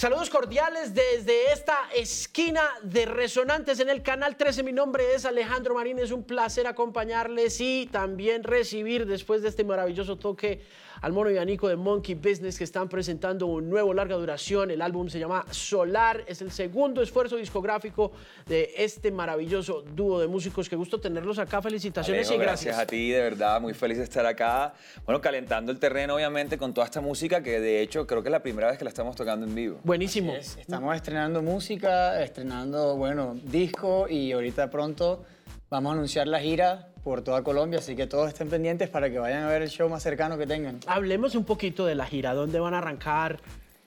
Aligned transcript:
Saludos 0.00 0.30
cordiales 0.30 0.94
desde 0.94 1.52
esta 1.52 1.76
esquina 1.94 2.62
de 2.82 3.04
Resonantes 3.04 3.80
en 3.80 3.90
el 3.90 4.02
canal 4.02 4.34
13. 4.34 4.62
Mi 4.62 4.72
nombre 4.72 5.14
es 5.14 5.26
Alejandro 5.26 5.74
Marín. 5.74 5.98
Es 5.98 6.10
un 6.10 6.24
placer 6.24 6.66
acompañarles 6.66 7.60
y 7.60 7.86
también 7.92 8.42
recibir 8.42 9.04
después 9.04 9.42
de 9.42 9.50
este 9.50 9.62
maravilloso 9.62 10.16
toque 10.16 10.62
al 11.00 11.12
mono 11.12 11.30
y 11.30 11.38
Anico 11.38 11.68
de 11.68 11.76
Monkey 11.76 12.14
Business 12.14 12.58
que 12.58 12.64
están 12.64 12.88
presentando 12.88 13.46
un 13.46 13.68
nuevo 13.68 13.94
larga 13.94 14.16
duración. 14.16 14.70
El 14.70 14.82
álbum 14.82 15.08
se 15.08 15.18
llama 15.18 15.44
Solar. 15.50 16.24
Es 16.26 16.42
el 16.42 16.50
segundo 16.50 17.02
esfuerzo 17.02 17.36
discográfico 17.36 18.12
de 18.46 18.72
este 18.76 19.10
maravilloso 19.10 19.82
dúo 19.94 20.20
de 20.20 20.26
músicos. 20.26 20.68
Qué 20.68 20.76
gusto 20.76 21.00
tenerlos 21.00 21.38
acá. 21.38 21.62
Felicitaciones 21.62 22.28
Alejo, 22.28 22.42
y 22.42 22.44
gracias. 22.44 22.76
Gracias 22.76 22.82
a 22.82 22.86
ti, 22.86 23.10
de 23.10 23.20
verdad. 23.20 23.60
Muy 23.60 23.74
feliz 23.74 23.98
de 23.98 24.04
estar 24.04 24.26
acá. 24.26 24.74
Bueno, 25.04 25.20
calentando 25.20 25.72
el 25.72 25.78
terreno, 25.78 26.14
obviamente, 26.14 26.58
con 26.58 26.74
toda 26.74 26.84
esta 26.86 27.00
música 27.00 27.42
que 27.42 27.60
de 27.60 27.80
hecho 27.80 28.06
creo 28.06 28.22
que 28.22 28.28
es 28.28 28.32
la 28.32 28.42
primera 28.42 28.68
vez 28.68 28.78
que 28.78 28.84
la 28.84 28.90
estamos 28.90 29.16
tocando 29.16 29.46
en 29.46 29.54
vivo. 29.54 29.80
Buenísimo. 29.84 30.32
Es, 30.34 30.56
estamos 30.58 30.94
estrenando 30.94 31.42
música, 31.42 32.22
estrenando, 32.22 32.96
bueno, 32.96 33.36
disco 33.42 34.06
y 34.08 34.32
ahorita 34.32 34.70
pronto 34.70 35.24
vamos 35.70 35.90
a 35.90 35.94
anunciar 35.94 36.26
la 36.26 36.40
gira 36.40 36.89
por 37.02 37.22
toda 37.22 37.42
Colombia, 37.42 37.78
así 37.78 37.96
que 37.96 38.06
todos 38.06 38.28
estén 38.28 38.48
pendientes 38.48 38.88
para 38.88 39.10
que 39.10 39.18
vayan 39.18 39.44
a 39.44 39.48
ver 39.48 39.62
el 39.62 39.70
show 39.70 39.88
más 39.88 40.02
cercano 40.02 40.36
que 40.36 40.46
tengan. 40.46 40.80
Hablemos 40.86 41.34
un 41.34 41.44
poquito 41.44 41.86
de 41.86 41.94
la 41.94 42.06
gira. 42.06 42.34
¿Dónde 42.34 42.60
van 42.60 42.74
a 42.74 42.78
arrancar? 42.78 43.40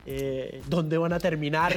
Eh, 0.05 0.61
¿Dónde 0.67 0.97
van 0.97 1.13
a 1.13 1.19
terminar? 1.19 1.73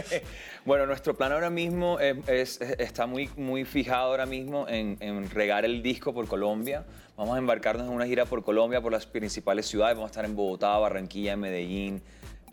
bueno, 0.64 0.86
nuestro 0.86 1.14
plan 1.14 1.32
ahora 1.32 1.50
mismo 1.50 1.98
es, 1.98 2.16
es, 2.28 2.60
está 2.60 3.06
muy, 3.06 3.28
muy 3.36 3.64
fijado 3.64 4.10
ahora 4.10 4.26
mismo 4.26 4.68
en, 4.68 4.96
en, 5.00 5.28
regar 5.30 5.64
el 5.64 5.82
disco 5.82 6.14
por 6.14 6.28
Colombia. 6.28 6.84
Vamos 7.16 7.34
a 7.34 7.38
embarcarnos 7.38 7.86
en 7.88 7.92
una 7.92 8.06
gira 8.06 8.26
por 8.26 8.44
Colombia, 8.44 8.80
por 8.80 8.92
las 8.92 9.06
principales 9.06 9.66
ciudades. 9.66 9.96
Vamos 9.96 10.10
a 10.10 10.12
estar 10.12 10.24
en 10.24 10.36
Bogotá, 10.36 10.76
Barranquilla, 10.78 11.36
Medellín, 11.36 12.02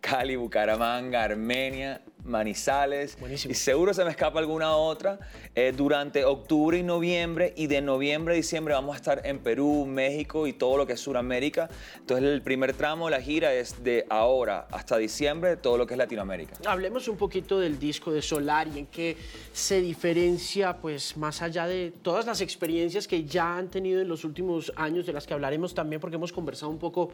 Cali, 0.01 0.35
Bucaramanga, 0.35 1.23
Armenia, 1.23 2.01
Manizales. 2.23 3.17
Buenísimo. 3.19 3.51
Y 3.51 3.55
seguro 3.55 3.93
se 3.93 4.03
me 4.03 4.11
escapa 4.11 4.39
alguna 4.39 4.75
otra. 4.75 5.19
Eh, 5.55 5.73
durante 5.75 6.23
octubre 6.23 6.77
y 6.77 6.83
noviembre, 6.83 7.53
y 7.57 7.67
de 7.67 7.81
noviembre 7.81 8.33
a 8.33 8.37
diciembre 8.37 8.73
vamos 8.73 8.93
a 8.93 8.97
estar 8.97 9.21
en 9.25 9.39
Perú, 9.39 9.85
México 9.85 10.47
y 10.47 10.53
todo 10.53 10.77
lo 10.77 10.87
que 10.87 10.93
es 10.93 10.99
Sudamérica. 10.99 11.69
Entonces 11.97 12.29
el 12.29 12.41
primer 12.41 12.73
tramo 12.73 13.05
de 13.05 13.11
la 13.11 13.21
gira 13.21 13.53
es 13.53 13.83
de 13.83 14.05
ahora 14.09 14.67
hasta 14.71 14.97
diciembre, 14.97 15.57
todo 15.57 15.77
lo 15.77 15.85
que 15.85 15.95
es 15.95 15.97
Latinoamérica. 15.97 16.55
Hablemos 16.65 17.07
un 17.07 17.17
poquito 17.17 17.59
del 17.59 17.77
disco 17.77 18.11
de 18.11 18.21
Solar 18.21 18.67
y 18.67 18.79
en 18.79 18.85
qué 18.87 19.17
se 19.51 19.81
diferencia, 19.81 20.77
pues 20.77 21.17
más 21.17 21.41
allá 21.41 21.67
de 21.67 21.93
todas 22.01 22.25
las 22.25 22.41
experiencias 22.41 23.07
que 23.07 23.25
ya 23.25 23.57
han 23.57 23.69
tenido 23.69 24.01
en 24.01 24.07
los 24.07 24.23
últimos 24.23 24.71
años, 24.75 25.05
de 25.05 25.13
las 25.13 25.27
que 25.27 25.33
hablaremos 25.33 25.73
también 25.73 25.99
porque 25.99 26.15
hemos 26.15 26.31
conversado 26.31 26.71
un 26.71 26.79
poco 26.79 27.11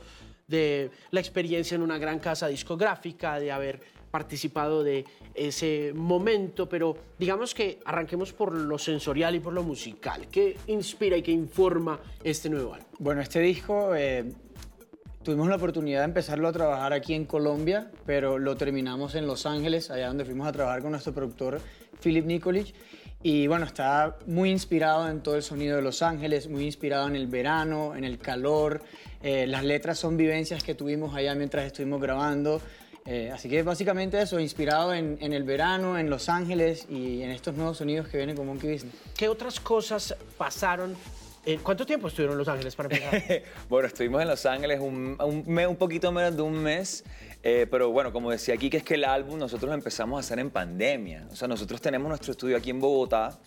de 0.47 0.91
la 1.11 1.19
experiencia 1.19 1.75
en 1.75 1.81
una 1.81 1.97
gran 1.97 2.19
casa 2.19 2.47
discográfica, 2.47 3.39
de 3.39 3.52
haber 3.52 3.98
participado 4.11 4.83
de 4.83 5.05
ese 5.33 5.93
momento, 5.95 6.67
pero 6.67 6.97
digamos 7.17 7.53
que 7.53 7.79
arranquemos 7.85 8.33
por 8.33 8.53
lo 8.53 8.77
sensorial 8.77 9.35
y 9.35 9.39
por 9.39 9.53
lo 9.53 9.63
musical. 9.63 10.27
¿Qué 10.27 10.57
inspira 10.67 11.17
y 11.17 11.21
qué 11.21 11.31
informa 11.31 11.99
este 12.23 12.49
nuevo 12.49 12.73
álbum? 12.73 12.87
Bueno, 12.99 13.21
este 13.21 13.39
disco 13.39 13.95
eh, 13.95 14.25
tuvimos 15.23 15.47
la 15.47 15.55
oportunidad 15.55 15.99
de 15.99 16.05
empezarlo 16.05 16.47
a 16.47 16.52
trabajar 16.52 16.93
aquí 16.93 17.13
en 17.13 17.25
Colombia, 17.25 17.91
pero 18.05 18.37
lo 18.37 18.55
terminamos 18.57 19.15
en 19.15 19.27
Los 19.27 19.45
Ángeles, 19.45 19.91
allá 19.91 20.07
donde 20.07 20.25
fuimos 20.25 20.47
a 20.47 20.52
trabajar 20.52 20.81
con 20.81 20.91
nuestro 20.91 21.13
productor 21.13 21.61
Philip 22.02 22.25
Nikolic. 22.25 22.73
Y 23.21 23.47
bueno, 23.47 23.65
está 23.65 24.17
muy 24.27 24.49
inspirado 24.49 25.09
en 25.09 25.21
todo 25.21 25.35
el 25.35 25.43
sonido 25.43 25.75
de 25.75 25.81
Los 25.81 26.02
Ángeles, 26.02 26.47
muy 26.47 26.64
inspirado 26.64 27.05
en 27.08 27.17
el 27.17 27.27
verano, 27.27 27.93
en 27.93 28.05
el 28.05 28.17
calor. 28.17 28.81
Eh, 29.21 29.45
las 29.45 29.65
letras 29.65 29.99
son 29.99 30.15
vivencias 30.15 30.64
que 30.64 30.73
tuvimos 30.73 31.14
allá 31.14 31.36
mientras 31.36 31.65
estuvimos 31.65 32.02
grabando. 32.02 32.61
Eh, 33.05 33.32
así 33.33 33.49
que 33.49 33.64
básicamente 33.64 34.21
eso, 34.21 34.39
inspirado 34.39 34.93
en, 34.93 35.17
en, 35.21 35.33
el 35.33 35.43
verano, 35.43 35.98
en 35.98 36.10
Los 36.10 36.30
Ángeles 36.30 36.86
y 36.89 37.21
en 37.21 37.32
estos 37.32 37.55
nuevos 37.55 37.77
sonidos 37.77 38.08
que 38.08 38.17
vienen 38.17 38.36
con 38.36 38.45
Monkey 38.45 38.73
Business. 38.73 38.93
¿Qué 39.17 39.27
otras 39.27 39.60
cosas 39.60 40.15
pasaron? 40.37 40.95
Eh, 41.45 41.59
¿Cuánto 41.64 41.86
tiempo 41.86 42.09
estuvieron 42.09 42.33
en 42.33 42.39
Los 42.39 42.48
Ángeles 42.48 42.76
para 42.76 42.95
empezar? 42.95 43.43
bueno, 43.70 43.88
estuvimos 43.88 44.21
en 44.21 44.27
Los 44.27 44.45
Ángeles 44.45 44.80
un, 44.80 45.17
un, 45.20 45.43
mes, 45.48 45.67
un 45.67 45.77
poquito 45.77 46.11
menos 46.11 46.36
de 46.36 46.42
un 46.42 46.54
mes, 46.61 47.04
eh, 47.42 47.65
pero 47.71 47.92
bueno, 47.92 48.11
como 48.11 48.30
decía 48.30 48.54
aquí, 48.54 48.70
que 48.70 48.77
es 48.77 48.83
que 48.83 48.95
el 48.95 49.05
álbum 49.05 49.39
nosotros 49.39 49.70
lo 49.70 49.73
empezamos 49.73 50.17
a 50.17 50.20
hacer 50.20 50.39
en 50.39 50.49
pandemia. 50.49 51.27
O 51.32 51.36
sea, 51.36 51.48
nosotros 51.48 51.82
tenemos 51.82 52.09
nuestro 52.09 52.33
estudio 52.33 52.58
aquí 52.58 52.70
en 52.70 52.80
Bogotá. 52.80 53.39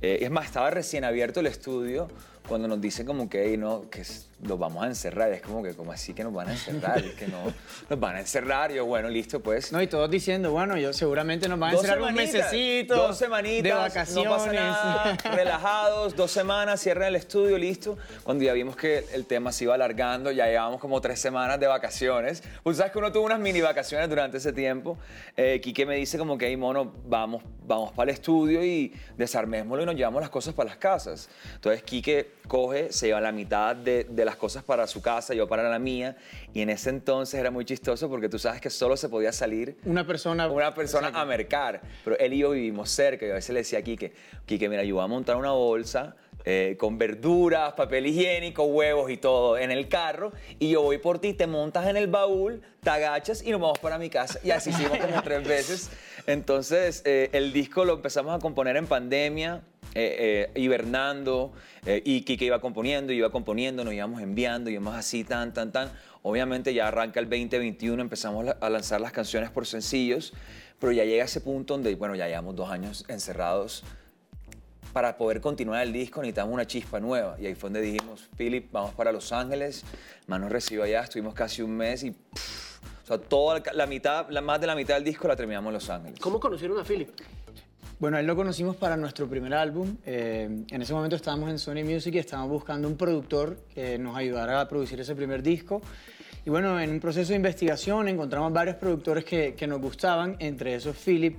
Eh, 0.00 0.18
es 0.22 0.30
más, 0.30 0.46
estaba 0.46 0.70
recién 0.70 1.04
abierto 1.04 1.40
el 1.40 1.46
estudio 1.46 2.08
cuando 2.48 2.66
nos 2.66 2.80
dicen 2.80 3.04
como 3.04 3.28
que, 3.28 3.44
hey, 3.44 3.56
no, 3.56 3.90
que 3.90 4.02
los 4.42 4.58
vamos 4.58 4.84
a 4.84 4.86
encerrar. 4.86 5.32
Es 5.32 5.42
como 5.42 5.62
que, 5.62 5.74
como 5.74 5.92
así 5.92 6.14
que 6.14 6.22
nos 6.22 6.32
van 6.32 6.48
a 6.48 6.52
encerrar? 6.52 6.98
es 6.98 7.14
que 7.14 7.26
no, 7.26 7.52
nos 7.88 8.00
van 8.00 8.16
a 8.16 8.20
encerrar. 8.20 8.72
Yo, 8.72 8.86
bueno, 8.86 9.08
listo, 9.08 9.40
pues. 9.40 9.72
No, 9.72 9.82
y 9.82 9.86
todos 9.86 10.10
diciendo, 10.10 10.52
bueno, 10.52 10.76
yo 10.76 10.92
seguramente 10.92 11.48
nos 11.48 11.58
van 11.58 11.70
a 11.70 11.74
encerrar 11.74 12.02
un 12.02 12.14
mesecito. 12.14 12.94
Dos 12.94 13.18
semanitas. 13.18 13.62
De 13.62 13.72
vacaciones. 13.72 14.24
No 14.24 14.36
pasa 14.36 14.52
nada, 14.52 15.16
relajados, 15.34 16.14
dos 16.14 16.30
semanas, 16.30 16.80
cierran 16.80 17.08
el 17.08 17.16
estudio, 17.16 17.58
listo. 17.58 17.98
Cuando 18.22 18.44
ya 18.44 18.52
vimos 18.52 18.76
que 18.76 19.04
el 19.12 19.26
tema 19.26 19.52
se 19.52 19.64
iba 19.64 19.74
alargando, 19.74 20.30
ya 20.30 20.46
llevábamos 20.46 20.80
como 20.80 21.00
tres 21.00 21.20
semanas 21.20 21.58
de 21.58 21.66
vacaciones. 21.66 22.42
Pues 22.62 22.76
sabes 22.76 22.92
que 22.92 22.98
uno 22.98 23.10
tuvo 23.12 23.26
unas 23.26 23.40
mini 23.40 23.60
vacaciones 23.60 24.08
durante 24.08 24.36
ese 24.36 24.52
tiempo. 24.52 24.98
Eh, 25.36 25.60
Quique 25.60 25.84
me 25.84 25.96
dice 25.96 26.18
como 26.18 26.38
que, 26.38 26.46
hey, 26.46 26.56
mono, 26.56 26.92
vamos, 27.06 27.42
vamos 27.66 27.92
para 27.92 28.10
el 28.10 28.14
estudio 28.14 28.64
y 28.64 28.92
desarmémoslo 29.16 29.82
y 29.82 29.86
nos 29.86 29.96
llevamos 29.96 30.20
las 30.20 30.30
cosas 30.30 30.54
para 30.54 30.70
las 30.70 30.78
casas. 30.78 31.28
Entonces, 31.54 31.82
Quique 31.82 32.37
coge, 32.48 32.92
se 32.92 33.06
lleva 33.06 33.20
la 33.20 33.30
mitad 33.30 33.76
de, 33.76 34.04
de, 34.04 34.24
las 34.24 34.36
cosas 34.36 34.64
para 34.64 34.86
su 34.86 35.00
casa, 35.00 35.34
yo 35.34 35.46
para 35.46 35.68
la 35.68 35.78
mía, 35.78 36.16
y 36.52 36.62
en 36.62 36.70
ese 36.70 36.90
entonces 36.90 37.38
era 37.38 37.50
muy 37.50 37.64
chistoso 37.64 38.08
porque 38.08 38.28
tú 38.28 38.38
sabes 38.38 38.60
que 38.60 38.70
solo 38.70 38.96
se 38.96 39.08
podía 39.08 39.32
salir 39.32 39.76
una 39.84 40.06
persona, 40.06 40.48
una 40.48 40.74
persona 40.74 41.08
a 41.08 41.24
mercar, 41.24 41.80
pero 42.04 42.18
él 42.18 42.32
y 42.32 42.38
yo 42.38 42.50
vivimos 42.50 42.90
cerca, 42.90 43.26
y 43.26 43.30
a 43.30 43.34
veces 43.34 43.50
le 43.50 43.60
decía 43.60 43.78
a 43.78 43.82
Quique, 43.82 44.12
Quique, 44.46 44.68
mira, 44.68 44.82
yo 44.82 44.96
voy 44.96 45.04
a 45.04 45.06
montar 45.06 45.36
una 45.36 45.52
bolsa 45.52 46.16
eh, 46.50 46.76
con 46.78 46.96
verduras, 46.96 47.74
papel 47.74 48.06
higiénico, 48.06 48.64
huevos 48.64 49.10
y 49.10 49.18
todo 49.18 49.58
en 49.58 49.70
el 49.70 49.86
carro, 49.88 50.32
y 50.58 50.70
yo 50.70 50.80
voy 50.80 50.96
por 50.96 51.18
ti, 51.18 51.34
te 51.34 51.46
montas 51.46 51.86
en 51.86 51.98
el 51.98 52.06
baúl, 52.06 52.62
te 52.82 52.88
agachas 52.88 53.44
y 53.44 53.50
nos 53.50 53.60
vamos 53.60 53.78
para 53.80 53.98
mi 53.98 54.08
casa, 54.08 54.40
y 54.42 54.50
así 54.50 54.70
hicimos 54.70 54.96
como 54.96 55.22
tres 55.24 55.46
veces. 55.46 55.90
Entonces, 56.26 57.02
eh, 57.04 57.28
el 57.32 57.52
disco 57.52 57.84
lo 57.84 57.94
empezamos 57.94 58.34
a 58.34 58.38
componer 58.38 58.78
en 58.78 58.86
pandemia, 58.86 59.62
eh, 59.94 60.50
eh, 60.54 60.60
hibernando 60.60 61.52
eh, 61.86 62.02
y 62.04 62.20
Kike 62.20 62.44
iba 62.44 62.60
componiendo, 62.60 63.12
iba 63.12 63.30
componiendo, 63.30 63.84
nos 63.84 63.94
íbamos 63.94 64.20
enviando, 64.20 64.68
íbamos 64.68 64.94
así, 64.94 65.24
tan, 65.24 65.54
tan, 65.54 65.72
tan. 65.72 65.90
Obviamente 66.22 66.74
ya 66.74 66.88
arranca 66.88 67.20
el 67.20 67.28
2021, 67.28 68.00
empezamos 68.02 68.46
a 68.60 68.70
lanzar 68.70 69.00
las 69.00 69.12
canciones 69.12 69.50
por 69.50 69.66
sencillos, 69.66 70.34
pero 70.78 70.92
ya 70.92 71.04
llega 71.04 71.24
ese 71.24 71.40
punto 71.40 71.74
donde, 71.74 71.94
bueno, 71.94 72.14
ya 72.14 72.28
llevamos 72.28 72.54
dos 72.54 72.70
años 72.70 73.06
encerrados. 73.08 73.82
Para 74.92 75.16
poder 75.16 75.40
continuar 75.40 75.82
el 75.82 75.92
disco 75.92 76.20
necesitamos 76.20 76.54
una 76.54 76.66
chispa 76.66 77.00
nueva. 77.00 77.36
Y 77.40 77.46
ahí 77.46 77.54
fue 77.54 77.68
donde 77.70 77.82
dijimos, 77.82 78.28
Philip, 78.36 78.70
vamos 78.72 78.94
para 78.94 79.12
Los 79.12 79.32
Ángeles. 79.32 79.84
Más 80.26 80.40
nos 80.40 80.50
recibió 80.50 80.84
allá, 80.84 81.02
estuvimos 81.02 81.34
casi 81.34 81.62
un 81.62 81.76
mes 81.76 82.02
y... 82.04 82.10
Pff, 82.10 82.68
o 83.04 83.06
sea, 83.08 83.18
toda 83.18 83.62
la 83.72 83.86
mitad, 83.86 84.28
la, 84.28 84.42
más 84.42 84.60
de 84.60 84.66
la 84.66 84.74
mitad 84.74 84.96
del 84.96 85.04
disco 85.04 85.26
la 85.28 85.34
terminamos 85.34 85.70
en 85.70 85.74
Los 85.74 85.88
Ángeles. 85.88 86.20
¿Cómo 86.20 86.38
conocieron 86.38 86.78
a 86.78 86.84
Philip? 86.84 87.08
Bueno, 87.98 88.18
él 88.18 88.26
lo 88.26 88.36
conocimos 88.36 88.76
para 88.76 88.98
nuestro 88.98 89.26
primer 89.26 89.54
álbum. 89.54 89.96
Eh, 90.04 90.64
en 90.70 90.82
ese 90.82 90.92
momento 90.92 91.16
estábamos 91.16 91.48
en 91.48 91.58
Sony 91.58 91.84
Music 91.84 92.14
y 92.14 92.18
estábamos 92.18 92.50
buscando 92.50 92.86
un 92.86 92.98
productor 92.98 93.56
que 93.74 93.98
nos 93.98 94.14
ayudara 94.14 94.60
a 94.60 94.68
producir 94.68 95.00
ese 95.00 95.14
primer 95.14 95.42
disco. 95.42 95.80
Y 96.44 96.50
bueno, 96.50 96.78
en 96.78 96.90
un 96.90 97.00
proceso 97.00 97.30
de 97.30 97.36
investigación 97.36 98.08
encontramos 98.08 98.52
varios 98.52 98.76
productores 98.76 99.24
que, 99.24 99.54
que 99.54 99.66
nos 99.66 99.80
gustaban, 99.80 100.36
entre 100.38 100.74
esos 100.74 100.94
Philip. 100.94 101.38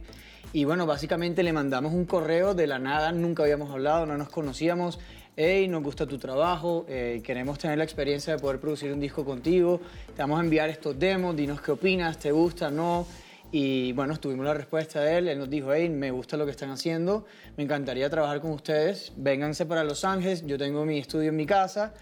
Y 0.51 0.65
bueno, 0.65 0.87
básicamente 0.87 1.43
le 1.43 1.53
mandamos 1.53 1.93
un 1.93 2.05
correo 2.05 2.55
de 2.55 2.65
la 2.65 2.79
nada, 2.79 3.11
nunca 3.11 3.43
habíamos 3.43 3.69
hablado, 3.69 4.07
no 4.07 4.17
nos 4.17 4.29
conocíamos. 4.29 4.99
Hey, 5.35 5.67
nos 5.67 5.83
gusta 5.83 6.07
tu 6.07 6.17
trabajo, 6.17 6.85
eh, 6.89 7.21
queremos 7.23 7.59
tener 7.59 7.77
la 7.77 7.83
experiencia 7.83 8.33
de 8.35 8.39
poder 8.39 8.59
producir 8.59 8.91
un 8.91 8.99
disco 8.99 9.23
contigo, 9.23 9.79
te 10.15 10.21
vamos 10.23 10.39
a 10.39 10.43
enviar 10.43 10.69
estos 10.69 10.97
demos, 10.97 11.35
dinos 11.35 11.61
qué 11.61 11.71
opinas, 11.71 12.17
te 12.17 12.31
gusta, 12.31 12.71
no. 12.71 13.05
Y 13.51 13.93
bueno, 13.93 14.17
tuvimos 14.17 14.43
la 14.43 14.55
respuesta 14.55 15.01
de 15.01 15.17
él. 15.19 15.27
Él 15.27 15.39
nos 15.39 15.49
dijo, 15.49 15.71
hey, 15.71 15.87
me 15.87 16.09
gusta 16.09 16.35
lo 16.35 16.45
que 16.45 16.51
están 16.51 16.71
haciendo, 16.71 17.25
me 17.55 17.63
encantaría 17.63 18.09
trabajar 18.09 18.41
con 18.41 18.51
ustedes. 18.51 19.13
Vénganse 19.17 19.67
para 19.67 19.83
Los 19.83 20.03
Ángeles, 20.03 20.45
yo 20.47 20.57
tengo 20.57 20.83
mi 20.83 20.97
estudio 20.97 21.29
en 21.29 21.35
mi 21.35 21.45
casa. 21.45 21.93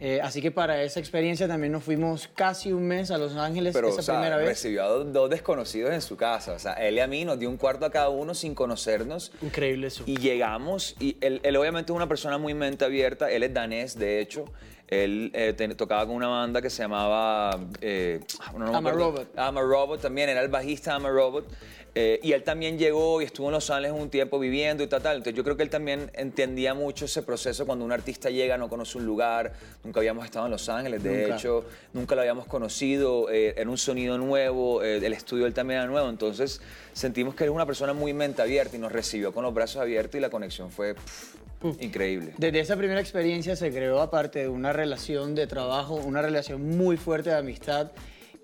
Eh, 0.00 0.20
así 0.22 0.42
que 0.42 0.50
para 0.50 0.82
esa 0.82 0.98
experiencia 0.98 1.46
también 1.46 1.72
nos 1.72 1.84
fuimos 1.84 2.28
casi 2.34 2.72
un 2.72 2.86
mes 2.88 3.10
a 3.10 3.18
Los 3.18 3.36
Ángeles 3.36 3.72
Pero, 3.72 3.88
esa 3.88 4.00
o 4.00 4.02
sea, 4.02 4.14
primera 4.16 4.36
vez. 4.36 4.46
recibió 4.48 4.82
a 4.82 4.88
dos, 4.88 5.12
dos 5.12 5.30
desconocidos 5.30 5.92
en 5.92 6.00
su 6.00 6.16
casa. 6.16 6.52
O 6.54 6.58
sea, 6.58 6.72
él 6.74 6.96
y 6.96 7.00
a 7.00 7.06
mí 7.06 7.24
nos 7.24 7.38
dio 7.38 7.48
un 7.48 7.56
cuarto 7.56 7.86
a 7.86 7.90
cada 7.90 8.08
uno 8.08 8.34
sin 8.34 8.54
conocernos. 8.54 9.32
Increíble 9.42 9.86
eso. 9.88 10.02
Y 10.06 10.16
llegamos, 10.16 10.96
y 10.98 11.16
él, 11.20 11.40
él 11.44 11.56
obviamente 11.56 11.92
es 11.92 11.96
una 11.96 12.08
persona 12.08 12.36
muy 12.38 12.54
mente 12.54 12.84
abierta, 12.84 13.30
él 13.30 13.42
es 13.44 13.54
danés, 13.54 13.98
de 13.98 14.20
hecho. 14.20 14.44
Él 14.88 15.30
eh, 15.32 15.54
te- 15.54 15.74
tocaba 15.74 16.04
con 16.06 16.16
una 16.16 16.28
banda 16.28 16.60
que 16.60 16.68
se 16.68 16.82
llamaba... 16.82 17.58
eh, 17.80 18.20
no, 18.52 18.58
no 18.58 18.66
me 18.66 18.72
I'm 18.74 18.86
a. 18.88 18.90
Robot. 18.92 19.28
I'm 19.38 19.56
a 19.56 19.62
Robot 19.62 20.02
también, 20.02 20.28
era 20.28 20.42
el 20.42 20.48
bajista 20.48 20.92
I'm 20.92 21.06
a 21.06 21.10
Robot. 21.10 21.46
Eh, 21.94 22.20
y 22.22 22.32
él 22.32 22.42
también 22.42 22.78
llegó 22.78 23.20
y 23.20 23.24
estuvo 23.24 23.48
en 23.48 23.52
Los 23.52 23.68
Ángeles 23.68 23.92
un 23.92 24.08
tiempo 24.08 24.38
viviendo 24.38 24.82
y 24.82 24.86
tal, 24.86 25.02
tal. 25.02 25.16
Entonces 25.18 25.36
yo 25.36 25.44
creo 25.44 25.58
que 25.58 25.62
él 25.62 25.68
también 25.68 26.10
entendía 26.14 26.72
mucho 26.72 27.04
ese 27.04 27.22
proceso 27.22 27.66
cuando 27.66 27.84
un 27.84 27.92
artista 27.92 28.30
llega, 28.30 28.56
no 28.56 28.70
conoce 28.70 28.96
un 28.96 29.04
lugar, 29.04 29.52
nunca 29.84 30.00
habíamos 30.00 30.24
estado 30.24 30.46
en 30.46 30.52
Los 30.52 30.68
Ángeles, 30.70 31.02
de 31.02 31.22
Nunca. 31.22 31.36
hecho, 31.36 31.64
nunca 31.92 32.14
lo 32.14 32.22
habíamos 32.22 32.46
conocido, 32.46 33.30
eh, 33.30 33.54
era 33.58 33.68
un 33.68 33.76
sonido 33.76 34.16
nuevo, 34.16 34.82
eh, 34.82 35.04
el 35.04 35.12
estudio 35.12 35.46
él 35.46 35.52
también 35.52 35.80
era 35.80 35.86
nuevo, 35.86 36.08
entonces 36.08 36.62
sentimos 36.94 37.34
que 37.34 37.44
él 37.44 37.50
es 37.50 37.54
una 37.54 37.66
persona 37.66 37.92
muy 37.92 38.14
mente 38.14 38.40
abierta 38.40 38.74
y 38.76 38.78
nos 38.78 38.90
recibió 38.90 39.34
con 39.34 39.44
los 39.44 39.52
brazos 39.52 39.82
abiertos 39.82 40.16
y 40.16 40.20
la 40.20 40.30
conexión 40.30 40.70
fue 40.70 40.94
pff, 40.94 41.82
increíble. 41.82 42.32
Desde 42.38 42.60
esa 42.60 42.76
primera 42.76 43.00
experiencia 43.00 43.54
se 43.54 43.70
creó, 43.70 44.00
aparte 44.00 44.38
de 44.38 44.48
una 44.48 44.72
relación 44.72 45.34
de 45.34 45.46
trabajo, 45.46 45.96
una 45.96 46.22
relación 46.22 46.76
muy 46.76 46.96
fuerte 46.96 47.28
de 47.30 47.36
amistad. 47.36 47.90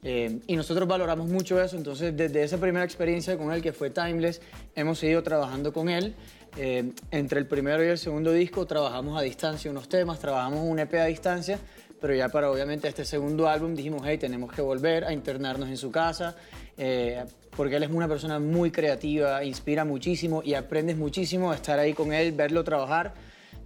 Eh, 0.03 0.41
y 0.47 0.57
nosotros 0.57 0.87
valoramos 0.87 1.29
mucho 1.29 1.63
eso. 1.63 1.77
Entonces, 1.77 2.17
desde 2.17 2.43
esa 2.43 2.59
primera 2.59 2.85
experiencia 2.85 3.37
con 3.37 3.53
él, 3.53 3.63
que 3.63 3.73
fue 3.73 3.91
Timeless, 3.91 4.41
hemos 4.75 4.99
seguido 4.99 5.23
trabajando 5.23 5.73
con 5.73 5.89
él. 5.89 6.15
Eh, 6.57 6.93
entre 7.11 7.39
el 7.41 7.47
primero 7.47 7.85
y 7.85 7.89
el 7.89 7.99
segundo 7.99 8.33
disco 8.33 8.67
trabajamos 8.67 9.19
a 9.19 9.23
distancia 9.23 9.71
unos 9.71 9.89
temas, 9.89 10.19
trabajamos 10.19 10.61
un 10.61 10.79
EP 10.79 10.95
a 10.95 11.07
distancia. 11.07 11.59
Pero 12.01 12.15
ya 12.15 12.29
para 12.29 12.51
obviamente 12.51 12.87
este 12.87 13.05
segundo 13.05 13.49
álbum 13.49 13.75
dijimos, 13.75 14.03
hey, 14.05 14.19
tenemos 14.19 14.53
que 14.53 14.63
volver 14.63 15.05
a 15.05 15.13
internarnos 15.13 15.69
en 15.69 15.77
su 15.77 15.91
casa. 15.91 16.37
eh, 16.77 17.25
porque 17.57 17.75
él 17.75 17.83
es 17.83 17.91
una 17.91 18.07
persona 18.07 18.39
muy 18.39 18.71
creativa, 18.71 19.43
inspira 19.43 19.85
muchísimo 19.85 20.43
y 20.45 20.55
aprendes 20.55 20.97
muchísimo 20.97 21.53
estar 21.53 21.77
ahí 21.77 21.93
con 21.93 22.13
él, 22.13 22.31
verlo 22.31 22.63
trabajar. 22.63 23.15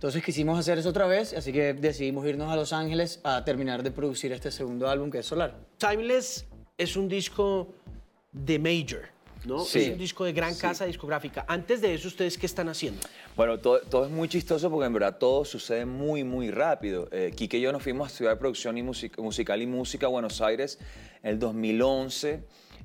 Entonces 0.03 0.25
quisimos 0.25 0.59
hacer 0.59 0.79
eso 0.79 0.89
otra 0.89 1.07
vez, 1.07 1.33
así 1.33 1.53
que 1.53 1.75
decidimos 1.75 2.27
irnos 2.27 2.51
a 2.51 2.57
Los 2.57 2.73
Ángeles 2.73 3.21
a 3.23 3.45
terminar 3.45 3.85
de 3.85 3.93
producir 3.93 4.33
este 4.33 4.51
segundo 4.51 4.89
álbum 4.89 5.13
que 5.13 5.19
es 5.19 5.27
Solar. 5.27 5.55
Timeless 5.79 6.45
es 6.77 6.97
un 6.97 7.09
disco 7.09 7.73
de 8.33 8.59
major, 8.59 9.03
¿no? 9.45 9.61
Sí. 9.61 9.79
Es 9.79 9.89
un 9.91 9.99
disco 9.99 10.25
de 10.25 10.33
gran 10.33 10.57
casa 10.57 10.87
discográfica. 10.87 11.45
Antes 11.47 11.81
de 11.81 11.95
eso, 11.95 12.09
¿ustedes 12.09 12.37
qué 12.37 12.47
están 12.47 12.69
haciendo? 12.69 13.01
Bueno, 13.37 13.61
todo, 13.61 13.79
todo 13.83 14.07
es 14.07 14.11
muy 14.11 14.27
chistoso 14.27 14.69
porque 14.71 14.87
en 14.87 14.93
verdad 14.93 15.19
todo 15.19 15.45
sucede 15.45 15.87
muy, 15.87 16.25
muy 16.25 16.51
rápido. 16.51 17.09
Eh, 17.13 17.31
Quique 17.37 17.59
y 17.59 17.61
yo 17.61 17.71
nos 17.71 17.85
fuimos 17.85 18.09
a 18.09 18.11
estudiar 18.11 18.37
producción 18.41 18.77
y 18.79 18.83
musical 18.83 19.63
y 19.63 19.67
música 19.69 20.07
a 20.07 20.09
Buenos 20.09 20.41
Aires 20.41 20.81
en 21.23 21.31
el 21.31 21.39
2011. 21.39 22.43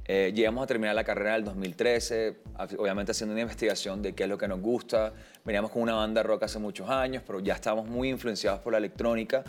Eh, 0.09 0.31
llegamos 0.33 0.63
a 0.63 0.67
terminar 0.67 0.95
la 0.95 1.03
carrera 1.03 1.31
en 1.31 1.35
el 1.37 1.43
2013, 1.43 2.37
a- 2.55 2.67
obviamente 2.77 3.11
haciendo 3.11 3.33
una 3.33 3.41
investigación 3.41 4.01
de 4.01 4.13
qué 4.15 4.23
es 4.23 4.29
lo 4.29 4.37
que 4.37 4.47
nos 4.47 4.61
gusta. 4.61 5.11
Veníamos 5.43 5.69
con 5.71 5.81
una 5.81 5.95
banda 5.95 6.23
rock 6.23 6.43
hace 6.43 6.59
muchos 6.59 6.89
años, 6.89 7.23
pero 7.27 7.39
ya 7.41 7.53
estábamos 7.55 7.87
muy 7.89 8.09
influenciados 8.09 8.61
por 8.61 8.71
la 8.71 8.77
electrónica. 8.77 9.43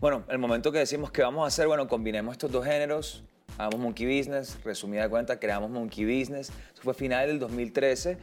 Bueno, 0.00 0.24
el 0.28 0.38
momento 0.38 0.72
que 0.72 0.78
decimos 0.78 1.12
que 1.12 1.22
vamos 1.22 1.44
a 1.44 1.46
hacer, 1.46 1.66
bueno, 1.68 1.86
combinemos 1.86 2.32
estos 2.32 2.50
dos 2.50 2.64
géneros, 2.64 3.22
hagamos 3.56 3.78
Monkey 3.78 4.18
Business, 4.18 4.58
resumida 4.64 5.08
cuenta, 5.08 5.38
creamos 5.38 5.70
Monkey 5.70 6.04
Business. 6.04 6.50
Eso 6.72 6.82
fue 6.82 6.94
final 6.94 7.28
del 7.28 7.38
2013. 7.38 8.16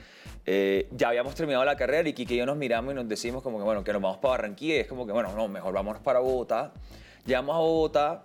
Eh, 0.46 0.88
ya 0.92 1.10
habíamos 1.10 1.36
terminado 1.36 1.64
la 1.64 1.76
carrera 1.78 2.08
y 2.10 2.14
Kike 2.14 2.34
y 2.34 2.38
yo 2.38 2.46
nos 2.46 2.58
miramos 2.58 2.92
y 2.94 2.96
nos 2.96 3.08
decimos 3.08 3.44
como 3.44 3.60
que, 3.60 3.64
bueno, 3.64 3.84
que 3.84 3.94
nos 3.94 4.02
vamos 4.02 4.18
para 4.18 4.32
Barranquilla 4.32 4.76
y 4.76 4.80
es 4.80 4.88
como 4.88 5.06
que, 5.06 5.14
bueno, 5.14 5.32
no, 5.34 5.48
mejor 5.48 5.74
vámonos 5.74 6.02
para 6.02 6.20
Bogotá. 6.20 6.74
Llegamos 7.26 7.56
a 7.56 7.60
Bogotá 7.60 8.24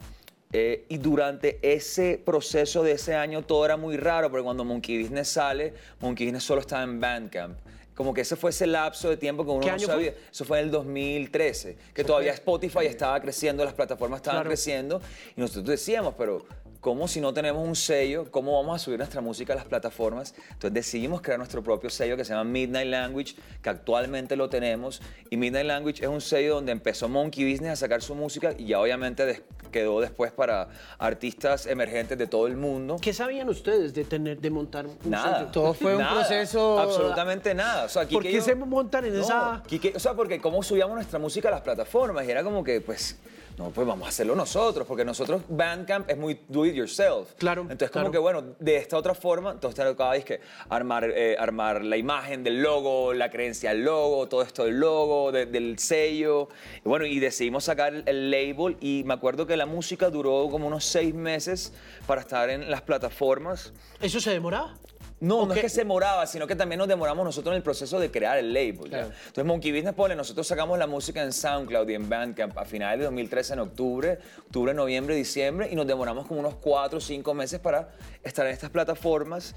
eh, 0.53 0.85
y 0.89 0.99
durante 0.99 1.59
ese 1.63 2.21
proceso 2.25 2.83
de 2.83 2.93
ese 2.93 3.15
año 3.15 3.43
todo 3.43 3.65
era 3.65 3.77
muy 3.77 3.97
raro, 3.97 4.31
porque 4.31 4.45
cuando 4.45 4.65
Monkey 4.65 5.03
Business 5.03 5.29
sale, 5.29 5.73
Monkey 6.01 6.27
Business 6.27 6.45
solo 6.45 6.61
estaba 6.61 6.83
en 6.83 7.01
Bandcamp. 7.01 7.57
Como 7.95 8.15
que 8.15 8.23
ese 8.23 8.37
fue 8.37 8.51
ese 8.51 8.67
lapso 8.67 9.11
de 9.11 9.17
tiempo 9.19 9.45
que 9.45 9.51
uno 9.51 9.61
¿Qué 9.61 9.73
no 9.73 9.79
sabía. 9.79 10.13
fue? 10.13 10.21
Eso 10.31 10.45
fue 10.47 10.59
en 10.61 10.65
el 10.67 10.71
2013, 10.71 11.77
que 11.95 12.05
todavía 12.05 12.33
Spotify 12.33 12.87
estaba 12.87 13.21
creciendo, 13.21 13.65
las 13.65 13.75
plataformas 13.75 14.19
estaban 14.19 14.39
Claro. 14.41 14.49
creciendo 14.51 15.01
y 15.37 15.41
nosotros 15.41 15.67
decíamos, 15.67 16.15
pero 16.17 16.45
¿cómo 16.83 17.07
si 17.09 17.21
no 17.21 17.33
tenemos 17.33 17.67
un 17.67 17.75
sello? 17.77 18.31
¿Cómo 18.31 18.53
vamos 18.61 18.75
a 18.77 18.85
subir 18.85 18.99
nuestra 18.99 19.21
música 19.23 19.55
a 19.55 19.57
las 19.57 19.65
plataformas? 19.65 20.35
Entonces 20.51 20.75
decidimos 20.75 21.23
crear 21.23 21.39
nuestro 21.39 21.63
propio 21.63 21.89
sello 21.89 22.17
que 22.19 22.25
se 22.25 22.33
llama 22.35 22.45
Midnight 22.45 22.89
Language, 22.91 23.37
que 23.63 23.71
actualmente 23.71 24.37
lo 24.37 24.51
tenemos. 24.51 25.01
Y 25.31 25.37
Midnight 25.39 25.67
Language 25.67 26.03
es 26.03 26.09
un 26.09 26.21
sello 26.21 26.57
donde 26.57 26.73
empezó 26.73 27.09
Monkey 27.09 27.51
Business 27.51 27.71
a 27.73 27.77
sacar 27.77 28.03
su 28.03 28.15
música 28.15 28.53
y 28.59 28.67
ya 28.67 28.81
obviamente 28.81 29.25
des- 29.25 29.43
quedó 29.71 30.01
después 30.01 30.33
para 30.33 30.69
artistas 30.99 31.67
emergentes 31.67 32.19
de 32.19 32.27
todo 32.27 32.47
el 32.47 32.57
mundo. 32.57 32.99
¿Qué 33.01 33.15
sabían 33.15 33.49
ustedes 33.49 33.95
de 33.95 34.05
tener, 34.05 34.39
de 34.41 34.51
montar 34.51 34.85
un 34.87 34.99
Nada. 35.11 35.39
sello? 35.39 35.51
Todo 35.53 35.73
fue 35.75 35.97
un 35.97 36.05
proceso- 36.07 36.79
Absolutamente 36.81 37.55
nada. 37.55 37.85
O 37.85 37.89
sea, 37.89 38.07
¿Por 38.07 38.23
qué 38.23 38.33
yo- 38.33 38.43
se 38.43 38.55
montan 38.55 39.05
en 39.07 39.15
No, 39.15 39.21
esa...? 39.23 39.63
Quique- 39.67 39.93
o 39.97 40.01
sea, 40.01 40.15
porque 40.15 40.41
cómo 40.41 40.63
subíamos 40.63 40.97
nuestra 40.97 41.19
música 41.19 41.49
a 41.49 41.53
las 41.53 41.61
plataformas 41.63 42.27
y 42.27 42.31
era 42.33 42.43
como 42.43 42.63
que, 42.65 42.81
pues, 42.81 43.17
no, 43.59 43.71
pues 43.71 43.87
vamos 43.87 44.07
a 44.07 44.09
hacerlo 44.09 44.35
nosotros, 44.35 44.87
porque 44.87 45.05
nosotros 45.05 45.43
Bandcamp 45.49 46.09
es 46.11 46.17
muy 46.17 46.41
do 46.49 46.65
it 46.67 46.75
yourself. 46.75 47.33
Claro, 47.39 47.63
Entonces, 47.63 47.91
como 47.91 48.05
claro. 48.11 48.13
que, 48.13 48.19
bueno, 48.19 48.55
de 48.59 48.77
esta 48.77 48.97
otra 48.97 49.15
forma, 49.15 49.51
entonces 49.53 49.77
te 49.77 49.89
tocaba 49.91 50.19
que 50.21 50.41
armar, 50.69 51.05
eh, 51.15 51.37
armar 51.39 51.85
la 51.85 51.97
imagen 51.97 52.43
del 52.45 52.63
logo, 52.63 53.13
la 53.13 53.31
creencia 53.31 53.71
del 53.71 53.85
logo, 53.85 54.27
todo 54.29 54.43
esto 54.43 54.65
del 54.65 54.81
logo, 54.81 55.33
de- 55.33 55.47
del 55.47 55.79
sello. 55.79 56.49
Y 56.85 56.89
bueno, 56.89 57.05
y 57.07 57.19
decidimos 57.21 57.65
sacar 57.65 57.95
el, 57.95 58.05
el 58.09 58.31
label 58.31 58.77
y 58.81 59.03
me 59.07 59.15
acuerdo 59.15 59.47
que 59.47 59.57
la 59.57 59.67
música 59.67 60.11
duró 60.11 60.49
como 60.51 60.67
unos 60.67 60.85
seis 60.85 61.15
meses 61.15 61.73
para 62.07 62.21
estar 62.23 62.49
en 62.51 62.71
las 62.71 62.83
plataformas. 62.83 63.73
¿Eso 64.01 64.21
se 64.21 64.31
demoraba? 64.31 64.75
No, 65.23 65.39
¿O 65.41 65.47
no 65.47 65.55
es 65.55 65.61
que 65.61 65.69
se 65.69 65.83
demoraba, 65.83 66.27
sino 66.27 66.47
que 66.47 66.57
también 66.57 66.79
nos 66.79 66.89
demoramos 66.89 67.25
nosotros 67.25 67.53
en 67.53 67.57
el 67.59 67.63
proceso 67.63 68.01
de 68.01 68.11
crear 68.11 68.39
el 68.39 68.53
label. 68.53 68.85
¿ya? 68.85 68.89
Claro. 68.89 69.07
Entonces, 69.27 69.45
Monkey 69.45 69.73
Business, 69.73 69.95
ponle, 69.95 70.17
nosotros 70.17 70.47
sacamos 70.47 70.79
la 70.79 70.87
música 70.87 71.23
en 71.23 71.33
SoundCloud 71.33 71.89
y 71.89 71.95
en 71.95 72.09
Bandcamp 72.09 72.59
a 72.59 72.65
finales 72.65 72.99
de 72.99 73.05
2013, 73.05 73.53
en 73.55 73.59
octubre, 73.61 74.19
octubre, 74.47 74.75
noviembre, 74.75 75.15
diciembre, 75.15 75.69
y 75.71 75.75
nos 75.77 75.87
demoramos 75.87 76.27
como 76.27 76.41
unos 76.41 76.55
cuatro 76.57 76.99
o 76.99 77.01
cinco 77.01 77.35
meses 77.35 77.61
para 77.61 77.91
estar 78.25 78.45
en 78.47 78.53
estas 78.53 78.71
plataformas. 78.71 79.55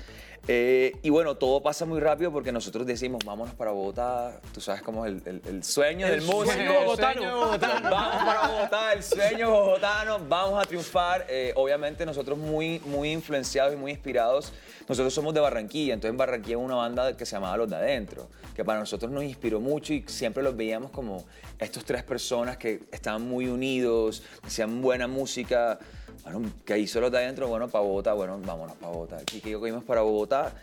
Eh, 0.48 0.96
y 1.02 1.10
bueno, 1.10 1.36
todo 1.38 1.64
pasa 1.64 1.86
muy 1.86 2.00
rápido 2.00 2.32
porque 2.32 2.52
nosotros 2.52 2.86
decimos, 2.86 3.24
vámonos 3.26 3.56
para 3.56 3.72
Bogotá, 3.72 4.40
tú 4.54 4.62
sabes 4.62 4.84
cómo 4.84 5.04
es 5.04 5.14
el, 5.14 5.22
el- 5.26 5.42
el 5.48 5.64
sueño 5.64 6.06
del 6.08 6.22
músico. 6.22 6.54
sueño 6.54 6.74
bogotano. 6.82 7.14
Sueño 7.22 7.36
bogotano. 7.40 7.90
Vamos 7.90 8.24
para 8.24 8.48
Bogotá, 8.50 8.94
el 8.94 9.02
sueño 9.04 9.50
bogotano, 9.50 10.20
vamos 10.30 10.64
a 10.64 10.68
triunfar. 10.68 11.26
Eh, 11.30 11.52
obviamente 11.56 12.06
nosotros 12.06 12.38
muy, 12.38 12.80
muy 12.86 13.12
influenciados 13.12 13.74
y 13.74 13.76
muy 13.76 13.90
inspirados. 13.90 14.54
Nosotros 14.88 15.12
somos 15.16 15.34
de 15.34 15.40
Barranquilla, 15.40 15.55
entonces 15.60 16.12
en 16.12 16.18
Barranquilla 16.18 16.58
una 16.58 16.76
banda 16.76 17.16
que 17.16 17.26
se 17.26 17.36
llamaba 17.36 17.58
Los 17.58 17.70
de 17.70 17.76
Adentro, 17.76 18.30
que 18.56 18.64
para 18.64 18.80
nosotros 18.80 19.12
nos 19.12 19.24
inspiró 19.24 19.60
mucho 19.60 19.94
y 19.94 20.04
siempre 20.08 20.44
los 20.44 20.56
veíamos 20.56 20.92
como 20.92 21.26
estos 21.60 21.86
tres 21.86 22.04
personas 22.04 22.58
que 22.58 22.82
estaban 22.92 23.22
muy 23.22 23.48
unidos, 23.48 24.24
hacían 24.44 24.82
buena 24.82 25.08
música. 25.08 25.80
Bueno, 26.24 26.42
que 26.66 26.78
hizo 26.80 27.00
Los 27.02 27.12
de 27.12 27.20
Adentro? 27.20 27.48
Bueno, 27.48 27.68
para 27.68 27.84
Bogotá, 27.84 28.14
bueno, 28.14 28.40
vámonos 28.44 28.76
para 28.78 28.92
Bogotá. 28.92 29.18
Aquí 29.18 29.42
que 29.42 29.52
yo 29.52 29.60
fuimos 29.60 29.84
para 29.84 30.02
Bogotá 30.02 30.54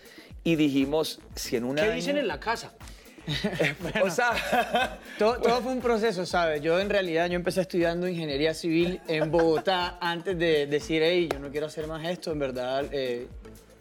y 0.45 0.57
dijimos, 0.57 1.21
si 1.35 1.57
en 1.57 1.65
un 1.65 1.77
¿Qué 1.77 1.83
año... 1.83 1.93
dicen 1.93 2.17
en 2.17 2.29
la 2.29 2.41
casa? 2.41 2.73
O 4.03 4.11
sea... 4.11 4.99
Todo, 5.19 5.39
todo 5.41 5.61
fue 5.61 5.73
un 5.73 5.81
proceso, 5.81 6.27
¿sabes? 6.27 6.63
Yo 6.63 6.81
en 6.81 6.91
realidad 6.91 7.29
yo 7.29 7.37
empecé 7.37 7.61
estudiando 7.61 8.09
ingeniería 8.09 8.55
civil 8.55 9.01
en 9.07 9.31
Bogotá 9.31 9.99
antes 10.01 10.37
de 10.37 10.67
decir, 10.67 11.03
hey, 11.05 11.29
yo 11.31 11.39
no 11.39 11.51
quiero 11.51 11.67
hacer 11.67 11.87
más 11.87 12.05
esto, 12.05 12.33
en 12.33 12.39
verdad, 12.41 12.87
eh, 12.91 13.29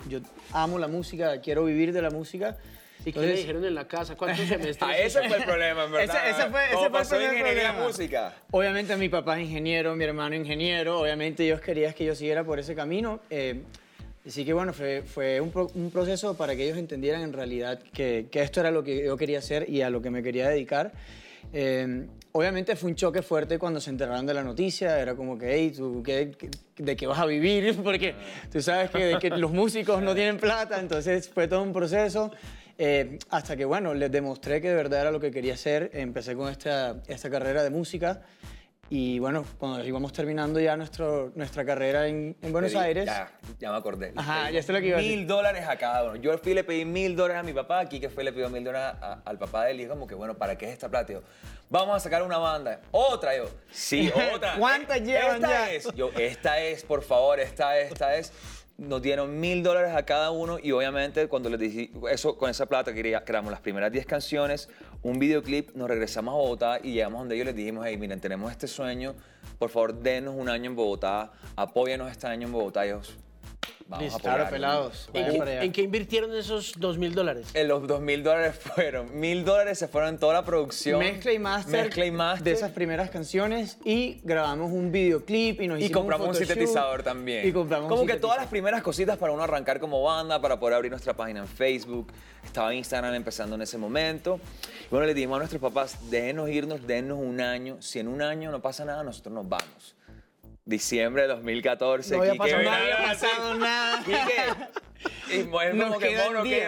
yo 0.08 0.20
amo 0.52 0.78
la 0.80 0.88
música, 0.88 1.40
quiero 1.42 1.66
vivir 1.66 1.94
de 1.94 2.02
la 2.02 2.10
música. 2.10 2.58
¿Y 3.04 3.06
qué 3.12 3.20
le 3.20 3.26
Entonces, 3.26 3.40
dijeron 3.40 3.66
en 3.66 3.74
la 3.76 3.88
casa? 3.88 4.16
¿Cuántos 4.16 4.46
semestres? 4.48 4.78
Ah, 4.82 4.96
ese 4.98 5.28
fue 5.28 5.38
el 5.38 5.44
problema, 5.44 5.86
en 5.86 5.92
verdad. 5.92 6.18
Ese- 6.30 6.42
ese 6.42 6.50
fue- 6.52 6.66
ese 6.66 6.74
¿Cómo 6.76 6.80
fue 6.82 6.86
el 6.88 6.92
pasó 6.92 7.16
de 7.16 7.20
primer 7.22 7.38
ingeniería 7.38 7.70
a 7.70 7.74
problema. 7.74 7.88
música? 7.88 8.34
Obviamente 8.52 8.96
mi 8.98 9.10
papá 9.10 9.40
es 9.40 9.46
ingeniero, 9.46 9.96
mi 9.96 10.04
hermano 10.04 10.36
ingeniero, 10.36 11.00
obviamente 11.00 11.44
ellos 11.44 11.62
querían 11.62 11.94
que 11.94 12.06
yo 12.06 12.16
siguiera 12.16 12.44
por 12.44 12.60
ese 12.60 12.76
camino. 12.76 13.20
eh, 13.30 13.62
así 14.28 14.46
que 14.46 14.54
bueno, 14.54 14.72
fue, 14.72 15.02
fue 15.02 15.42
un, 15.42 15.50
pro- 15.52 15.72
un 15.74 15.90
proceso 15.90 16.38
para 16.38 16.56
que 16.56 16.64
ellos 16.66 16.78
entendieran 16.78 17.22
en 17.24 17.34
realidad 17.34 17.80
que, 17.92 18.28
que 18.32 18.44
esto 18.44 18.60
era 18.60 18.70
lo 18.70 18.84
que 18.84 19.04
yo 19.04 19.18
quería 19.18 19.40
hacer 19.40 19.68
y 19.68 19.82
a 19.82 19.90
lo 19.90 20.04
que 20.04 20.12
me 20.12 20.22
quería 20.22 20.48
dedicar. 20.48 20.92
Eh, 21.54 22.08
obviamente 22.34 22.76
fue 22.76 22.90
un 22.90 22.96
choque 22.96 23.22
fuerte 23.22 23.58
cuando 23.60 23.80
se 23.82 23.90
enteraron 23.90 24.26
de 24.26 24.34
la 24.34 24.44
noticia, 24.44 25.00
era 25.00 25.16
como 25.16 25.38
que, 25.38 25.54
hey, 25.54 25.74
¿tú 25.76 26.02
qué- 26.04 26.32
qué- 26.38 26.50
¿de 26.84 26.96
qué 26.96 27.08
vas 27.08 27.20
a 27.20 27.26
vivir? 27.26 27.76
Porque 27.84 28.16
tú 28.52 28.62
sabes 28.62 28.90
que, 28.92 29.18
que 29.20 29.30
los 29.32 29.52
músicos 29.52 30.02
no 30.02 30.14
tienen 30.16 30.38
plata, 30.38 30.80
entonces 30.80 31.30
fue 31.30 31.48
todo 31.48 31.62
un 31.64 31.74
proceso. 31.74 32.32
Eh, 32.78 33.20
hasta 33.30 33.56
que, 33.56 33.66
bueno, 33.66 33.94
les 33.94 34.12
demostré 34.12 34.60
que 34.62 34.70
de 34.70 34.76
verdad 34.76 35.02
era 35.02 35.12
lo 35.12 35.20
que 35.20 35.30
quería 35.30 35.54
hacer. 35.54 35.92
Empecé 35.94 36.36
con 36.36 36.50
esta, 36.50 37.02
esta 37.08 37.30
carrera 37.30 37.62
de 37.64 37.70
música. 37.70 38.22
Y 38.94 39.20
bueno, 39.20 39.46
cuando 39.58 39.82
íbamos 39.86 40.12
terminando 40.12 40.60
ya 40.60 40.76
nuestro, 40.76 41.32
nuestra 41.36 41.64
carrera 41.64 42.08
en, 42.10 42.36
en 42.42 42.52
Buenos 42.52 42.74
Pedí- 42.74 42.82
Aires. 42.82 43.06
Ya, 43.06 43.32
ya 43.58 43.72
me 43.72 43.78
acordé. 43.78 44.12
Ajá, 44.18 44.52
ya 44.52 44.62
sé 44.62 44.74
lo 44.74 44.82
que 44.82 44.88
iba 44.88 44.98
a 44.98 45.02
decir. 45.02 45.18
Mil 45.18 45.28
dólares 45.28 45.66
a 45.66 45.78
cada 45.78 46.04
uno. 46.04 46.18
Yo 46.18 46.38
fui 46.40 46.52
y 46.52 46.56
le 46.56 46.66
pedí 46.66 46.84
mil 46.84 47.16
dólares 47.16 47.40
a 47.40 47.44
mi 47.44 47.54
papá, 47.54 47.80
aquí 47.80 48.02
que 48.02 48.10
fue 48.10 48.26
le 48.26 48.34
pidió 48.34 48.50
mil 48.50 48.66
dólares 48.66 48.98
a- 49.02 49.22
al 49.24 49.38
papá 49.40 49.64
de 49.64 49.72
él 49.72 49.80
y 49.80 49.88
como 49.88 50.08
que, 50.08 50.14
bueno, 50.14 50.34
¿para 50.38 50.58
qué 50.58 50.66
es 50.66 50.74
esta 50.74 50.90
plata? 50.90 51.14
Yo, 51.14 51.22
vamos 51.70 51.96
a 51.96 52.00
sacar 52.02 52.22
una 52.22 52.38
banda. 52.38 52.82
Otra, 52.92 53.34
yo, 53.38 53.46
sí, 53.72 54.12
otra. 54.36 54.56
¿Cuántas 54.60 54.98
Eh, 54.98 55.06
llevan 55.06 55.36
esta 55.36 55.48
ya? 55.48 55.72
es. 55.72 55.88
Yo, 55.96 56.12
esta 56.18 56.60
es, 56.60 56.84
por 56.84 57.02
favor, 57.02 57.40
esta 57.40 57.80
es, 57.80 57.94
esta 57.94 58.14
es. 58.18 58.34
Nos 58.82 59.00
dieron 59.00 59.40
mil 59.40 59.62
dólares 59.62 59.94
a 59.96 60.04
cada 60.06 60.32
uno 60.32 60.58
y 60.62 60.72
obviamente 60.72 61.28
cuando 61.28 61.50
les 61.50 61.60
dije 61.60 61.92
eso, 62.10 62.36
con 62.36 62.50
esa 62.50 62.66
plata 62.66 62.92
quería, 62.94 63.24
creamos 63.24 63.52
las 63.52 63.62
primeras 63.62 63.92
10 63.92 64.08
canciones, 64.08 64.70
un 65.04 65.20
videoclip, 65.20 65.76
nos 65.76 65.88
regresamos 65.88 66.34
a 66.34 66.38
Bogotá 66.38 66.80
y 66.82 66.94
llegamos 66.94 67.20
donde 67.20 67.36
ellos 67.36 67.46
les 67.46 67.56
dijimos, 67.56 67.86
hey, 67.88 67.96
miren, 67.98 68.20
tenemos 68.20 68.52
este 68.52 68.68
sueño, 68.68 69.14
por 69.60 69.70
favor, 69.70 69.94
denos 69.94 70.34
un 70.36 70.50
año 70.50 70.72
en 70.72 70.76
Bogotá, 70.76 71.32
apóyanos 71.56 72.10
este 72.10 72.26
año 72.26 72.48
en 72.48 72.54
Bogotá. 72.54 72.88
Y 72.88 72.90
ellos, 72.90 73.16
vamos 73.88 74.06
Listo. 74.06 74.20
a 74.20 74.22
Claro, 74.22 74.44
apoyarlos". 74.46 75.10
pelados. 75.14 75.62
¿En, 75.62 75.72
qué, 75.72 75.82
en 75.82 75.86
invirtieron 75.86 76.34
esos 76.36 76.74
dos 76.78 76.98
mil 76.98 77.14
dólares? 77.14 77.48
En 77.54 77.68
los 77.68 77.86
dos 77.88 78.00
mil 78.02 78.24
dólares 78.24 78.56
fueron, 78.56 79.20
mil 79.20 79.44
dólares 79.44 79.80
se 79.80 79.88
fueron 79.88 80.12
en 80.12 80.20
toda 80.20 80.34
la 80.34 80.46
producción. 80.46 81.00
Mezcla 81.00 81.34
y 81.34 81.40
master, 81.40 81.86
Mezcla 81.86 82.06
y 82.06 82.12
master. 82.12 82.44
de 82.44 82.52
esas 82.52 82.72
primeras 82.72 83.10
canciones 83.10 83.78
y 83.84 84.22
grabamos 84.24 84.72
un 84.72 84.92
videoclip 84.92 85.62
y 85.62 85.68
nos 85.68 85.80
Y 85.80 85.84
hicimos 85.86 86.00
compramos 86.02 86.28
un, 86.30 86.36
sintetizador 86.36 87.04
también. 87.04 87.46
Y 87.48 87.52
compramos 87.52 87.90
Como 87.90 88.02
un 88.02 88.08
que 88.08 88.16
todas 88.16 88.38
las 88.38 88.48
primeras 88.48 88.82
cositas 88.82 89.18
para 89.18 89.34
uno 89.34 89.44
arrancar 89.44 89.80
como 89.80 90.02
banda, 90.02 90.42
para 90.42 90.60
poder 90.60 90.76
abrir 90.76 90.92
nuestra 90.92 91.14
página 91.14 91.42
en 91.42 91.48
Facebook. 91.48 92.08
Estaba 92.46 92.74
Instagram 92.74 93.14
empezando 93.14 93.56
en 93.56 93.62
ese 93.62 93.78
momento. 93.78 94.40
Y 94.86 94.90
bueno, 94.90 95.06
le 95.06 95.14
dijimos 95.14 95.36
a 95.36 95.40
nuestros 95.40 95.62
papás, 95.62 96.10
déjenos 96.10 96.50
irnos, 96.50 96.88
déjenos 96.88 97.20
un 97.20 97.40
año. 97.40 97.78
Si 97.82 98.00
en 98.00 98.08
un 98.08 98.22
año 98.22 98.52
no 98.52 98.62
pasa 98.62 98.84
nada, 98.84 99.04
nosotros 99.04 99.34
nos 99.36 99.48
vamos. 99.48 99.96
Diciembre 100.72 101.24
de 101.24 101.28
2014. 101.30 102.16
No 102.16 102.22
había 102.22 102.32
Quique, 102.32 102.44
pasado 102.44 102.64
nada, 102.64 102.78
había 102.78 102.98
pasado 103.14 103.54
sí. 103.54 103.60
nada. 103.60 104.04
Quique. 104.04 105.36
Y 105.38 105.44
bueno, 105.44 105.84
como 105.88 106.00
que 106.00 106.18
mono, 106.18 106.44
que- 106.44 106.68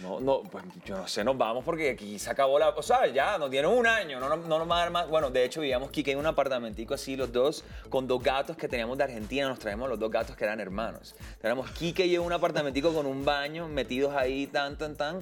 No, 0.00 0.20
no, 0.20 0.42
pues 0.44 0.64
yo 0.84 0.96
no 0.96 1.08
sé, 1.08 1.24
nos 1.24 1.36
vamos 1.36 1.64
porque 1.64 1.90
aquí 1.90 2.18
se 2.20 2.30
acabó 2.30 2.56
la... 2.58 2.68
O 2.68 2.82
sea, 2.84 3.06
ya, 3.08 3.36
nos 3.36 3.50
dieron 3.50 3.76
un 3.76 3.86
año, 3.86 4.20
no, 4.20 4.28
no, 4.28 4.36
no 4.36 4.58
nos 4.60 4.70
va 4.70 4.76
a 4.76 4.80
dar 4.80 4.90
más... 4.90 5.08
Bueno, 5.08 5.28
de 5.30 5.44
hecho, 5.44 5.60
vivíamos 5.60 5.90
Kike 5.90 6.12
en 6.12 6.18
un 6.18 6.26
apartamentico 6.26 6.94
así, 6.94 7.16
los 7.16 7.32
dos, 7.32 7.64
con 7.88 8.06
dos 8.06 8.22
gatos 8.22 8.56
que 8.56 8.68
teníamos 8.68 8.96
de 8.96 9.04
Argentina, 9.04 9.48
nos 9.48 9.58
traemos 9.58 9.88
los 9.88 9.98
dos 9.98 10.10
gatos 10.10 10.36
que 10.36 10.44
eran 10.44 10.60
hermanos. 10.60 11.16
Teníamos 11.40 11.68
Kike 11.72 12.06
y 12.06 12.10
yo 12.12 12.20
en 12.20 12.26
un 12.28 12.32
apartamentico 12.32 12.94
con 12.94 13.06
un 13.06 13.24
baño, 13.24 13.66
metidos 13.66 14.14
ahí, 14.14 14.46
tan, 14.46 14.78
tan, 14.78 14.94
tan. 14.96 15.20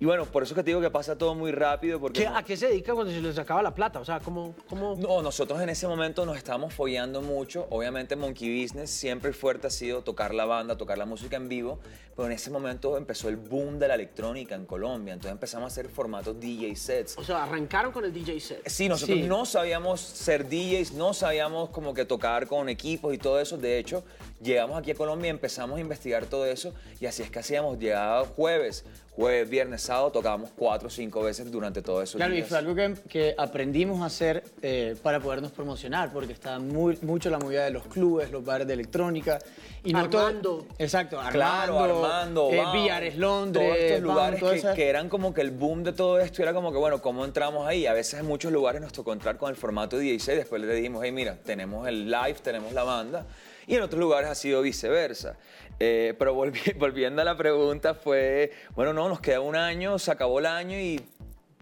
Y 0.00 0.04
bueno, 0.04 0.26
por 0.26 0.44
eso 0.44 0.54
es 0.54 0.56
que 0.56 0.62
te 0.62 0.70
digo 0.70 0.80
que 0.80 0.90
pasa 0.90 1.18
todo 1.18 1.34
muy 1.34 1.50
rápido, 1.50 1.98
porque... 1.98 2.20
¿Qué- 2.20 2.26
¿A 2.28 2.42
qué 2.44 2.56
se 2.56 2.68
dedica 2.68 2.94
cuando 2.94 3.12
se 3.12 3.20
les 3.20 3.36
acaba 3.36 3.62
la 3.64 3.74
plata? 3.74 3.98
O 3.98 4.04
sea, 4.04 4.20
¿cómo...? 4.20 4.54
cómo... 4.68 4.94
No, 4.96 5.22
nosotros 5.22 5.60
en 5.60 5.68
ese 5.70 5.88
momento 5.88 6.24
nos 6.24 6.36
estábamos 6.36 6.72
follando 6.72 7.20
mucho. 7.20 7.66
Obviamente 7.70 8.14
Monkey 8.14 8.62
Business 8.62 8.90
siempre 8.90 9.32
fuerte 9.32 9.66
ha 9.66 9.70
sido 9.70 10.02
tocar 10.02 10.34
la 10.34 10.44
banda, 10.44 10.76
tocar 10.76 10.98
la 10.98 11.04
música 11.04 11.36
en 11.36 11.48
vivo, 11.48 11.80
pero 12.14 12.26
en 12.26 12.32
ese 12.32 12.48
momento 12.48 12.96
empezó 12.96 13.28
el 13.28 13.36
boom 13.38 13.80
de 13.80 13.88
la 13.88 13.96
electrónica 13.96 14.54
en 14.54 14.66
Colombia, 14.66 15.14
entonces 15.14 15.32
empezamos 15.32 15.64
a 15.64 15.66
hacer 15.68 15.88
formatos 15.88 16.38
DJ 16.38 16.76
sets. 16.76 17.18
O 17.18 17.24
sea, 17.24 17.42
arrancaron 17.42 17.90
con 17.90 18.04
el 18.04 18.12
DJ 18.12 18.38
set. 18.38 18.68
Sí, 18.68 18.88
nosotros 18.88 19.18
Sí. 19.18 19.24
no 19.24 19.46
sabíamos 19.46 20.00
ser 20.00 20.48
DJs, 20.48 20.92
no 20.92 21.12
sabíamos 21.12 21.70
como 21.70 21.92
que 21.92 22.04
tocar 22.04 22.46
con 22.46 22.68
equipos 22.68 23.12
y 23.14 23.18
todo 23.18 23.40
eso. 23.40 23.58
De 23.58 23.78
hecho, 23.78 24.04
llegamos 24.40 24.78
aquí 24.78 24.92
a 24.92 24.94
Colombia 24.94 25.26
y 25.26 25.30
empezamos 25.30 25.76
a 25.78 25.80
investigar 25.80 26.26
todo 26.26 26.46
eso 26.46 26.72
y 27.00 27.06
así 27.06 27.22
es 27.24 27.30
que 27.32 27.40
hacíamos. 27.40 27.78
Llegaba 27.78 28.24
jueves, 28.26 28.84
jueves, 29.18 29.50
viernes, 29.50 29.82
sábado, 29.82 30.12
tocábamos 30.12 30.50
cuatro 30.54 30.86
o 30.86 30.90
cinco 30.92 31.22
veces 31.22 31.50
durante 31.50 31.82
todo 31.82 32.00
eso. 32.02 32.16
Claro, 32.18 32.36
y 32.36 32.42
fue 32.42 32.56
algo 32.56 32.72
que, 32.72 32.94
que 33.08 33.34
aprendimos 33.36 34.00
a 34.02 34.04
hacer 34.06 34.44
eh, 34.62 34.94
para 35.02 35.18
podernos 35.18 35.50
promocionar, 35.50 36.12
porque 36.12 36.32
estaba 36.32 36.60
muy, 36.60 36.96
mucho 37.02 37.28
la 37.28 37.40
movida 37.40 37.64
de 37.64 37.72
los 37.72 37.82
clubes, 37.86 38.30
los 38.30 38.44
bares 38.44 38.68
de 38.68 38.74
electrónica. 38.74 39.40
Y 39.82 39.92
no 39.92 40.08
todo- 40.08 40.26
Armando. 40.26 40.66
exacto, 40.78 41.18
Claro, 41.32 41.80
Armando, 41.80 42.50
eh, 42.52 42.62
Villares, 42.72 43.16
Londres, 43.16 43.66
todos 43.66 43.78
estos 43.78 44.00
lugares 44.02 44.40
que, 44.40 44.54
esas- 44.54 44.76
que 44.76 44.88
eran 44.88 45.08
como 45.08 45.34
que 45.34 45.40
el 45.40 45.50
boom 45.50 45.82
de 45.82 45.92
todo 45.92 46.20
esto 46.20 46.40
era 46.42 46.54
como 46.54 46.70
que, 46.70 46.78
bueno, 46.78 47.02
¿cómo 47.02 47.24
entramos 47.24 47.66
ahí? 47.66 47.86
A 47.86 47.94
veces 47.94 48.20
en 48.20 48.26
muchos 48.26 48.52
lugares 48.52 48.80
nos 48.80 48.92
tocó 48.92 49.12
entrar 49.12 49.36
con 49.36 49.50
el 49.50 49.56
formato 49.56 49.98
16, 49.98 50.38
después 50.38 50.62
le 50.62 50.72
dijimos, 50.72 51.02
hey, 51.04 51.10
mira, 51.10 51.36
tenemos 51.44 51.88
el 51.88 52.08
live, 52.08 52.36
tenemos 52.40 52.72
la 52.72 52.84
banda, 52.84 53.26
y 53.68 53.76
en 53.76 53.82
otros 53.82 54.00
lugares 54.00 54.28
ha 54.28 54.34
sido 54.34 54.62
viceversa. 54.62 55.36
Eh, 55.78 56.14
pero 56.18 56.34
volvi- 56.34 56.74
volviendo 56.78 57.22
a 57.22 57.24
la 57.24 57.36
pregunta 57.36 57.94
fue, 57.94 58.50
bueno, 58.74 58.92
no, 58.92 59.08
nos 59.08 59.20
queda 59.20 59.40
un 59.40 59.54
año, 59.54 59.98
se 60.00 60.10
acabó 60.10 60.40
el 60.40 60.46
año 60.46 60.76
y 60.78 60.98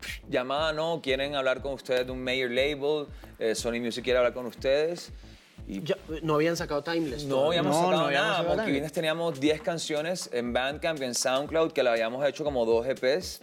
pff, 0.00 0.20
llamada, 0.30 0.72
no, 0.72 1.00
quieren 1.02 1.34
hablar 1.34 1.60
con 1.60 1.74
ustedes 1.74 2.06
de 2.06 2.12
un 2.12 2.22
major 2.24 2.50
label, 2.50 3.06
eh, 3.38 3.54
Sony 3.54 3.80
Music 3.80 4.02
quiere 4.04 4.18
hablar 4.18 4.32
con 4.32 4.46
ustedes. 4.46 5.12
Y 5.68 5.82
Ya, 5.82 5.96
no 6.22 6.36
habían 6.36 6.56
sacado 6.56 6.82
Timeless. 6.82 7.24
no 7.24 7.34
todavía. 7.36 7.58
habíamos 7.60 7.76
No, 7.76 7.82
sacado 7.82 8.00
no 8.02 8.06
habíamos 8.06 8.28
nada. 8.28 8.42
Monkey 8.44 8.56
nada. 8.56 8.70
Business 8.70 8.92
teníamos 8.92 9.40
10 9.40 9.60
canciones 9.62 10.30
en 10.32 10.52
Bandcamp 10.52 11.00
y 11.02 11.04
en 11.04 11.14
SoundCloud 11.14 11.72
que 11.72 11.82
la 11.82 11.90
habíamos 11.92 12.24
hecho 12.26 12.44
como 12.44 12.64
dos 12.64 12.86
EPs. 12.86 13.42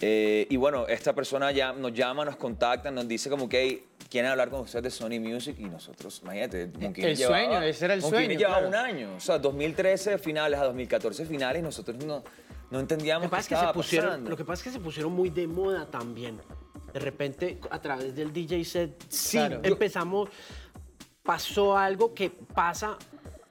Eh, 0.00 0.46
y 0.50 0.56
bueno, 0.56 0.86
esta 0.88 1.12
persona 1.14 1.52
ya 1.52 1.72
nos 1.72 1.92
llama, 1.92 2.24
nos 2.24 2.36
contacta, 2.36 2.90
nos 2.90 3.06
dice 3.06 3.30
como 3.30 3.48
que 3.48 3.60
"Hey, 3.62 3.84
quieren 4.10 4.30
hablar 4.30 4.50
con 4.50 4.60
ustedes 4.60 4.82
de 4.84 4.90
Sony 4.90 5.20
Music 5.20 5.56
y 5.58 5.64
nosotros, 5.64 6.20
imagínate, 6.24 6.66
Monkey 6.78 7.04
El 7.04 7.16
llevaba- 7.16 7.38
sueño, 7.44 7.62
ese 7.62 7.84
era 7.84 7.94
el 7.94 8.00
Monkey 8.02 8.24
sueño, 8.24 8.38
llevaba 8.38 8.58
claro. 8.58 8.68
un 8.68 8.74
año, 8.74 9.14
o 9.16 9.20
sea, 9.20 9.38
2013 9.38 10.18
finales 10.18 10.58
a 10.58 10.64
2014 10.64 11.24
finales 11.26 11.60
y 11.60 11.62
nosotros 11.62 11.96
no, 12.04 12.16
no 12.18 12.24
Lo 12.70 12.80
entendíamos 12.80 13.24
que 13.24 13.30
qué 13.30 13.36
pasa 13.36 13.48
que 13.48 13.66
se 13.68 13.72
pusieron, 13.72 14.08
pasando. 14.10 14.30
lo 14.30 14.36
que 14.36 14.44
pasa 14.44 14.60
es 14.60 14.64
que 14.64 14.70
se 14.72 14.80
pusieron 14.80 15.12
muy 15.12 15.30
de 15.30 15.46
moda 15.46 15.86
también. 15.86 16.38
De 16.92 16.98
repente, 17.00 17.60
a 17.70 17.80
través 17.80 18.14
del 18.16 18.32
DJ 18.32 18.64
set, 18.64 19.04
sí, 19.08 19.36
Claro. 19.38 19.60
empezamos, 19.62 20.28
pasó 21.22 21.76
algo 21.76 22.14
que 22.14 22.30
pasa, 22.30 22.96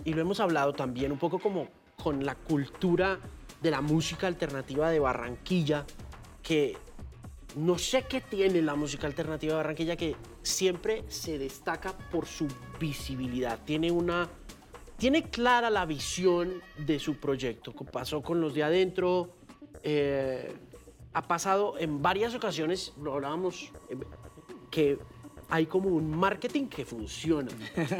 y 0.03 0.13
lo 0.13 0.21
hemos 0.21 0.39
hablado 0.39 0.73
también, 0.73 1.11
un 1.11 1.17
poco 1.19 1.39
como 1.39 1.67
con 2.01 2.25
la 2.25 2.35
cultura 2.35 3.19
de 3.61 3.71
la 3.71 3.81
música 3.81 4.27
alternativa 4.27 4.89
de 4.89 4.99
Barranquilla, 4.99 5.85
que 6.41 6.77
no 7.55 7.77
sé 7.77 8.03
qué 8.03 8.21
tiene 8.21 8.61
la 8.61 8.75
música 8.75 9.07
alternativa 9.07 9.53
de 9.53 9.57
Barranquilla, 9.57 9.95
que 9.95 10.15
siempre 10.41 11.03
se 11.07 11.37
destaca 11.37 11.97
por 12.11 12.25
su 12.25 12.47
visibilidad. 12.79 13.59
Tiene 13.65 13.91
una 13.91 14.29
tiene 14.97 15.29
clara 15.29 15.69
la 15.69 15.85
visión 15.85 16.61
de 16.77 16.99
su 16.99 17.15
proyecto. 17.21 17.71
Pasó 17.73 18.21
con 18.21 18.41
los 18.41 18.53
de 18.53 18.63
adentro, 18.63 19.33
eh, 19.81 20.53
ha 21.13 21.25
pasado 21.25 21.77
en 21.79 22.01
varias 22.01 22.35
ocasiones, 22.35 22.91
lo 23.01 23.13
hablábamos, 23.13 23.71
eh, 23.89 23.95
que 24.69 24.97
hay 25.51 25.65
como 25.67 25.87
un 25.87 26.11
marketing 26.11 26.67
que 26.67 26.85
funciona, 26.85 27.49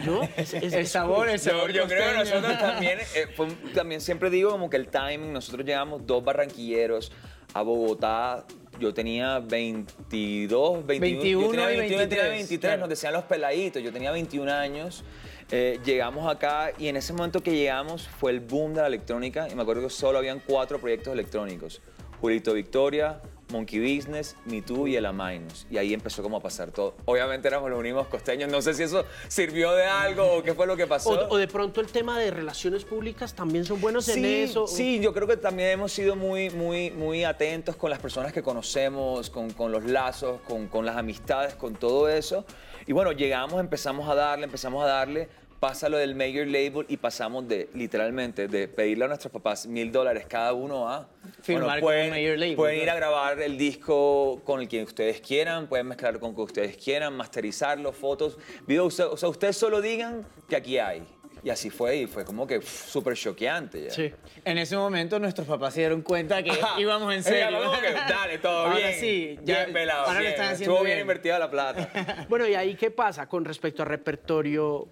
¿no? 0.05 0.21
Es- 0.35 0.53
es- 0.53 0.73
El 0.73 0.73
es 0.81 0.91
sabor, 0.91 1.29
el 1.29 1.39
Yo, 1.39 1.51
sabor 1.51 1.71
yo 1.71 1.87
creo 1.87 2.11
que 2.11 2.17
nosotros 2.19 2.57
también, 2.59 2.99
eh, 3.15 3.27
fue 3.35 3.47
también 3.73 4.01
siempre 4.01 4.29
digo 4.29 4.51
como 4.51 4.69
que 4.69 4.75
el 4.77 4.89
timing, 4.89 5.31
nosotros 5.31 5.65
llegamos 5.65 6.05
dos 6.05 6.21
barranquilleros 6.23 7.13
a 7.53 7.61
Bogotá, 7.61 8.45
yo 8.79 8.93
tenía 8.93 9.39
22, 9.39 10.85
21, 10.85 11.21
yo 11.21 11.51
21 11.51 11.51
tenía 11.51 11.73
y 11.73 11.77
21, 11.77 12.09
tenía 12.09 12.23
23, 12.23 12.29
23, 12.29 12.59
claro. 12.59 12.79
nos 12.79 12.89
decían 12.89 13.13
los 13.13 13.23
peladitos, 13.25 13.83
yo 13.83 13.91
tenía 13.91 14.11
21 14.11 14.51
años, 14.51 15.03
eh, 15.51 15.79
llegamos 15.83 16.31
acá 16.31 16.71
y 16.77 16.87
en 16.87 16.97
ese 16.97 17.13
momento 17.13 17.41
que 17.41 17.51
llegamos 17.51 18.07
fue 18.07 18.31
el 18.31 18.39
boom 18.39 18.73
de 18.73 18.81
la 18.81 18.87
electrónica 18.87 19.47
y 19.51 19.55
me 19.55 19.61
acuerdo 19.61 19.83
que 19.83 19.89
solo 19.89 20.17
habían 20.17 20.39
cuatro 20.39 20.79
proyectos 20.79 21.13
electrónicos, 21.13 21.81
Julito 22.21 22.53
Victoria, 22.53 23.21
Monkey 23.51 23.79
Business, 23.79 24.35
Me 24.45 24.61
Too 24.61 24.87
y 24.87 24.95
El 24.95 25.05
Amainos. 25.05 25.65
Y 25.69 25.77
ahí 25.77 25.93
empezó 25.93 26.21
como 26.23 26.37
a 26.37 26.41
pasar 26.41 26.71
todo. 26.71 26.95
Obviamente 27.05 27.47
éramos 27.47 27.69
los 27.69 27.79
únicos 27.79 28.07
costeños, 28.07 28.49
no 28.51 28.61
sé 28.61 28.73
si 28.73 28.83
eso 28.83 29.05
sirvió 29.27 29.73
de 29.73 29.85
algo 29.85 30.23
o 30.23 30.43
qué 30.43 30.53
fue 30.53 30.67
lo 30.67 30.77
que 30.77 30.87
pasó. 30.87 31.11
O, 31.11 31.33
o 31.35 31.37
de 31.37 31.47
pronto 31.47 31.81
el 31.81 31.87
tema 31.87 32.19
de 32.19 32.31
relaciones 32.31 32.85
públicas 32.85 33.33
también 33.33 33.65
son 33.65 33.81
buenos 33.81 34.07
en 34.09 34.25
eso. 34.25 34.67
sí, 34.67 34.99
yo 34.99 35.13
creo 35.13 35.27
que 35.27 35.37
también 35.37 35.69
hemos 35.69 35.91
sido 35.91 36.15
muy, 36.15 36.49
muy, 36.49 36.91
muy 36.91 37.23
atentos 37.23 37.75
con 37.75 37.89
las 37.89 37.99
personas 37.99 38.33
que 38.33 38.41
conocemos, 38.41 39.29
con, 39.29 39.51
con 39.51 39.71
los 39.71 39.83
lazos, 39.85 40.41
con, 40.41 40.67
con 40.67 40.85
las 40.85 40.97
amistades, 40.97 41.55
con 41.55 41.75
todo 41.75 42.09
eso. 42.09 42.45
Y 42.87 42.93
bueno, 42.93 43.11
llegamos, 43.11 43.59
empezamos 43.59 44.09
a 44.09 44.15
darle, 44.15 44.45
empezamos 44.45 44.83
a 44.83 44.87
darle, 44.87 45.29
pasa 45.59 45.89
lo 45.89 45.97
del 45.97 46.15
major 46.15 46.47
label 46.47 46.85
y 46.87 46.97
pasamos 46.97 47.47
de, 47.47 47.69
literalmente, 47.73 48.47
de 48.47 48.67
pedirle 48.67 49.05
a 49.05 49.07
nuestros 49.09 49.31
papás 49.31 49.67
mil 49.67 49.91
dólares 49.91 50.25
cada 50.27 50.53
uno 50.53 50.87
a... 50.89 51.09
Firmar 51.41 51.81
con 51.81 51.93
un 51.93 52.09
major 52.09 52.37
label, 52.37 52.55
Pueden 52.55 52.81
ir 52.81 52.89
a 52.89 52.95
grabar 52.95 53.39
el 53.41 53.57
disco 53.57 54.41
con 54.45 54.61
el 54.61 54.67
que 54.67 54.83
ustedes 54.83 55.19
quieran, 55.21 55.67
pueden 55.67 55.87
mezclar 55.87 56.19
con 56.19 56.33
que 56.33 56.41
ustedes 56.41 56.77
quieran, 56.77 57.13
masterizarlo, 57.15 57.91
fotos, 57.91 58.37
videos. 58.65 58.99
O 58.99 59.17
sea, 59.17 59.27
ustedes 59.29 59.57
solo 59.57 59.81
digan 59.81 60.25
que 60.47 60.55
aquí 60.55 60.77
hay. 60.77 61.03
Y 61.41 61.49
así 61.49 61.69
fue, 61.69 61.95
y 61.95 62.05
fue 62.07 62.25
como 62.25 62.45
que 62.45 62.61
súper 62.61 63.15
choqueante. 63.15 63.85
ya. 63.85 63.91
Sí. 63.91 64.13
En 64.43 64.57
ese 64.57 64.75
momento 64.75 65.19
nuestros 65.19 65.47
papás 65.47 65.73
se 65.73 65.79
dieron 65.81 66.01
cuenta 66.01 66.43
que 66.43 66.51
Ajá. 66.51 66.79
íbamos 66.79 67.13
en 67.13 67.23
serio. 67.23 67.59
que, 67.81 67.91
dale, 67.93 68.37
todo 68.39 68.65
Ahora 68.67 68.75
bien. 68.77 68.93
sí, 68.99 69.39
ya- 69.43 69.59
bien 69.63 69.73
pelado. 69.73 70.05
ahora 70.07 70.21
lo 70.21 70.27
están 70.27 70.45
haciendo 70.53 70.73
Estuvo 70.73 70.85
bien 70.85 70.97
bien. 70.97 70.99
invertida 71.01 71.39
la 71.39 71.49
plata. 71.49 72.25
Bueno, 72.29 72.45
¿y 72.47 72.55
ahí 72.55 72.75
qué 72.75 72.91
pasa 72.91 73.27
con 73.29 73.45
respecto 73.45 73.83
a 73.83 73.85
repertorio, 73.85 74.89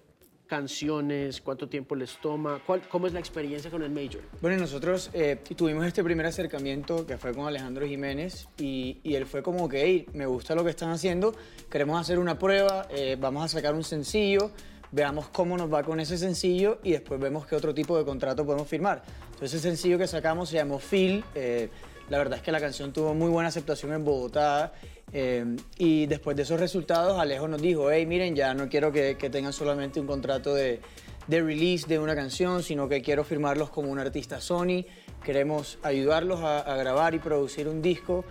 canciones, 0.48 1.40
cuánto 1.40 1.68
tiempo 1.68 1.94
les 1.94 2.16
toma? 2.20 2.60
¿Cuál, 2.66 2.82
¿Cómo 2.88 3.06
es 3.06 3.12
la 3.12 3.20
experiencia 3.20 3.70
con 3.70 3.82
el 3.82 3.90
Major? 3.90 4.22
Bueno, 4.40 4.56
nosotros 4.56 5.10
eh, 5.12 5.36
tuvimos 5.56 5.86
este 5.86 6.02
primer 6.02 6.26
acercamiento 6.26 7.06
que 7.06 7.16
fue 7.18 7.32
con 7.32 7.46
Alejandro 7.46 7.86
Jiménez 7.86 8.48
y, 8.58 8.98
y 9.04 9.14
él 9.14 9.26
fue 9.26 9.42
como 9.42 9.68
que, 9.68 9.82
"Hey, 9.84 10.06
me 10.14 10.26
gusta 10.26 10.54
lo 10.54 10.64
que 10.64 10.70
están 10.70 10.90
haciendo, 10.90 11.34
queremos 11.70 12.00
hacer 12.00 12.18
una 12.18 12.38
prueba, 12.38 12.88
eh, 12.90 13.16
vamos 13.20 13.44
a 13.44 13.48
sacar 13.48 13.74
un 13.74 13.84
sencillo, 13.84 14.50
veamos 14.90 15.28
cómo 15.28 15.56
nos 15.56 15.72
va 15.72 15.82
con 15.82 16.00
ese 16.00 16.16
sencillo 16.16 16.78
y 16.82 16.92
después 16.92 17.20
vemos 17.20 17.46
qué 17.46 17.54
otro 17.54 17.74
tipo 17.74 17.98
de 17.98 18.04
contrato 18.04 18.44
podemos 18.44 18.66
firmar. 18.66 19.02
Entonces 19.26 19.54
ese 19.60 19.68
sencillo 19.68 19.98
que 19.98 20.06
sacamos 20.06 20.48
se 20.48 20.56
llamó 20.56 20.78
Phil, 20.78 21.22
eh, 21.34 21.68
la 22.08 22.18
verdad 22.18 22.38
es 22.38 22.42
que 22.42 22.52
la 22.52 22.60
canción 22.60 22.92
tuvo 22.92 23.14
muy 23.14 23.28
buena 23.28 23.48
aceptación 23.48 23.92
en 23.92 24.04
Bogotá 24.04 24.72
eh, 25.12 25.44
y 25.78 26.06
después 26.06 26.36
de 26.36 26.42
esos 26.42 26.58
resultados 26.60 27.18
Alejo 27.18 27.48
nos 27.48 27.60
dijo, 27.60 27.90
hey, 27.90 28.06
miren, 28.06 28.34
ya 28.34 28.54
no 28.54 28.68
quiero 28.68 28.92
que, 28.92 29.14
tengan 29.14 29.52
solamente 29.52 30.00
un 30.00 30.06
contrato 30.06 30.54
de 30.54 30.80
release 31.28 31.86
de 31.86 31.98
una 31.98 32.14
canción, 32.14 32.62
sino 32.62 32.88
que 32.88 33.02
quiero 33.02 33.24
firmarlos 33.24 33.70
como 33.70 33.90
un 33.90 33.98
artista 33.98 34.40
Sony. 34.40 34.84
Queremos 35.22 35.78
ayudarlos 35.82 36.40
a, 36.40 36.62
grabar 36.76 37.14
y 37.14 37.18
producir 37.18 37.68
un 37.68 37.82
disco 37.82 38.24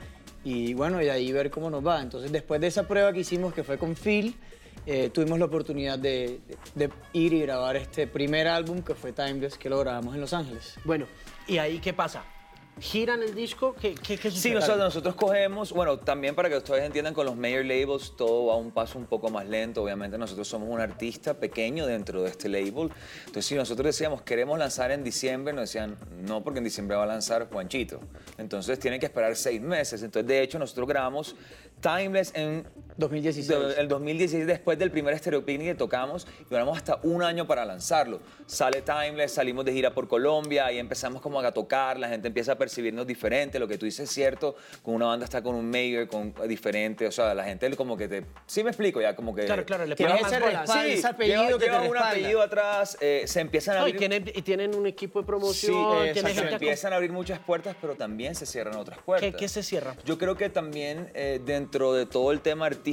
y 0.44 0.74
bueno, 0.74 1.02
y 1.02 1.06
de 1.06 1.12
ahí 1.12 1.32
ver 1.32 1.52
cómo 1.52 1.70
nos 1.70 1.86
va. 1.86 2.02
Entonces, 2.02 2.32
después 2.32 2.60
de 2.62 2.68
esa 2.68 2.88
prueba 2.88 3.14
que 3.14 3.20
hicimos, 3.20 3.54
que 3.54 3.64
fue 3.64 3.78
con 3.78 3.96
Phil, 3.96 4.36
eh, 4.86 5.10
tuvimos 5.12 5.38
la 5.38 5.46
oportunidad 5.46 6.00
de- 6.00 6.40
de 6.74 6.90
ir 7.14 7.34
y 7.34 7.42
grabar 7.42 7.76
este 7.76 8.08
primer 8.08 8.48
álbum 8.48 8.82
que 8.82 8.96
fue 8.96 9.12
Timeless, 9.12 9.58
que 9.58 9.70
lo 9.70 9.78
grabamos 9.80 10.16
en 10.16 10.22
Los 10.22 10.34
Ángeles. 10.34 10.76
Bueno, 10.86 11.06
¿y 11.48 11.58
ahí 11.58 11.80
qué 11.80 11.94
pasa? 11.94 12.24
¿Giran 12.80 13.24
el 13.24 13.34
disco? 13.34 13.76
¿Qué, 13.80 13.96
qué, 13.96 14.18
qué 14.18 14.30
Sí, 14.30 14.52
nosotros, 14.52 14.78
nosotros 14.78 15.16
cogemos, 15.16 15.72
bueno, 15.72 15.98
también 15.98 16.36
para 16.36 16.50
que 16.50 16.58
ustedes 16.58 16.84
entiendan, 16.84 17.14
con 17.14 17.26
los 17.26 17.36
major 17.36 17.66
labels 17.66 18.16
todo 18.16 18.48
va 18.48 18.54
a 18.54 18.58
un 18.58 18.72
paso 18.72 19.00
un 19.00 19.06
poco 19.06 19.30
más 19.30 19.48
lento. 19.48 19.84
Obviamente 19.84 20.18
nosotros 20.18 20.48
somos 20.48 20.70
un 20.70 20.80
artista 20.80 21.34
pequeño 21.34 21.88
dentro 21.88 22.22
de 22.22 22.30
este 22.30 22.50
label. 22.50 22.92
Entonces, 23.20 23.46
si 23.46 23.56
nosotros 23.56 23.86
decíamos, 23.86 24.22
queremos 24.22 24.60
lanzar 24.60 24.92
en 24.92 25.04
diciembre, 25.04 25.54
nos 25.54 25.64
decían, 25.64 25.98
no, 26.22 26.44
porque 26.44 26.60
en 26.60 26.66
diciembre 26.66 26.98
va 26.98 27.04
a 27.04 27.08
lanzar 27.08 27.50
Juanchito. 27.50 28.00
Entonces, 28.38 28.78
tienen 28.80 29.00
que 29.00 29.08
esperar 29.08 29.36
seis 29.36 29.60
meses. 29.60 30.04
Entonces, 30.04 30.28
de 30.28 30.42
hecho, 30.42 30.60
nosotros 30.60 30.88
grabamos 30.88 31.36
Timeless 31.82 32.32
en 32.36 32.66
2016. 32.98 33.48
de- 33.48 33.80
el 33.82 33.88
2016, 33.88 34.46
después 34.48 34.78
del 34.80 34.92
primer 34.92 35.18
Stereo 35.18 35.46
Picnic 35.46 35.68
que 35.70 35.76
tocamos, 35.76 36.28
y 36.42 36.46
duramos 36.50 36.78
hasta 36.78 37.00
un 37.04 37.24
año 37.24 37.46
para 37.48 37.64
lanzarlo. 37.66 38.20
Sale 38.46 38.82
Timeless, 38.82 39.34
salimos 39.34 39.66
de 39.66 39.74
gira 39.74 39.94
por 39.94 40.08
Colombia 40.08 40.72
y 40.72 40.80
empezamos 40.80 41.22
como 41.22 41.40
a 41.40 41.52
tocar, 41.52 42.00
la 42.00 42.10
gente 42.10 42.28
empieza 42.28 42.54
a 42.54 42.58
percibirnos 42.58 43.06
diferente, 43.06 43.60
lo 43.60 43.68
que 43.68 43.78
tú 43.78 43.86
dices 43.86 44.10
es 44.10 44.16
cierto, 44.16 44.56
con 44.82 44.96
una 44.96 45.06
banda 45.08 45.26
está 45.26 45.42
con 45.44 45.54
un 45.56 45.70
mayor, 45.70 46.08
con 46.08 46.34
diferente, 46.48 47.06
o 47.08 47.12
sea, 47.12 47.34
la 47.36 47.44
gente 47.44 47.68
como 47.76 47.96
que 47.98 48.08
te... 48.08 48.26
Sí 48.46 48.64
me 48.64 48.70
explico, 48.72 49.02
ya 49.02 49.16
como 49.16 49.36
que... 49.36 49.46
Claro, 49.46 49.66
claro, 49.66 49.86
le 49.86 49.96
más 49.96 50.32
ese 50.32 50.88
Sí, 50.88 50.94
ese 50.94 51.08
apellido 51.08 51.44
lleva, 51.44 51.60
que 51.60 51.66
te 51.66 51.72
lleva 51.72 51.82
un 51.84 51.92
respalda. 51.94 52.10
apellido 52.10 52.42
atrás, 52.42 52.98
eh, 53.02 53.24
se 53.28 53.42
empiezan 53.42 53.76
a 53.78 53.80
No, 53.82 53.88
y, 53.88 53.92
abrir... 53.92 54.00
tienen, 54.00 54.32
y 54.34 54.42
tienen 54.42 54.74
un 54.76 54.88
equipo 54.88 55.20
de 55.20 55.24
Sí, 55.24 55.28
promoción, 55.28 56.08
eh, 56.08 56.14
tienen 56.14 56.32
se 56.34 56.40
gente 56.40 56.50
a- 56.50 56.58
empiezan 56.58 56.94
a 56.94 56.96
abrir 56.96 57.12
muchas 57.12 57.40
puertas, 57.40 57.76
pero 57.80 57.96
también 57.96 58.34
se 58.36 58.46
cierran 58.46 58.76
otras 58.78 58.98
puertas. 59.00 59.30
¿Qué, 59.32 59.38
qué 59.38 59.48
se 59.48 59.62
cierra? 59.64 59.96
Yo 60.06 60.18
creo 60.18 60.36
que 60.36 60.50
también 60.50 61.12
eh, 61.14 61.40
dentro 61.46 61.94
de 61.94 62.06
todo 62.06 62.32
el 62.32 62.40
tema 62.42 62.66
artístico, 62.66 62.87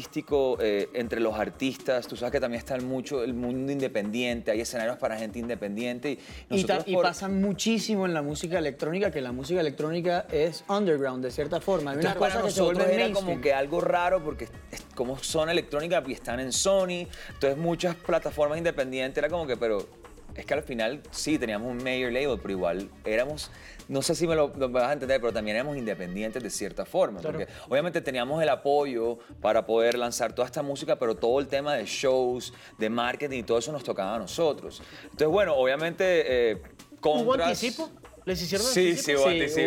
eh, 0.60 0.88
entre 0.94 1.20
los 1.20 1.34
artistas, 1.38 2.06
tú 2.06 2.16
sabes 2.16 2.32
que 2.32 2.40
también 2.40 2.58
está 2.58 2.74
el 2.74 2.82
mucho 2.82 3.22
el 3.22 3.34
mundo 3.34 3.70
independiente, 3.72 4.50
hay 4.50 4.60
escenarios 4.60 4.96
para 4.98 5.16
gente 5.16 5.38
independiente. 5.38 6.18
Y, 6.50 6.56
Y, 6.60 6.66
y 6.86 6.96
pasa 6.96 7.28
muchísimo 7.28 8.06
en 8.06 8.14
la 8.14 8.22
música 8.22 8.58
electrónica, 8.58 9.10
que 9.10 9.20
la 9.20 9.32
música 9.32 9.60
electrónica 9.60 10.26
es 10.32 10.64
underground 10.68 11.24
de 11.24 11.30
cierta 11.30 11.60
forma. 11.60 11.92
Hay 11.92 11.98
unas 11.98 12.16
cosas 12.16 12.42
que 12.44 12.50
se 12.50 12.62
vuelven 12.62 12.88
era 12.90 13.04
mainstream. 13.04 13.26
como 13.26 13.40
que 13.40 13.52
algo 13.54 13.80
raro 13.80 14.22
porque 14.22 14.44
es- 14.70 14.82
como 14.94 15.18
son 15.18 15.48
electrónica 15.50 16.02
y 16.06 16.12
están 16.12 16.40
en 16.40 16.52
Sony, 16.52 17.06
entonces 17.32 17.56
muchas 17.56 17.94
plataformas 17.94 18.58
independientes 18.58 19.18
era 19.18 19.28
como 19.28 19.46
que, 19.46 19.56
pero 19.56 19.86
es 20.34 20.44
que 20.46 20.54
al 20.54 20.62
final 20.62 21.00
sí 21.10 21.38
teníamos 21.38 21.70
un 21.70 21.78
major 21.78 22.12
label, 22.12 22.38
pero 22.40 22.50
igual 22.52 22.88
éramos, 23.04 23.50
no 23.88 24.02
sé 24.02 24.14
si 24.14 24.26
me 24.26 24.34
lo, 24.34 24.52
lo 24.56 24.68
vas 24.68 24.84
a 24.88 24.92
entender, 24.94 25.20
pero 25.20 25.32
también 25.32 25.56
éramos 25.56 25.76
independientes 25.76 26.42
de 26.42 26.50
cierta 26.50 26.84
forma, 26.84 27.20
Claro. 27.20 27.38
porque 27.38 27.52
obviamente 27.68 28.00
teníamos 28.00 28.42
el 28.42 28.48
apoyo 28.48 29.18
para 29.40 29.64
poder 29.66 29.96
lanzar 29.96 30.32
toda 30.34 30.46
esta 30.46 30.62
música, 30.62 30.96
pero 30.98 31.14
todo 31.14 31.38
el 31.40 31.46
tema 31.46 31.74
de 31.76 31.84
shows, 31.86 32.52
de 32.78 32.90
marketing 32.90 33.38
y 33.38 33.42
todo 33.44 33.58
eso 33.58 33.70
nos 33.72 33.84
tocaba 33.84 34.16
a 34.16 34.18
nosotros. 34.18 34.82
Entonces, 35.04 35.28
bueno, 35.28 35.54
obviamente... 35.54 36.50
Eh, 36.52 36.62
¿Hubo 37.02 37.34
anticipo? 37.34 37.90
¿Les 38.24 38.40
hicieron 38.40 38.66
Sí, 38.66 38.88
anticipo? 38.92 39.04
sí, 39.04 39.14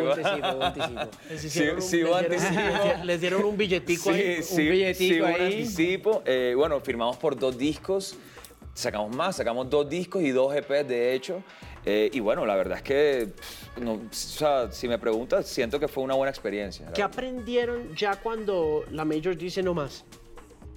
hubo 0.02 0.16
Sí, 0.16 0.24
anticipo. 0.24 0.52
hubo 0.56 0.64
anticipo, 0.64 1.00
anticipo. 1.00 1.10
Les 1.30 1.42
Sí, 1.42 1.48
hicieron 1.48 1.76
un- 1.76 1.82
sí, 1.84 2.04
hubo 2.04 2.20
les 2.22 2.30
dieron- 2.42 2.58
anticipo. 2.58 3.04
les 3.06 3.22
dieron- 3.22 3.46
un 3.46 3.58
billetico 3.58 4.10
ahí. 4.10 4.38
Sí, 4.42 4.56
sí, 4.56 4.68
billetico 4.70 5.14
sí, 5.14 5.22
un 5.22 5.28
ahí. 5.28 5.46
anticipo. 5.62 6.24
Eh, 6.26 6.54
bueno, 6.58 6.80
firmamos 6.82 7.18
por 7.18 7.38
dos 7.38 7.56
discos, 7.56 8.16
sacamos 8.78 9.16
más, 9.16 9.36
sacamos 9.36 9.70
dos 9.70 9.90
discos 9.90 10.22
y 10.22 10.30
dos 10.30 10.56
EPs 10.56 10.88
de 10.88 11.14
hecho. 11.14 11.44
Eh, 11.84 12.10
y 12.14 12.20
bueno, 12.20 12.46
la 12.46 12.56
verdad 12.56 12.78
es 12.78 12.84
que, 12.84 13.30
no, 13.82 13.94
o 13.94 14.00
sea, 14.12 14.72
si 14.72 14.88
me 14.88 15.00
preguntas, 15.00 15.48
siento 15.48 15.80
que 15.80 15.88
fue 15.88 16.04
una 16.04 16.16
buena 16.16 16.30
experiencia. 16.30 16.92
¿Qué 16.94 17.02
aprendieron 17.02 17.96
ya 17.96 18.18
cuando 18.18 18.84
la 18.92 19.06
Major 19.06 19.36
dice 19.36 19.64
no 19.64 19.74
más? 19.74 20.06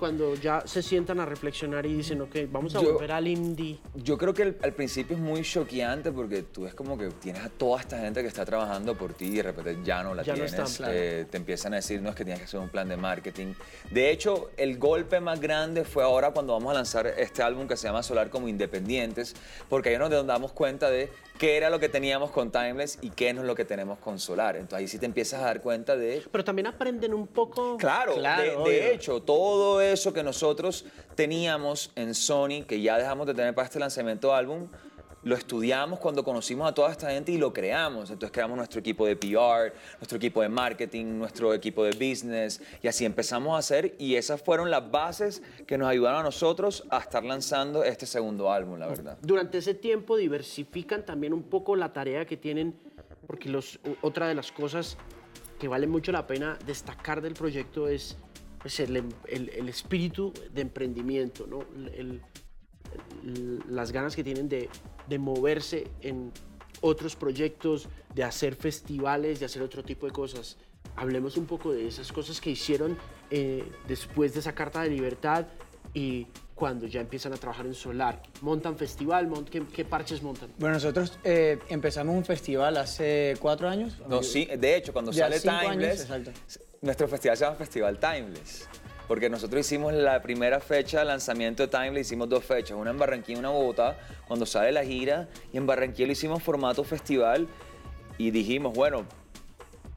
Cuando 0.00 0.35
ya 0.35 0.62
se 0.66 0.83
sientan 0.83 1.21
a 1.21 1.26
reflexionar 1.26 1.85
y 1.85 1.92
dicen, 1.95 2.23
ok, 2.23 2.35
vamos 2.50 2.75
a 2.75 2.80
Yo- 2.80 2.95
volver 2.95 3.12
al 3.12 3.28
indie. 3.28 3.78
Yo 3.95 4.16
creo 4.16 4.33
que 4.33 4.42
el- 4.45 4.57
al 4.62 4.73
principio 4.73 5.14
es 5.14 5.21
muy 5.23 5.42
choqueante 5.42 6.11
porque 6.11 6.42
tú 6.42 6.62
ves 6.62 6.73
como 6.73 6.97
que 6.97 7.09
tienes 7.21 7.45
a 7.45 7.50
toda 7.50 7.80
esta 7.83 7.99
gente 7.99 8.23
que 8.23 8.28
está 8.28 8.47
trabajando 8.47 8.97
por 8.97 9.12
ti 9.12 9.26
y 9.26 9.37
de 9.37 9.42
repente 9.42 9.76
ya 9.85 10.02
no 10.02 10.14
la 10.14 10.23
Ya 10.23 10.33
no 10.33 10.37
tienes. 10.37 10.52
están, 10.54 10.73
claro. 10.75 10.95
Eh, 10.97 11.26
te 11.30 11.37
empiezan 11.37 11.75
a 11.75 11.76
decir, 11.76 12.00
no, 12.00 12.08
es 12.08 12.17
que 12.17 12.25
tienes 12.25 12.39
que 12.41 12.47
hacer 12.47 12.60
un 12.60 12.71
plan 12.71 12.89
de 12.89 12.97
marketing. 12.97 13.52
De 13.91 14.10
hecho, 14.10 14.50
el 14.56 14.78
golpe 14.78 15.21
más 15.21 15.39
grande 15.39 15.84
fue 15.84 16.02
ahora 16.02 16.30
cuando 16.30 16.54
vamos 16.54 16.71
a 16.71 16.75
lanzar 16.75 17.06
este 17.06 17.43
álbum 17.43 17.69
que 17.69 17.76
se 17.76 17.86
llama 17.86 18.02
Solar 18.02 18.30
como 18.30 18.49
Independientes, 18.49 19.34
porque 19.69 19.91
ahí 19.91 19.97
es 19.97 20.00
nos 20.00 20.26
damos 20.26 20.52
cuenta 20.52 20.89
de 20.89 21.10
qué 21.39 21.56
era 21.58 21.69
lo 21.71 21.78
que 21.78 21.89
teníamos 21.89 22.30
con 22.30 22.50
Timeless 22.50 22.99
y 23.02 23.10
qué 23.10 23.32
no 23.34 23.43
es 23.43 23.47
lo 23.47 23.54
que 23.54 23.65
tenemos 23.67 23.99
con 23.99 24.19
Solar. 24.19 24.56
Entonces 24.56 24.78
ahí 24.78 24.89
sí 24.89 24.99
te 24.99 25.04
empiezas 25.06 25.41
a 25.41 25.45
dar 25.45 25.60
cuenta 25.60 25.97
de 25.97 26.23
Pero 26.32 26.43
también 26.45 26.67
aprenden 26.67 27.13
un 27.13 27.26
poco. 27.26 27.76
Claro, 27.76 28.15
Claro, 28.15 28.65
de, 28.65 28.71
de 28.71 28.95
hecho, 28.95 29.21
todo 29.23 29.80
eso 29.92 30.12
que 30.12 30.22
nosotros 30.22 30.84
teníamos 31.14 31.90
en 31.96 32.14
Sony, 32.14 32.64
que 32.66 32.80
ya 32.80 32.98
dejamos 32.98 33.26
de 33.26 33.34
tener 33.34 33.54
para 33.54 33.66
este 33.66 33.78
lanzamiento 33.78 34.28
de 34.28 34.34
álbum, 34.34 34.68
lo 35.22 35.34
estudiamos 35.34 35.98
cuando 35.98 36.24
conocimos 36.24 36.68
a 36.68 36.72
toda 36.72 36.90
esta 36.90 37.10
gente 37.10 37.32
y 37.32 37.38
lo 37.38 37.52
creamos. 37.52 38.10
Entonces 38.10 38.32
creamos 38.32 38.56
nuestro 38.56 38.80
equipo 38.80 39.06
de 39.06 39.16
PR, 39.16 39.74
nuestro 39.98 40.16
equipo 40.16 40.40
de 40.40 40.48
marketing, 40.48 41.18
nuestro 41.18 41.52
equipo 41.52 41.84
de 41.84 41.90
business, 41.92 42.60
y 42.82 42.88
así 42.88 43.04
empezamos 43.04 43.54
a 43.54 43.58
hacer, 43.58 43.94
y 43.98 44.14
esas 44.14 44.40
fueron 44.40 44.70
las 44.70 44.90
bases 44.90 45.42
que 45.66 45.76
nos 45.76 45.88
ayudaron 45.88 46.20
a 46.20 46.22
nosotros 46.22 46.84
a 46.90 46.98
estar 46.98 47.24
lanzando 47.24 47.84
este 47.84 48.06
segundo 48.06 48.50
álbum, 48.50 48.78
la 48.78 48.86
verdad. 48.86 49.18
Durante 49.20 49.58
ese 49.58 49.74
tiempo 49.74 50.16
diversifican 50.16 51.04
también 51.04 51.32
un 51.32 51.42
poco 51.42 51.76
la 51.76 51.92
tarea 51.92 52.24
que 52.24 52.36
tienen, 52.36 52.74
porque 53.26 53.48
los, 53.48 53.78
otra 54.00 54.26
de 54.26 54.34
las 54.34 54.50
cosas 54.52 54.96
que 55.58 55.68
vale 55.68 55.86
mucho 55.86 56.10
la 56.10 56.26
pena 56.26 56.58
destacar 56.66 57.20
del 57.20 57.34
proyecto 57.34 57.86
es 57.86 58.16
pues, 58.60 58.80
el, 58.80 58.96
em- 58.96 59.08
el- 59.28 59.49
el 59.50 59.68
espíritu 59.68 60.32
de 60.52 60.62
emprendimiento, 60.62 61.46
¿no? 61.46 61.60
El- 61.94 62.20
el- 63.25 63.60
las 63.68 63.92
ganas 63.92 64.16
que 64.16 64.25
tienen 64.25 64.49
de, 64.49 64.68
de 65.08 65.18
moverse 65.18 65.86
en 66.00 66.32
otros 66.80 67.14
proyectos, 67.16 67.88
de 68.14 68.25
hacer 68.25 68.54
festivales, 68.56 69.38
de 69.40 69.46
hacer 69.46 69.62
otro 69.62 69.82
tipo 69.82 70.06
de 70.06 70.12
cosas. 70.12 70.56
Hablemos 70.96 71.36
un 71.36 71.46
poco 71.46 71.73
de 71.73 71.86
esas 71.86 72.10
cosas 72.12 72.40
que 72.40 72.50
hicieron 72.50 72.96
eh, 73.30 73.64
después 73.86 74.34
de 74.34 74.40
esa 74.40 74.54
carta 74.54 74.82
de 74.82 74.90
libertad 74.90 75.46
y 75.94 76.26
cuando 76.54 76.86
ya 76.86 77.00
empiezan 77.00 77.32
a 77.32 77.36
trabajar 77.36 77.66
en 77.66 77.75
Solar. 77.75 78.23
¿Montan 78.42 78.76
festival? 78.76 79.28
Mont- 79.28 79.49
¿qué, 79.49 79.62
qué 79.73 79.84
parches 79.84 80.23
montan? 80.23 80.50
Bueno, 80.58 80.75
nosotros 80.75 81.18
eh, 81.25 81.58
empezamos 81.68 82.14
un 82.16 82.25
festival 82.25 82.76
hace 82.76 83.36
cuatro 83.40 83.68
años. 83.68 83.96
No, 84.08 84.23
sí, 84.23 84.46
de 84.46 84.76
hecho, 84.76 84.92
cuando 84.92 85.12
Ya 85.12 85.30
sale 85.30 85.49
años, 85.50 85.70
Timeless, 85.70 86.00
exacto. 86.02 86.32
Nuestro 86.82 87.08
festival 87.08 87.36
se 87.36 87.45
llama 87.45 87.56
Festival 87.56 87.99
Timeless. 87.99 88.69
Porque 89.06 89.28
nosotros 89.28 89.66
hicimos 89.66 89.93
la 89.93 90.23
primera 90.23 90.60
fecha 90.60 91.00
de 91.00 91.04
lanzamiento 91.04 91.64
de 91.64 91.69
Timeless, 91.69 92.06
hicimos 92.06 92.28
dos 92.28 92.45
fechas, 92.45 92.76
una 92.78 92.90
en 92.90 92.99
Barranquilla 92.99 93.36
y 93.36 93.40
una 93.40 93.49
en 93.49 93.54
Bogotá, 93.54 93.99
cuando 94.28 94.47
sale 94.47 94.71
la 94.71 94.84
gira, 94.84 95.28
y 95.52 95.56
en 95.56 95.66
Barranquilla 95.66 96.06
lo 96.06 96.12
hicimos 96.12 96.43
formato 96.43 96.84
festival, 96.84 97.49
y 98.19 98.30
dijimos, 98.30 98.73
bueno, 98.73 99.04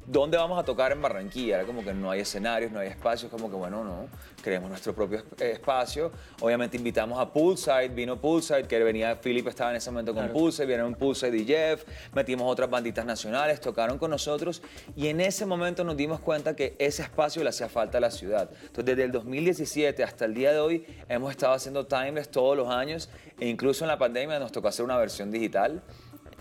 ¿dónde 0.05 0.37
vamos 0.37 0.59
a 0.59 0.63
tocar 0.63 0.91
en 0.91 1.01
Barranquilla? 1.01 1.55
Era 1.55 1.65
como 1.65 1.83
que 1.83 1.93
no 1.93 2.11
hay 2.11 2.21
escenarios, 2.21 2.71
no 2.71 2.79
hay 2.79 2.87
espacios, 2.89 3.31
como 3.31 3.49
que 3.49 3.55
bueno, 3.55 3.83
no, 3.83 4.07
creemos 4.41 4.69
nuestro 4.69 4.93
propio 4.93 5.23
eh, 5.39 5.51
espacio. 5.53 6.11
Obviamente 6.41 6.77
invitamos 6.77 7.19
a 7.19 7.31
Poolside, 7.31 7.89
vino 7.89 8.19
Poolside, 8.19 8.67
que 8.67 8.83
venía, 8.83 9.19
Philip 9.19 9.47
estaba 9.47 9.71
en 9.71 9.77
ese 9.77 9.89
momento 9.91 10.13
con 10.13 10.23
Claro. 10.23 10.33
Poolside, 10.33 10.65
vinieron 10.65 10.95
Poolside 10.95 11.35
y 11.35 11.45
Jeff, 11.45 11.83
metimos 12.13 12.51
otras 12.51 12.69
banditas 12.69 13.05
nacionales, 13.05 13.59
tocaron 13.59 13.97
con 13.97 14.11
nosotros 14.11 14.61
y 14.95 15.07
en 15.07 15.21
ese 15.21 15.45
momento 15.45 15.83
nos 15.83 15.97
dimos 15.97 16.19
cuenta 16.19 16.55
que 16.55 16.75
ese 16.79 17.03
espacio 17.03 17.43
le 17.43 17.49
hacía 17.49 17.69
falta 17.69 17.97
a 17.97 18.01
la 18.01 18.11
ciudad. 18.11 18.49
Entonces 18.61 18.85
desde 18.85 19.03
el 19.03 19.11
2017 19.11 20.03
hasta 20.03 20.25
el 20.25 20.33
día 20.33 20.51
de 20.51 20.59
hoy 20.59 20.85
hemos 21.09 21.31
estado 21.31 21.53
haciendo 21.53 21.85
Timeless 21.85 22.29
todos 22.29 22.57
los 22.57 22.69
años 22.69 23.09
e 23.39 23.47
incluso 23.47 23.83
en 23.83 23.89
la 23.89 23.97
pandemia 23.97 24.39
nos 24.39 24.51
tocó 24.51 24.67
hacer 24.67 24.85
una 24.85 24.97
versión 24.97 25.31
digital 25.31 25.81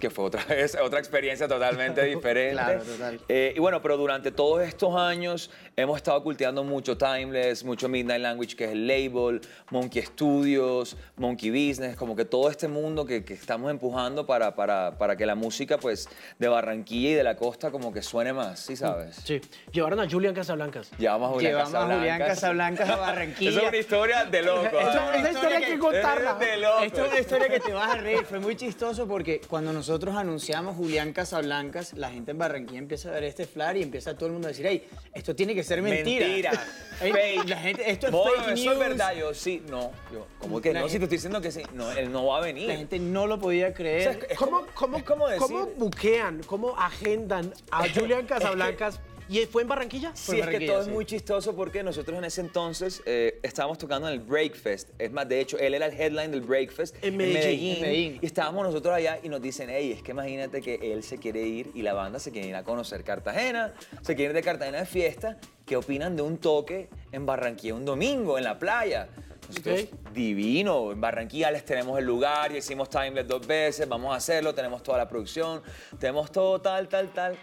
que 0.02 0.10
fue 0.10 0.24
otra 0.24 0.44
vez 0.48 0.76
otra 0.82 0.98
experiencia 0.98 1.46
totalmente 1.46 2.02
diferente. 2.02 2.54
Claro, 2.54 2.82
total. 2.82 3.20
Eh, 3.28 3.52
y 3.56 3.60
bueno, 3.60 3.80
pero 3.80 3.96
durante 3.96 4.32
todos 4.32 4.60
estos 4.62 4.96
años 4.96 5.48
hemos 5.76 5.96
estado 5.96 6.20
cultivando 6.24 6.64
mucho 6.64 6.98
Timeless, 6.98 7.62
mucho 7.64 7.88
Midnight 7.88 8.20
Language, 8.20 8.56
que 8.56 8.64
es 8.64 8.72
el 8.72 8.88
label, 8.88 9.40
Monkey 9.70 10.02
Studios, 10.02 10.96
Monkey 11.16 11.50
Business, 11.50 11.94
como 11.96 12.16
que 12.16 12.24
todo 12.24 12.50
este 12.50 12.66
mundo 12.66 13.06
que, 13.06 13.24
que 13.24 13.34
estamos 13.34 13.70
empujando 13.70 14.26
para, 14.26 14.56
para, 14.56 14.98
para 14.98 15.14
que 15.16 15.24
la 15.24 15.36
música 15.36 15.78
pues 15.78 16.08
de 16.36 16.48
Barranquilla 16.48 17.10
y 17.10 17.14
de 17.14 17.22
la 17.22 17.36
costa 17.36 17.70
como 17.70 17.92
que 17.92 18.02
suene 18.02 18.32
más, 18.32 18.58
¿sí 18.58 18.74
sabes? 18.74 19.14
Sí. 19.24 19.40
Llevaron 19.70 20.00
a 20.00 20.10
Julian 20.10 20.34
Casablancas. 20.34 20.90
Llevamos 20.98 21.30
a 21.30 21.32
Julián 21.34 21.52
Llevamos 21.52 21.74
a 21.74 21.94
Julián 21.96 22.18
Casablancas. 22.18 22.88
Casablancas 22.88 22.90
a 22.90 22.96
Barranquilla. 22.96 23.50
Esa 23.50 23.60
es 23.62 23.68
una 23.68 23.76
historia 23.78 24.24
de 24.24 24.42
loco. 24.42 24.64
Esto- 24.66 24.78
¿ah? 24.80 25.12
esa 25.16 25.30
historia 25.30 25.58
hay 25.58 25.64
que 25.64 25.78
contarla. 25.78 26.32
Es 26.32 26.38
de 26.40 26.56
loco. 26.56 26.82
Esto 26.82 27.04
es 27.04 27.10
una 27.12 27.20
historia 27.20 27.48
que 27.48 27.60
te 27.60 27.72
vas 27.72 27.94
a 27.94 27.96
reír. 27.98 28.24
Fue 28.24 28.40
muy 28.40 28.56
chistoso 28.56 29.06
porque 29.06 29.40
cuando 29.48 29.72
nosotros 29.72 29.91
nosotros 29.92 30.16
anunciamos 30.16 30.74
Julián 30.74 31.12
Casablancas, 31.12 31.92
la 31.92 32.09
gente 32.09 32.31
en 32.31 32.38
Barranquilla 32.38 32.78
empieza 32.78 33.11
a 33.11 33.12
ver 33.12 33.24
este 33.24 33.44
flyer 33.44 33.76
y 33.76 33.83
empieza 33.83 34.14
todo 34.16 34.28
el 34.28 34.33
mundo 34.33 34.48
a 34.48 34.50
decir, 34.50 34.64
hey, 34.66 34.88
esto 35.12 35.37
tiene 35.37 35.55
que 35.55 35.62
ser 35.62 35.83
mentira. 35.83 36.26
Mentira. 36.26 36.52
Ey, 37.02 37.12
fake. 37.12 37.48
La 37.50 37.57
gente, 37.59 37.90
esto 37.90 38.07
es 38.07 38.12
fake 38.14 38.52
eso 38.55 38.64
news. 38.64 38.72
es 38.72 38.78
verdad. 38.78 39.14
Yo 39.14 39.35
sí, 39.35 39.62
no. 39.68 39.90
Yo, 40.11 40.26
¿Cómo 40.38 40.62
que 40.62 40.72
La 40.72 40.81
no? 40.81 40.88
Si 40.88 40.96
te 40.96 41.05
estoy 41.05 41.18
diciendo 41.18 41.42
que 41.42 41.52
sí. 41.52 41.61
No, 41.74 41.92
él 41.92 42.11
no 42.11 42.24
va 42.24 42.38
a 42.38 42.40
venir. 42.40 42.68
La 42.68 42.76
gente 42.76 42.98
no 42.98 43.26
lo 43.26 43.38
podía 43.38 43.66
O 43.66 43.68
sea, 43.68 43.76
creer. 43.76 44.09
es, 44.09 44.31
es 44.31 44.38
¿Cómo, 44.38 44.62
cómo, 44.72 44.96
es 44.96 45.02
como 45.02 45.28
decir... 45.28 45.42
cómo 45.46 45.66
buquean, 45.76 46.42
cómo 46.46 46.74
agendan 46.78 47.52
a 47.70 47.87
Julian 47.94 48.24
Casablancas? 48.24 48.98
¿Y 49.28 49.38
fue 49.46 49.62
en 49.62 49.68
Barranquilla? 49.68 50.12
Sí, 50.14 50.38
es 50.38 50.46
que 50.46 50.66
todo 50.66 50.82
es 50.82 50.88
muy 50.88 51.04
chistoso 51.04 51.54
porque 51.54 51.82
nosotros 51.82 52.18
en 52.18 52.24
ese 52.24 52.40
entonces 52.40 53.02
eh, 53.06 53.38
estábamos 53.42 53.78
tocando 53.78 54.08
en 54.08 54.14
el 54.14 54.20
Breakfest. 54.20 54.90
Es 54.98 55.11
más, 55.11 55.28
de 55.28 55.40
hecho, 55.40 55.58
él 55.58 55.74
era 55.74 55.87
el 55.87 55.92
headline 55.98 56.30
del 56.30 56.42
Breakfast 56.42 56.96
En 57.02 57.16
Medellín. 57.16 57.76
En 57.76 57.80
Medellín. 57.82 58.18
Y 58.20 58.26
estábamos 58.26 58.64
nosotros 58.64 58.94
allá 58.94 59.18
y 59.22 59.28
nos 59.28 59.40
dicen, 59.40 59.68
hey, 59.70 59.92
es 59.92 60.02
que 60.02 60.11
imagínate 60.12 60.61
que 60.61 60.92
él 60.92 61.02
se 61.02 61.18
quiere 61.18 61.42
ir 61.42 61.70
y 61.74 61.82
la 61.82 61.92
banda 61.94 62.18
se 62.18 62.30
quiere 62.30 62.48
ir 62.48 62.56
a 62.56 62.64
conocer 62.64 63.04
Cartagena, 63.04 63.74
se 64.02 64.14
quiere 64.14 64.30
ir 64.30 64.35
de 64.35 64.42
Cartagena 64.42 64.78
de 64.78 64.87
fiesta. 64.87 65.38
¿Qué 65.64 65.76
opinan 65.76 66.16
de 66.16 66.22
un 66.22 66.38
toque 66.38 66.88
en 67.12 67.24
Barranquilla 67.24 67.74
un 67.74 67.85
domingo 67.85 68.37
en 68.37 68.44
la 68.44 68.58
playa? 68.58 69.08
Nosotros, 69.48 69.82
Ok. 69.82 70.12
divino, 70.12 70.92
en 70.92 71.00
Barranquilla 71.00 71.50
les 71.50 71.64
tenemos 71.64 71.98
el 71.98 72.04
lugar, 72.04 72.52
ya 72.52 72.58
hicimos 72.58 72.88
Timeless 72.88 73.26
dos 73.26 73.46
veces, 73.46 73.88
vamos 73.88 74.12
a 74.12 74.16
hacerlo, 74.16 74.54
tenemos 74.54 74.82
toda 74.82 74.98
la 74.98 75.08
producción, 75.08 75.62
tenemos 75.98 76.30
todo 76.32 76.61
tal, 76.61 76.88
tal, 76.88 77.12
tal. 77.12 77.37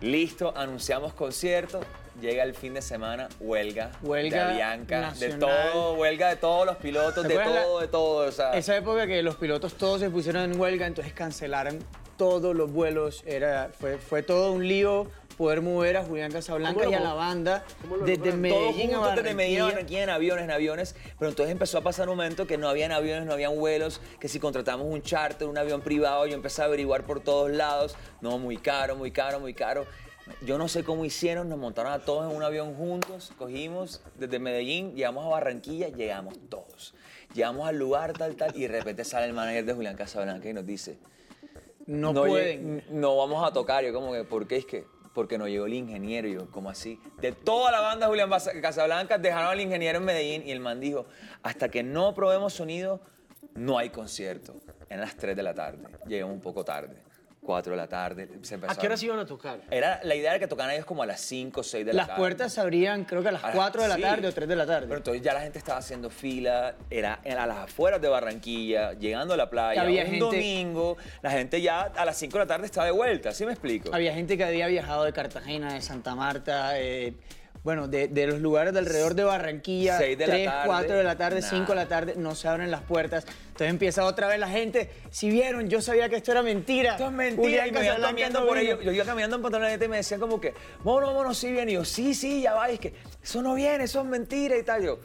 Listo, 0.00 0.52
anunciamos 0.56 1.12
concierto. 1.12 1.80
Llega 2.20 2.42
el 2.42 2.54
fin 2.54 2.74
de 2.74 2.82
semana, 2.82 3.28
huelga, 3.38 3.92
Huelga 4.02 4.46
de 4.48 4.52
Avianca, 4.52 5.00
nacional. 5.00 5.40
de 5.40 5.46
todo, 5.72 5.94
huelga 5.94 6.28
de 6.28 6.36
todos 6.36 6.66
los 6.66 6.76
pilotos, 6.76 7.22
¿Te 7.22 7.28
de 7.28 7.34
la- 7.36 7.44
todo, 7.44 7.80
de 7.80 7.88
todo. 7.88 8.28
O 8.28 8.32
sea, 8.32 8.52
Esa 8.56 8.76
época 8.76 9.06
que 9.06 9.22
los 9.22 9.36
pilotos 9.36 9.74
todos 9.74 10.00
se 10.00 10.10
pusieron 10.10 10.50
en 10.52 10.60
huelga, 10.60 10.86
entonces 10.86 11.12
cancelaron 11.14 11.78
todos 12.18 12.54
los 12.54 12.70
vuelos. 12.72 13.22
Era, 13.26 13.70
fue, 13.78 13.96
fue 13.96 14.22
todo 14.22 14.52
un 14.52 14.66
lío 14.68 15.06
poder 15.40 15.62
mover 15.62 15.96
a 15.96 16.04
Julián 16.04 16.30
Casablanca 16.30 16.74
¿Cómo 16.74 16.84
lo 16.84 16.90
y 16.90 16.94
a 16.94 17.00
la 17.00 17.14
banda 17.14 17.64
desde 18.04 18.32
Medellín 18.32 18.94
a 18.94 19.14
desde 19.14 19.32
Medellín 19.32 19.60
a 19.60 19.64
Barranquilla. 19.64 19.64
Barranquilla 19.64 20.02
en 20.02 20.10
aviones, 20.10 20.44
en 20.44 20.50
aviones. 20.50 20.94
Pero 21.18 21.30
entonces 21.30 21.50
empezó 21.50 21.78
a 21.78 21.80
pasar 21.80 22.10
un 22.10 22.16
momento 22.18 22.46
que 22.46 22.58
no 22.58 22.68
habían 22.68 22.92
aviones, 22.92 23.24
no 23.24 23.32
habían 23.32 23.56
vuelos, 23.58 24.02
que 24.20 24.28
si 24.28 24.38
contratamos 24.38 24.86
un 24.86 25.00
charter, 25.00 25.48
un 25.48 25.56
avión 25.56 25.80
privado, 25.80 26.26
yo 26.26 26.34
empecé 26.34 26.60
a 26.60 26.66
averiguar 26.66 27.04
por 27.04 27.20
todos 27.20 27.50
lados. 27.50 27.96
No, 28.20 28.36
muy 28.36 28.58
caro, 28.58 28.96
muy 28.96 29.12
caro, 29.12 29.40
muy 29.40 29.54
caro. 29.54 29.86
Yo 30.44 30.58
no 30.58 30.68
sé 30.68 30.84
cómo 30.84 31.06
hicieron, 31.06 31.48
nos 31.48 31.58
montaron 31.58 31.90
a 31.94 32.00
todos 32.00 32.30
en 32.30 32.36
un 32.36 32.42
avión 32.42 32.74
juntos, 32.74 33.32
cogimos 33.38 34.02
desde 34.16 34.38
Medellín, 34.38 34.94
llegamos 34.94 35.24
a 35.24 35.30
Barranquilla, 35.30 35.88
llegamos 35.88 36.34
todos. 36.50 36.92
Llegamos 37.32 37.66
al 37.66 37.78
lugar, 37.78 38.12
tal, 38.12 38.36
tal, 38.36 38.54
y 38.54 38.60
de 38.60 38.68
repente 38.68 39.04
sale 39.04 39.24
el 39.24 39.32
manager 39.32 39.64
de 39.64 39.72
Julián 39.72 39.96
Casablanca 39.96 40.50
y 40.50 40.52
nos 40.52 40.66
dice, 40.66 40.98
No, 41.86 42.12
lle- 42.12 42.28
pueden. 42.28 42.84
No 42.90 43.16
vamos 43.16 43.42
a 43.48 43.54
tocar. 43.54 43.82
Yo 43.82 43.94
como 43.94 44.12
que, 44.12 44.22
¿por 44.24 44.46
qué 44.46 44.56
es 44.58 44.66
que? 44.66 44.84
Porque 45.14 45.38
no 45.38 45.48
llegó 45.48 45.66
el 45.66 45.74
ingeniero. 45.74 46.28
Y 46.28 46.34
yo, 46.34 46.50
¿cómo 46.50 46.70
así? 46.70 47.00
De 47.20 47.32
toda 47.32 47.72
la 47.72 47.80
banda 47.80 48.06
Julián 48.06 48.30
Casablanca 48.62 49.18
dejaron 49.18 49.50
al 49.50 49.60
ingeniero 49.60 49.98
en 49.98 50.04
Medellín 50.04 50.42
y 50.46 50.50
el 50.50 50.60
man 50.60 50.80
dijo, 50.80 51.06
hasta 51.42 51.68
que 51.68 51.82
no 51.82 52.14
probemos 52.14 52.52
sonido, 52.52 53.00
no 53.54 53.78
hay 53.78 53.90
concierto. 53.90 54.54
En 54.88 55.00
las 55.00 55.16
3 55.16 55.36
de 55.36 55.42
la 55.42 55.54
tarde. 55.54 55.86
Llegamos 56.06 56.34
un 56.34 56.40
poco 56.40 56.64
tarde. 56.64 56.96
4 57.42 57.72
de 57.72 57.76
la 57.76 57.88
tarde. 57.88 58.28
Se 58.42 58.54
¿A 58.54 58.74
qué 58.76 58.86
horas 58.86 59.02
iban 59.02 59.18
a 59.18 59.24
tocar? 59.26 59.60
Era, 59.70 60.00
la 60.04 60.14
idea 60.14 60.30
era 60.32 60.38
que 60.38 60.46
tocaran 60.46 60.72
ellos 60.74 60.84
como 60.84 61.02
a 61.02 61.06
las 61.06 61.20
5 61.22 61.60
o 61.60 61.64
6 61.64 61.86
de 61.86 61.92
la 61.92 61.96
Las 61.98 62.06
tarde. 62.08 62.18
puertas 62.20 62.52
se 62.52 62.60
abrían 62.60 63.04
creo 63.04 63.22
que 63.22 63.28
a 63.28 63.32
las 63.32 63.42
A 63.42 63.48
las- 63.48 63.56
4 63.56 63.82
de 63.82 63.88
la 63.88 63.96
sí. 63.96 64.02
tarde 64.02 64.28
o 64.28 64.32
3 64.34 64.48
de 64.48 64.56
la 64.56 64.66
tarde. 64.66 64.86
Pero 64.86 64.98
entonces 64.98 65.22
ya 65.22 65.32
la 65.34 65.40
gente 65.40 65.58
estaba 65.58 65.78
haciendo 65.78 66.10
fila, 66.10 66.74
era 66.90 67.14
a 67.24 67.46
las 67.46 67.56
afueras 67.58 68.00
de 68.00 68.08
Barranquilla, 68.08 68.92
llegando 68.92 69.34
a 69.34 69.36
la 69.36 69.48
playa, 69.48 69.80
Había 69.82 70.02
un 70.04 70.10
gente- 70.10 70.24
domingo, 70.26 70.96
la 71.22 71.30
gente 71.30 71.60
ya 71.60 71.80
a 71.82 72.04
las 72.04 72.16
5 72.18 72.38
de 72.38 72.44
la 72.44 72.48
tarde 72.48 72.66
estaba 72.66 72.86
de 72.86 72.92
vuelta, 72.92 73.32
¿sí 73.32 73.44
me 73.46 73.52
explico? 73.52 73.90
Había 73.94 74.12
gente 74.14 74.36
que 74.36 74.44
había 74.44 74.66
viajado 74.68 75.04
de 75.04 75.12
Cartagena, 75.12 75.72
de 75.74 75.80
Santa 75.80 76.14
Marta, 76.14 76.78
eh, 76.78 77.14
bueno, 77.62 77.88
de, 77.88 78.08
de 78.08 78.26
los 78.26 78.40
lugares 78.40 78.72
de 78.72 78.78
alrededor 78.78 79.14
de 79.14 79.24
Barranquilla, 79.24 79.98
de 79.98 80.16
la 80.16 80.26
3, 80.26 80.44
tarde, 80.46 80.66
4 80.66 80.96
de 80.96 81.04
la 81.04 81.16
tarde, 81.16 81.40
nada. 81.40 81.50
5 81.50 81.66
de 81.72 81.76
la 81.76 81.88
tarde, 81.88 82.14
no 82.16 82.34
se 82.34 82.48
abren 82.48 82.70
las 82.70 82.82
puertas. 82.82 83.26
Entonces 83.48 83.68
empieza 83.68 84.04
otra 84.04 84.28
vez 84.28 84.38
la 84.38 84.48
gente, 84.48 84.90
si 85.10 85.30
vieron, 85.30 85.68
yo 85.68 85.82
sabía 85.82 86.08
que 86.08 86.16
esto 86.16 86.32
era 86.32 86.42
mentira. 86.42 86.92
Esto 86.92 87.06
es 87.06 87.12
mentira. 87.12 87.66
Y 87.66 87.72
me 87.72 87.78
Casablanca 87.78 88.06
caminando 88.08 88.46
por 88.46 88.56
ahí. 88.56 88.66
Yo 88.82 88.92
iba 88.92 89.04
caminando 89.04 89.36
en 89.36 89.42
pantalón 89.42 89.70
y 89.70 89.88
me 89.88 89.96
decían 89.98 90.20
como 90.20 90.40
que, 90.40 90.54
mono, 90.84 91.12
mono, 91.12 91.34
sí 91.34 91.52
viene. 91.52 91.72
Y 91.72 91.74
yo, 91.74 91.84
sí, 91.84 92.14
sí, 92.14 92.42
ya 92.42 92.54
va. 92.54 92.70
Y 92.70 92.74
es 92.74 92.80
que 92.80 92.94
eso 93.22 93.42
no 93.42 93.54
viene, 93.54 93.84
eso 93.84 94.00
es 94.00 94.06
mentira 94.06 94.56
y 94.56 94.62
tal. 94.62 94.82
Yo, 94.82 94.98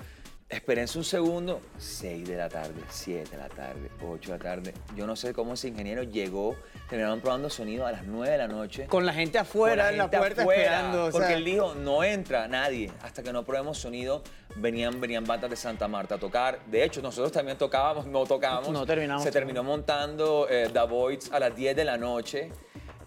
espérense 0.50 0.98
un 0.98 1.04
segundo. 1.04 1.62
6 1.78 2.28
de 2.28 2.36
la 2.36 2.50
tarde, 2.50 2.82
7 2.90 3.32
de 3.32 3.38
la 3.38 3.50
tarde, 3.50 3.90
8 4.08 4.32
de 4.32 4.38
la 4.38 4.44
tarde. 4.44 4.74
Yo 4.96 5.08
no 5.08 5.16
sé 5.16 5.34
cómo 5.34 5.54
ese 5.54 5.70
ingeniero 5.70 6.04
llegó. 6.04 6.56
Terminaron 6.90 7.20
probando 7.20 7.50
sonido 7.50 7.86
a 7.86 7.92
las 7.92 8.06
9 8.06 8.32
de 8.32 8.38
la 8.38 8.48
noche. 8.48 8.86
Con 8.88 9.06
la 9.06 9.14
gente 9.14 9.38
afuera, 9.38 9.90
en 9.90 9.98
la 9.98 10.10
puerta 10.10 10.42
afuera, 10.42 10.62
esperando. 10.62 11.06
o 11.06 11.12
porque 11.12 11.28
sea, 11.28 11.38
él 11.38 11.46
dijo, 11.46 11.74
no 11.76 12.04
entra 12.04 12.48
nadie 12.48 12.92
hasta 13.02 13.24
que 13.24 13.34
no 13.34 13.44
probemos 13.44 13.78
sonido. 13.78 14.22
Venían, 14.58 15.02
venían 15.02 15.26
bandas 15.26 15.50
de 15.50 15.56
Santa 15.56 15.88
Marta 15.88 16.16
a 16.16 16.18
tocar. 16.18 16.60
De 16.68 16.84
hecho, 16.84 17.02
nosotros 17.02 17.32
también 17.32 17.58
tocábamos, 17.58 18.06
no 18.06 18.26
tocábamos. 18.26 18.70
No 18.70 18.86
terminamos 18.86 19.24
Se 19.24 19.32
terminó 19.32 19.64
montando 19.64 20.48
eh, 20.50 20.70
The 20.72 20.84
Voids 20.84 21.32
a 21.32 21.40
las 21.40 21.56
10 21.56 21.76
de 21.76 21.84
la 21.84 21.98
noche. 21.98 22.52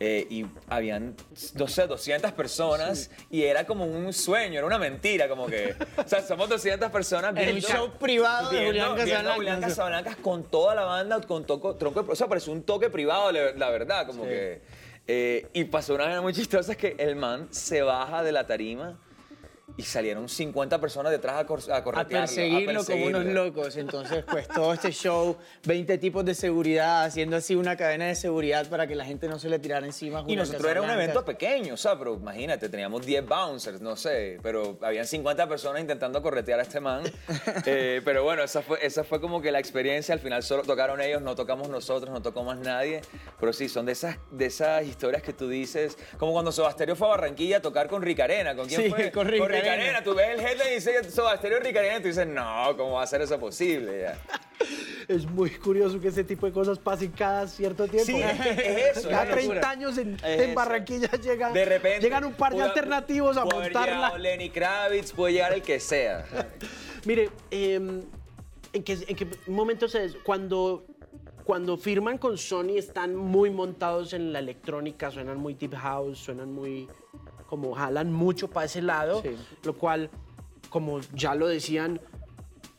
Eh, 0.00 0.26
y 0.30 0.46
habían, 0.68 1.16
no 1.54 1.66
sé, 1.66 1.86
200 1.86 2.32
personas 2.32 3.10
y 3.30 3.42
era 3.42 3.66
como 3.66 3.84
un 3.84 4.12
sueño, 4.12 4.58
era 4.58 4.66
una 4.66 4.78
mentira, 4.78 5.28
como 5.28 5.46
que, 5.46 5.74
o 5.96 6.06
sea, 6.08 6.22
somos 6.22 6.48
200 6.48 6.90
personas 6.90 7.34
El 7.36 7.46
viendo, 7.54 7.68
show 7.68 7.90
privado 7.98 8.50
de 8.50 8.60
viendo- 8.60 8.68
Julián 8.70 8.94
viendo 8.94 9.02
a 9.02 9.06
Casablancas. 9.16 9.36
Julián 9.36 9.60
Casablancas 9.60 10.16
con 10.16 10.44
toda 10.44 10.74
la 10.74 10.84
banda, 10.84 11.20
con 11.22 11.44
toco, 11.44 11.74
tronco, 11.76 12.02
de- 12.04 12.12
o 12.12 12.16
sea, 12.16 12.28
pareció 12.28 12.52
un 12.52 12.62
toque 12.62 12.90
privado, 12.90 13.32
la 13.32 13.52
la 13.52 13.70
verdad, 13.70 14.06
como 14.06 14.22
Sí. 14.24 14.28
que, 14.30 14.62
eh, 15.08 15.46
y 15.52 15.64
pasó 15.64 15.94
una 15.94 16.04
cosa 16.04 16.20
muy 16.20 16.32
chistosa, 16.32 16.72
es 16.72 16.78
que 16.78 16.94
el 16.98 17.16
man 17.16 17.48
se 17.50 17.82
baja 17.82 18.22
de 18.22 18.30
la 18.32 18.46
tarima 18.46 18.98
y 19.76 19.82
salieron 19.82 20.28
50 20.28 20.80
personas 20.80 21.12
detrás 21.12 21.36
a, 21.36 21.46
cor- 21.46 21.60
a 21.70 21.76
a 21.76 21.84
corretearlo, 21.84 22.26
perseguirlo 22.26 22.84
como 22.84 23.06
unos 23.06 23.24
locos. 23.26 23.76
Entonces, 23.76 24.24
pues 24.28 24.48
todo 24.48 24.72
este 24.72 24.90
show, 24.90 25.36
20 25.64 25.98
tipos 25.98 26.24
de 26.24 26.34
seguridad, 26.34 27.04
haciendo 27.04 27.36
así 27.36 27.54
una 27.54 27.76
cadena 27.76 28.06
de 28.06 28.14
seguridad 28.14 28.66
para 28.68 28.86
que 28.86 28.94
la 28.96 29.04
gente 29.04 29.28
no 29.28 29.38
se 29.38 29.48
le 29.48 29.58
tirara 29.58 29.86
encima. 29.86 30.20
a 30.20 30.24
Y 30.26 30.34
nosotros 30.36 30.68
era 30.70 30.82
un 30.82 30.90
evento 30.90 31.24
pequeño, 31.24 31.74
o 31.74 31.76
sea, 31.76 31.96
pero 31.98 32.14
imagínate, 32.14 32.68
teníamos 32.68 33.04
10 33.06 33.26
bouncers, 33.26 33.80
no 33.80 33.94
sé, 33.94 34.38
pero 34.42 34.78
habían 34.82 35.06
50 35.06 35.48
personas 35.48 35.80
intentando 35.80 36.20
corretear 36.22 36.58
a 36.60 36.62
este 36.62 36.80
man. 36.80 37.02
Eh, 37.66 38.00
pero 38.04 38.24
bueno, 38.24 38.42
esa 38.42 38.62
fue, 38.62 38.78
esa 38.84 39.04
fue 39.04 39.20
como 39.20 39.42
que 39.42 39.50
la 39.52 39.58
experiencia, 39.58 40.12
al 40.14 40.20
final 40.20 40.42
solo 40.42 40.62
tocaron 40.62 41.00
ellos, 41.00 41.20
no 41.22 41.34
tocamos 41.34 41.68
nosotros, 41.68 42.10
no 42.10 42.22
tocó 42.22 42.42
más 42.44 42.58
nadie. 42.58 43.00
Pero 43.38 43.52
sí, 43.52 43.68
son 43.68 43.84
de 43.86 43.92
esas, 43.92 44.16
de 44.30 44.46
esas 44.46 44.84
historias 44.86 45.22
que 45.22 45.32
tú 45.32 45.48
dices, 45.48 45.96
como 46.18 46.32
cuando 46.32 46.50
Sobasterio 46.52 46.96
fue 46.96 47.08
a 47.08 47.10
Barranquilla 47.10 47.58
a 47.58 47.60
tocar 47.60 47.88
con 47.88 48.00
Ricarena, 48.02 48.54
¿con 48.54 48.66
quién 48.66 48.82
Sí, 48.84 48.90
fue? 48.90 49.10
con 49.12 49.26
Ricarena. 49.26 49.57
Tú 50.04 50.14
ves 50.14 50.38
el 50.38 50.40
headline 50.40 50.70
y 50.70 50.74
dice 50.74 51.10
Sobasterio 51.10 51.60
Ricarena 51.60 51.96
y 51.98 52.00
tú 52.02 52.08
dices, 52.08 52.26
no, 52.26 52.74
¿cómo 52.76 52.92
va 52.92 53.02
a 53.02 53.06
ser 53.06 53.22
eso 53.22 53.38
posible? 53.38 54.02
Ya. 54.02 54.18
Es 55.08 55.24
muy 55.24 55.48
curioso 55.50 55.98
que 55.98 56.08
ese 56.08 56.22
tipo 56.22 56.44
de 56.44 56.52
cosas 56.52 56.78
pasen 56.78 57.10
cada 57.12 57.46
cierto 57.46 57.88
tiempo. 57.88 58.04
Sí, 58.04 58.20
es 58.20 58.98
eso, 58.98 59.08
Cada 59.08 59.22
es 59.22 59.28
una 59.28 59.34
30 59.34 59.54
locura. 59.54 59.70
años 59.70 59.96
en. 59.96 60.54
Barranquilla 60.54 61.10
llega, 61.12 61.50
De 61.50 61.64
repente. 61.64 62.00
llegan 62.02 62.24
un 62.26 62.34
par 62.34 62.54
de 62.54 62.60
alternativos 62.62 63.38
a 63.38 63.46
montarla. 63.46 64.18
Lenny 64.18 64.50
Kravitz, 64.50 65.12
puede 65.12 65.32
llegar 65.32 65.54
el 65.54 65.62
que 65.62 65.80
sea. 65.80 66.26
Mire, 67.06 67.30
em, 67.50 68.02
¿en, 68.74 68.82
qué, 68.82 68.98
en 69.06 69.16
qué 69.16 69.26
momento 69.46 69.88
se... 69.88 70.12
Cuando, 70.22 70.84
cuando 71.44 71.78
firman 71.78 72.18
con 72.18 72.36
Sony 72.36 72.76
están 72.76 73.16
muy 73.16 73.48
montados 73.48 74.12
en 74.12 74.30
la 74.34 74.40
electrónica, 74.40 75.10
suenan 75.10 75.38
muy 75.38 75.54
deep 75.54 75.74
house, 75.74 76.18
suenan 76.18 76.52
muy... 76.52 76.86
como 77.48 77.74
jalan 77.74 78.12
mucho 78.12 78.48
para 78.48 78.66
ese 78.66 78.82
lado, 78.82 79.22
Sí. 79.22 79.30
lo 79.64 79.72
cual, 79.74 80.10
como 80.68 81.00
ya 81.14 81.34
lo 81.34 81.48
decían, 81.48 82.00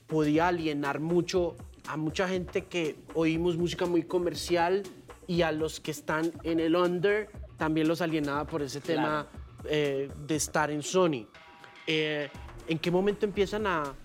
podía 0.08 0.48
alienar 0.48 1.00
mucho 1.00 1.56
a 1.88 1.98
mucha 1.98 2.28
gente 2.30 2.66
que 2.66 2.96
oímos 3.16 3.58
música 3.58 3.88
muy 3.88 4.04
comercial 4.04 4.84
y 5.26 5.42
a 5.42 5.52
los 5.52 5.80
que 5.80 5.90
están 5.92 6.32
en 6.44 6.60
el 6.60 6.76
under 6.76 7.30
también 7.58 7.88
los 7.88 8.02
alienaba 8.02 8.46
por 8.46 8.62
ese 8.62 8.80
tema 8.80 9.28
eh, 9.66 10.10
de 10.28 10.36
estar 10.36 10.70
en 10.70 10.84
Sony. 10.84 11.26
Eh, 11.88 12.30
¿En 12.68 12.78
qué 12.78 12.92
momento 12.92 13.26
empiezan 13.26 13.66
a, 13.66 13.96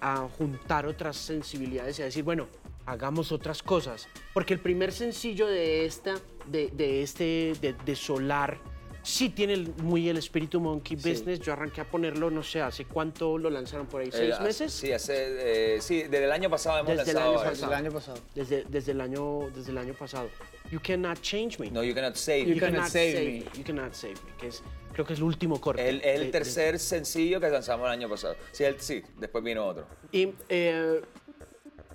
a 0.00 0.26
juntar 0.38 0.86
otras 0.86 1.16
sensibilidades 1.16 1.98
y 1.98 2.02
a 2.02 2.04
decir, 2.06 2.24
bueno, 2.24 2.48
hagamos 2.86 3.30
otras 3.32 3.62
cosas? 3.62 4.08
Porque 4.32 4.54
el 4.54 4.60
primer 4.60 4.92
sencillo 4.92 5.46
de 5.46 5.84
esta, 5.84 6.14
de, 6.46 6.68
de 6.70 7.02
este, 7.02 7.52
de, 7.60 7.74
de 7.84 7.96
Solar, 7.96 8.58
sí 9.02 9.30
tiene 9.30 9.54
el- 9.54 9.68
muy 9.82 10.08
el 10.08 10.16
espíritu 10.18 10.60
Monkey 10.60 10.96
Business. 10.96 11.40
Yo 11.40 11.52
arranqué 11.52 11.80
a 11.80 11.84
ponerlo, 11.84 12.30
no 12.30 12.42
sé, 12.42 12.60
¿hace 12.60 12.84
cuánto 12.84 13.38
lo 13.38 13.50
lanzaron 13.50 13.86
por 13.86 14.00
ahí? 14.02 14.10
¿Seis 14.12 14.34
Eh, 14.38 14.42
meses? 14.42 14.72
Sí, 14.72 14.92
hace, 14.92 15.76
eh, 15.76 15.80
sí, 15.80 16.02
desde 16.02 16.24
el 16.24 16.32
año 16.32 16.50
pasado 16.50 16.78
hemos 16.78 16.96
Desde 16.96 17.10
el 17.10 17.16
lanzado 17.16 17.40
año 17.40 17.50
eso. 17.52 17.66
El 17.66 17.72
año 17.72 17.90
pasado. 17.92 18.18
Desde, 18.34 18.64
desde, 18.68 18.92
el 18.92 19.00
año, 19.00 19.50
desde 19.54 19.70
el 19.72 19.78
año 19.78 19.94
pasado. 19.94 20.28
You 20.70 20.80
cannot 20.80 21.20
change 21.20 21.58
me. 21.58 21.70
No, 21.70 21.82
You 21.82 21.94
Cannot 21.94 22.14
Save. 22.14 22.42
You 22.44 22.54
You 22.54 22.60
Cannot 22.60 22.74
cannot 22.76 22.90
Save 22.92 23.12
save 23.12 23.24
Me. 23.24 23.32
me. 23.40 23.58
You 23.58 23.64
cannot 23.64 23.92
save 23.94 24.14
me, 24.14 24.36
que 24.38 24.46
es, 24.48 24.62
creo 24.92 25.04
que 25.04 25.14
es 25.14 25.18
el 25.18 25.24
último 25.24 25.60
corte. 25.60 25.88
El, 25.88 26.00
de- 26.00 26.14
el 26.14 26.20
de- 26.26 26.30
tercer 26.30 26.78
sencillo 26.78 27.40
que 27.40 27.48
lanzamos 27.48 27.86
el 27.86 27.92
año 27.92 28.08
pasado. 28.08 28.36
Sí, 28.52 28.62
el- 28.64 28.80
sí, 28.80 29.02
después 29.18 29.42
vino 29.42 29.66
otro. 29.66 29.86
Y, 30.12 30.32
eh, 30.48 31.00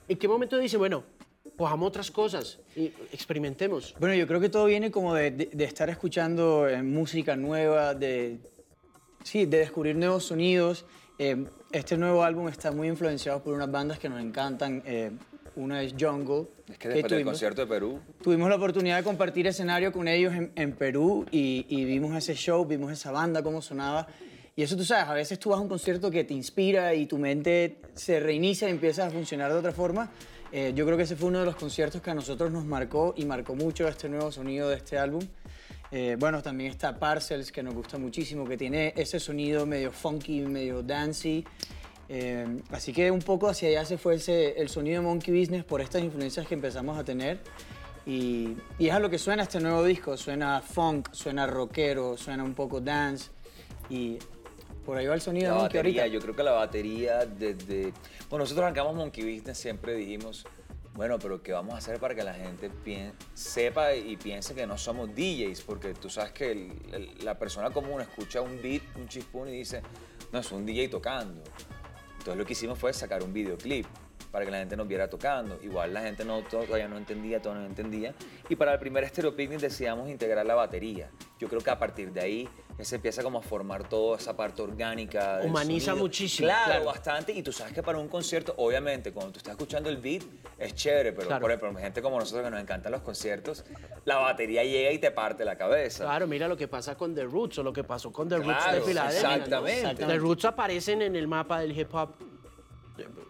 ¿En 0.07 0.17
qué 0.19 0.27
momento 0.27 0.57
dice, 0.59 0.77
bueno, 0.77 1.03
cojamos 1.57 1.87
otras 1.87 2.11
cosas 2.11 2.59
y 2.75 2.85
experimentemos. 3.11 3.95
Bueno, 3.99 4.15
yo 4.15 4.27
creo 4.27 4.39
que 4.39 4.49
todo 4.49 4.65
viene 4.65 4.91
como 4.91 5.13
de, 5.13 5.31
de- 5.31 5.49
de 5.51 5.63
estar 5.63 5.89
escuchando 5.89 6.67
eh, 6.67 6.81
música 6.83 7.35
nueva, 7.35 7.93
de, 7.95 8.39
sí, 9.23 9.45
de 9.45 9.59
descubrir 9.59 9.95
nuevos 9.95 10.25
sonidos. 10.25 10.85
Eh, 11.17 11.45
este 11.71 11.97
nuevo 11.97 12.23
álbum 12.23 12.47
está 12.49 12.71
muy 12.71 12.87
influenciado 12.87 13.41
por 13.43 13.53
unas 13.53 13.71
bandas 13.71 13.99
que 13.99 14.09
nos 14.09 14.21
encantan. 14.21 14.81
eh, 14.85 15.11
una 15.57 15.81
es 15.81 15.93
Jungle. 15.97 16.47
Es 16.69 16.77
que 16.77 16.89
después 16.89 17.03
del 17.03 17.19
tuvimos- 17.21 17.31
concierto 17.31 17.61
de 17.61 17.67
Perú, 17.67 17.99
Tuvimos 18.21 18.49
la 18.49 18.57
oportunidad 18.57 18.97
de 18.97 19.03
compartir 19.05 19.47
escenario 19.47 19.93
con 19.93 20.09
ellos 20.09 20.33
en, 20.33 20.51
en 20.55 20.73
Perú 20.73 21.25
y, 21.31 21.65
y 21.69 21.85
vimos 21.85 22.13
ese 22.17 22.35
show, 22.35 22.65
vimos 22.65 22.91
esa 22.91 23.11
banda, 23.11 23.41
cómo 23.41 23.61
sonaba. 23.61 24.05
Y 24.57 24.63
eso 24.63 24.75
tú 24.75 24.83
sabes, 24.83 25.07
a 25.07 25.13
veces 25.13 25.39
tú 25.39 25.51
vas 25.51 25.59
a 25.59 25.61
un 25.61 25.69
concierto 25.69 26.11
que 26.11 26.25
te 26.25 26.33
inspira 26.33 26.93
y 26.93 27.05
tu 27.05 27.17
mente 27.17 27.77
se 27.93 28.19
reinicia 28.19 28.67
y 28.67 28.71
empieza 28.71 29.05
a 29.07 29.09
funcionar 29.09 29.49
de 29.53 29.59
otra 29.59 29.71
forma. 29.71 30.11
Eh, 30.57 30.71
yo 30.73 30.85
creo 30.85 30.95
que 30.95 31.03
ese 31.03 31.17
fue 31.17 31.27
uno 31.27 31.39
de 31.39 31.45
los 31.45 31.57
conciertos 31.57 32.01
que 32.01 32.11
a 32.11 32.13
nosotros 32.13 32.49
nos 32.49 32.63
marcó 32.63 33.13
y 33.17 33.25
marcó 33.25 33.55
mucho 33.55 33.89
este 33.89 34.07
nuevo 34.07 34.31
sonido 34.31 34.69
de 34.69 34.77
este 34.77 34.97
álbum. 34.97 35.21
Eh, 35.91 36.15
bueno, 36.17 36.41
también 36.41 36.71
está 36.71 36.97
Parcels, 36.97 37.51
que 37.51 37.61
nos 37.61 37.73
gusta 37.73 37.97
muchísimo, 37.97 38.47
que 38.47 38.55
tiene 38.55 38.93
ese 38.95 39.19
sonido 39.19 39.65
medio 39.65 39.91
funky, 39.91 40.39
medio 40.43 40.81
dancey. 40.81 41.43
Eh, 42.07 42.61
así 42.69 42.93
que 42.93 43.11
un 43.11 43.19
poco 43.19 43.49
hacia 43.49 43.67
allá 43.67 43.83
se 43.83 43.97
fue 43.97 44.15
ese- 44.15 44.57
el 44.61 44.69
sonido 44.69 45.01
de 45.01 45.07
Monkey 45.09 45.37
Business 45.37 45.65
por 45.65 45.81
estas 45.81 46.01
influencias 46.01 46.47
que 46.47 46.53
empezamos 46.53 46.97
a 46.97 47.03
tener. 47.03 47.39
Y, 48.05 48.55
y 48.79 48.87
es 48.87 48.93
a 48.93 48.99
lo 48.99 49.09
que 49.09 49.17
suena 49.19 49.43
este 49.43 49.59
nuevo 49.59 49.83
disco. 49.83 50.15
Suena 50.15 50.61
funk, 50.61 51.09
suena 51.11 51.45
rockero, 51.47 52.15
suena 52.15 52.45
un 52.45 52.53
poco 52.53 52.79
dance. 52.79 53.29
Y 53.89 54.19
por 54.85 54.97
ahí 54.97 55.07
va 55.07 55.15
el 55.15 55.21
sonido 55.21 55.47
la 55.49 55.55
de 55.55 55.61
Monkey 55.61 55.77
batería, 55.79 56.01
ahorita. 56.03 56.13
yo 56.15 56.21
creo 56.21 56.35
que 56.35 56.43
la 56.43 56.51
batería 56.51 57.25
desde... 57.25 57.91
Bueno, 58.29 58.43
nosotros 58.43 58.63
arrancamos 58.63 58.95
Monkey 58.95 59.23
Business, 59.35 59.57
siempre 59.57 59.93
dijimos, 59.95 60.45
bueno, 60.93 61.19
pero 61.19 61.41
¿qué 61.43 61.51
vamos 61.51 61.73
a 61.73 61.77
hacer 61.77 61.99
para 61.99 62.15
que 62.15 62.23
la 62.23 62.33
gente 62.33 62.71
sepa 63.33 63.93
y 63.95 64.15
piense 64.17 64.53
que 64.55 64.65
no 64.65 64.77
somos 64.77 65.09
DJs? 65.13 65.61
Porque 65.61 65.93
tú 65.93 66.09
sabes 66.09 66.31
que 66.31 66.51
el- 66.51 66.71
el- 66.93 67.25
la 67.25 67.37
persona 67.37 67.69
común 67.71 68.01
escucha 68.01 68.41
un 68.41 68.61
beat, 68.61 68.81
un 68.95 69.07
chispún 69.07 69.49
y 69.49 69.51
dice, 69.57 69.81
no, 70.31 70.39
es 70.39 70.51
un 70.51 70.65
DJ 70.65 70.87
tocando. 70.89 71.41
Entonces 72.13 72.37
lo 72.37 72.45
que 72.45 72.53
hicimos 72.53 72.79
fue 72.79 72.93
sacar 72.93 73.23
un 73.23 73.33
videoclip 73.33 73.85
para 74.31 74.45
que 74.45 74.51
la 74.51 74.57
gente 74.59 74.75
nos 74.75 74.87
viera 74.87 75.09
tocando. 75.09 75.59
Igual 75.63 75.93
la 75.93 76.01
gente 76.01 76.25
no, 76.25 76.41
todavía 76.43 76.87
no 76.87 76.97
entendía, 76.97 77.41
todavía 77.41 77.63
no 77.63 77.69
entendía. 77.69 78.13
Y 78.49 78.55
para 78.55 78.73
el 78.73 78.79
primer 78.79 79.07
Stereo 79.07 79.35
Picnic 79.35 79.59
decidimos 79.59 80.09
integrar 80.09 80.45
la 80.45 80.55
batería. 80.55 81.09
Yo 81.39 81.47
creo 81.47 81.61
que 81.61 81.69
a 81.69 81.77
partir 81.79 82.11
de 82.11 82.21
ahí 82.21 82.49
ya 82.77 82.83
se 82.85 82.95
empieza 82.95 83.23
como 83.23 83.39
a 83.39 83.41
formar 83.41 83.87
toda 83.87 84.17
esa 84.17 84.35
parte 84.35 84.61
orgánica. 84.61 85.37
del 85.37 85.49
Humaniza 85.49 85.85
sonido. 85.91 86.03
muchísimo, 86.03 86.47
Claro, 86.47 86.65
claro. 86.65 86.85
bastante. 86.85 87.31
Y 87.31 87.41
tú 87.41 87.51
sabes 87.53 87.73
que 87.73 87.81
para 87.81 87.97
un 87.99 88.07
concierto, 88.09 88.53
obviamente, 88.57 89.11
cuando 89.13 89.31
tú 89.31 89.37
estás 89.37 89.51
escuchando 89.51 89.89
el 89.89 89.97
beat, 89.97 90.23
es 90.59 90.75
chévere. 90.75 91.13
Pero, 91.13 91.27
Claro. 91.27 91.41
por 91.41 91.51
ejemplo, 91.51 91.79
gente 91.79 92.01
como 92.01 92.19
nosotros 92.19 92.43
que 92.43 92.51
nos 92.51 92.59
encantan 92.59 92.91
los 92.91 93.01
conciertos, 93.01 93.63
la 94.03 94.17
batería 94.17 94.63
llega 94.63 94.91
y 94.91 94.99
te 94.99 95.11
parte 95.11 95.45
la 95.45 95.57
cabeza. 95.57 96.03
Claro, 96.03 96.27
mira 96.27 96.47
lo 96.47 96.57
que 96.57 96.67
pasa 96.67 96.95
con 96.97 97.15
The 97.15 97.23
Roots 97.23 97.59
o 97.59 97.63
lo 97.63 97.71
que 97.71 97.83
pasó 97.83 98.11
con 98.11 98.27
The 98.27 98.37
Roots 98.37 98.57
Claro, 98.63 98.75
de 98.77 98.81
Filadelfia. 98.81 99.29
¿no? 99.29 99.67
exactamente. 99.67 100.05
The 100.05 100.17
Roots 100.17 100.45
aparecen 100.45 101.01
en 101.01 101.15
el 101.15 101.27
mapa 101.27 101.59
del 101.61 101.77
hip 101.77 101.93
hop 101.93 102.15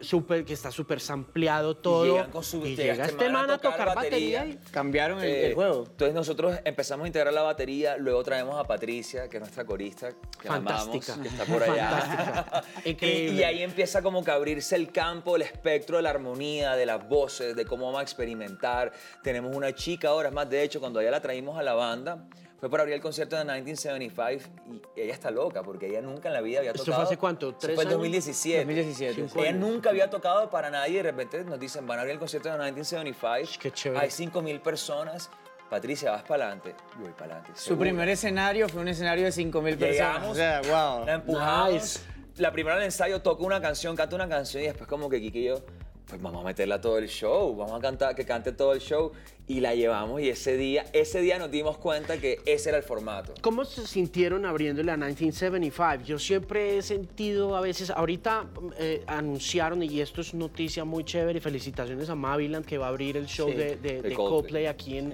super, 0.02 0.44
que 0.46 0.54
está 0.54 0.72
súper 0.72 1.00
sampleado 1.00 1.76
todo. 1.78 2.30
con 2.32 2.44
su- 2.44 2.66
y 2.66 2.76
llega 2.76 2.94
este 3.06 3.24
este 3.24 3.30
man 3.30 3.50
a 3.50 3.58
tocar 3.58 3.72
tocar 3.74 3.96
batería. 3.96 4.40
batería. 4.42 4.62
y- 4.68 4.72
Cambiaron 4.72 5.20
el, 5.20 5.26
Eh, 5.30 5.48
el 5.48 5.54
juego. 5.56 5.86
Entonces 5.88 6.14
nosotros 6.14 6.60
empezamos 6.64 7.06
a 7.06 7.08
integrar 7.08 7.34
la 7.34 7.42
batería, 7.42 7.98
luego 7.98 8.24
traemos 8.24 8.60
a 8.60 8.64
Patricia, 8.64 9.28
que 9.30 9.38
es 9.38 9.42
nuestra 9.42 9.66
corista, 9.66 10.10
que 10.42 10.48
la 10.50 10.56
amamos, 10.56 10.84
Fantástica. 10.84 11.22
que 11.22 11.28
está 11.30 11.46
por 11.46 11.64
allá. 11.64 11.90
Fantástica. 11.90 12.64
y, 13.06 13.30
y 13.40 13.44
ahí 13.44 13.62
empieza 13.64 14.02
como 14.02 14.24
que 14.24 14.32
a 14.32 14.36
abrirse 14.36 14.76
el 14.76 14.92
campo, 14.92 15.36
el 15.36 15.42
espectro 15.44 15.98
de 15.98 16.04
la 16.04 16.10
armonía, 16.12 16.76
de 16.76 16.86
las 16.86 17.08
voces, 17.08 17.56
de 17.56 17.66
cómo 17.66 17.86
vamos 17.86 18.00
a 18.00 18.04
experimentar. 18.04 18.92
Tenemos 19.24 19.56
una 19.56 19.74
chica 19.74 20.10
ahora, 20.10 20.30
es 20.30 20.36
más, 20.36 20.50
de 20.50 20.64
hecho, 20.64 20.80
cuando 20.80 21.02
ya 21.02 21.12
la 21.12 21.22
traímos 21.22 21.58
a 21.58 21.64
la 21.64 21.74
banda, 21.74 22.28
fue 22.60 22.70
para 22.70 22.84
abrir 22.84 22.96
el 22.96 23.02
concierto 23.02 23.36
de 23.36 23.44
1975 23.44 24.92
y 24.96 25.02
ella 25.02 25.14
está 25.14 25.30
loca 25.30 25.62
porque 25.62 25.88
ella 25.88 26.02
nunca 26.02 26.30
en 26.30 26.34
la 26.34 26.42
vida 26.42 26.60
había 26.60 26.72
¿Esto 26.72 26.84
tocado. 26.86 27.04
fue 27.04 27.06
hace 27.06 27.18
cuánto? 27.18 27.56
¿Tres 27.56 27.76
fue 27.76 27.84
en 27.84 27.90
años? 27.90 28.00
2017. 28.00 28.58
2017. 28.60 29.14
Cinco 29.16 29.40
Ella 29.42 29.52
nunca 29.54 29.90
había 29.90 30.10
tocado 30.10 30.50
para 30.50 30.70
nadie 30.70 30.94
y 30.94 30.98
de 30.98 31.04
repente 31.04 31.44
nos 31.44 31.60
dicen, 31.60 31.86
van 31.86 32.00
a 32.00 32.02
abrir 32.02 32.14
el 32.14 32.20
concierto 32.20 32.50
de 32.50 32.56
1975. 32.56 33.60
Qué 33.62 33.72
chévere. 33.72 34.02
Hay 34.02 34.12
5 34.12 34.42
mil 34.42 34.60
personas. 34.62 35.30
Patricia, 35.70 36.12
vas 36.12 36.24
para 36.24 36.46
adelante. 36.46 36.76
Yo 36.94 37.02
voy 37.02 37.12
para 37.12 37.38
adelante. 37.38 37.52
Su 37.56 37.78
primer 37.78 38.08
escenario 38.08 38.70
fue 38.70 38.82
un 38.82 38.88
escenario 38.88 39.26
de 39.26 39.32
5.000 39.32 39.78
personas. 39.78 40.28
O 40.28 40.36
sea, 40.36 40.62
wow. 40.62 41.06
La 41.06 41.14
empujamos. 41.16 41.74
Nice. 41.74 42.00
La 42.38 42.52
primera 42.52 42.76
del 42.76 42.86
ensayo 42.86 43.22
toca 43.22 43.44
una 43.44 43.60
canción, 43.62 43.96
canta 43.96 44.16
una 44.16 44.30
canción 44.30 44.62
y 44.62 44.68
después 44.68 44.88
como 44.88 45.10
que 45.10 45.20
Kiki 45.20 45.40
y 45.40 45.44
yo, 45.46 45.66
pues 46.08 46.22
vamos 46.22 46.42
a 46.42 46.46
meterla 46.46 46.80
todo 46.80 46.98
el 47.00 47.08
show, 47.08 47.56
vamos 47.56 47.74
a 47.74 47.80
cantar, 47.82 48.16
que 48.16 48.26
cante 48.26 48.52
todo 48.52 48.74
el 48.74 48.80
show 48.80 49.12
y 49.48 49.60
la 49.60 49.74
llevamos 49.74 50.22
y 50.22 50.30
ese 50.30 50.56
día, 50.56 50.86
ese 50.94 51.20
día 51.22 51.40
nos 51.40 51.50
dimos 51.50 51.78
cuenta 51.78 52.18
que 52.18 52.40
ese 52.46 52.70
era 52.70 52.78
el 52.78 52.84
formato. 52.84 53.34
¿Cómo 53.42 53.66
se 53.66 53.86
sintieron 53.88 54.46
abriéndole 54.46 54.92
a 54.92 54.98
1975? 54.98 56.04
Yo 56.06 56.20
siempre 56.20 56.78
he 56.78 56.82
sentido 56.84 57.56
a 57.56 57.62
veces, 57.62 57.90
ahorita 57.90 58.46
eh, 58.78 59.04
anunciaron, 59.08 59.82
y 59.82 60.00
esto 60.00 60.22
es 60.22 60.34
noticia 60.36 60.86
muy 60.86 61.04
chévere, 61.04 61.40
y 61.40 61.42
felicitaciones 61.42 62.08
a 62.10 62.16
Maviland 62.16 62.66
que 62.66 62.78
va 62.78 62.86
a 62.86 62.90
abrir 62.90 63.18
el 63.18 63.26
show 63.26 63.50
Sí, 63.50 63.56
de, 63.56 63.76
de- 63.78 64.02
de 64.02 64.10
de 64.10 64.16
Coldplay. 64.16 64.16
Coldplay 64.42 64.66
aquí 64.68 64.98
en, 65.00 65.14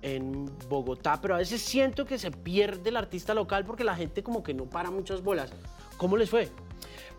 en 0.00 0.50
Bogotá, 0.70 1.20
pero 1.20 1.34
a 1.34 1.38
veces 1.38 1.60
siento 1.60 2.06
que 2.06 2.18
se 2.18 2.30
pierde 2.30 2.88
el 2.88 2.96
artista 2.96 3.34
local 3.34 3.66
porque 3.66 3.84
la 3.84 3.94
gente 3.94 4.22
como 4.22 4.42
que 4.42 4.54
no 4.54 4.64
para 4.64 4.90
muchas 4.90 5.22
bolas. 5.22 5.50
¿Cómo 5.98 6.16
les 6.16 6.30
fue? 6.30 6.48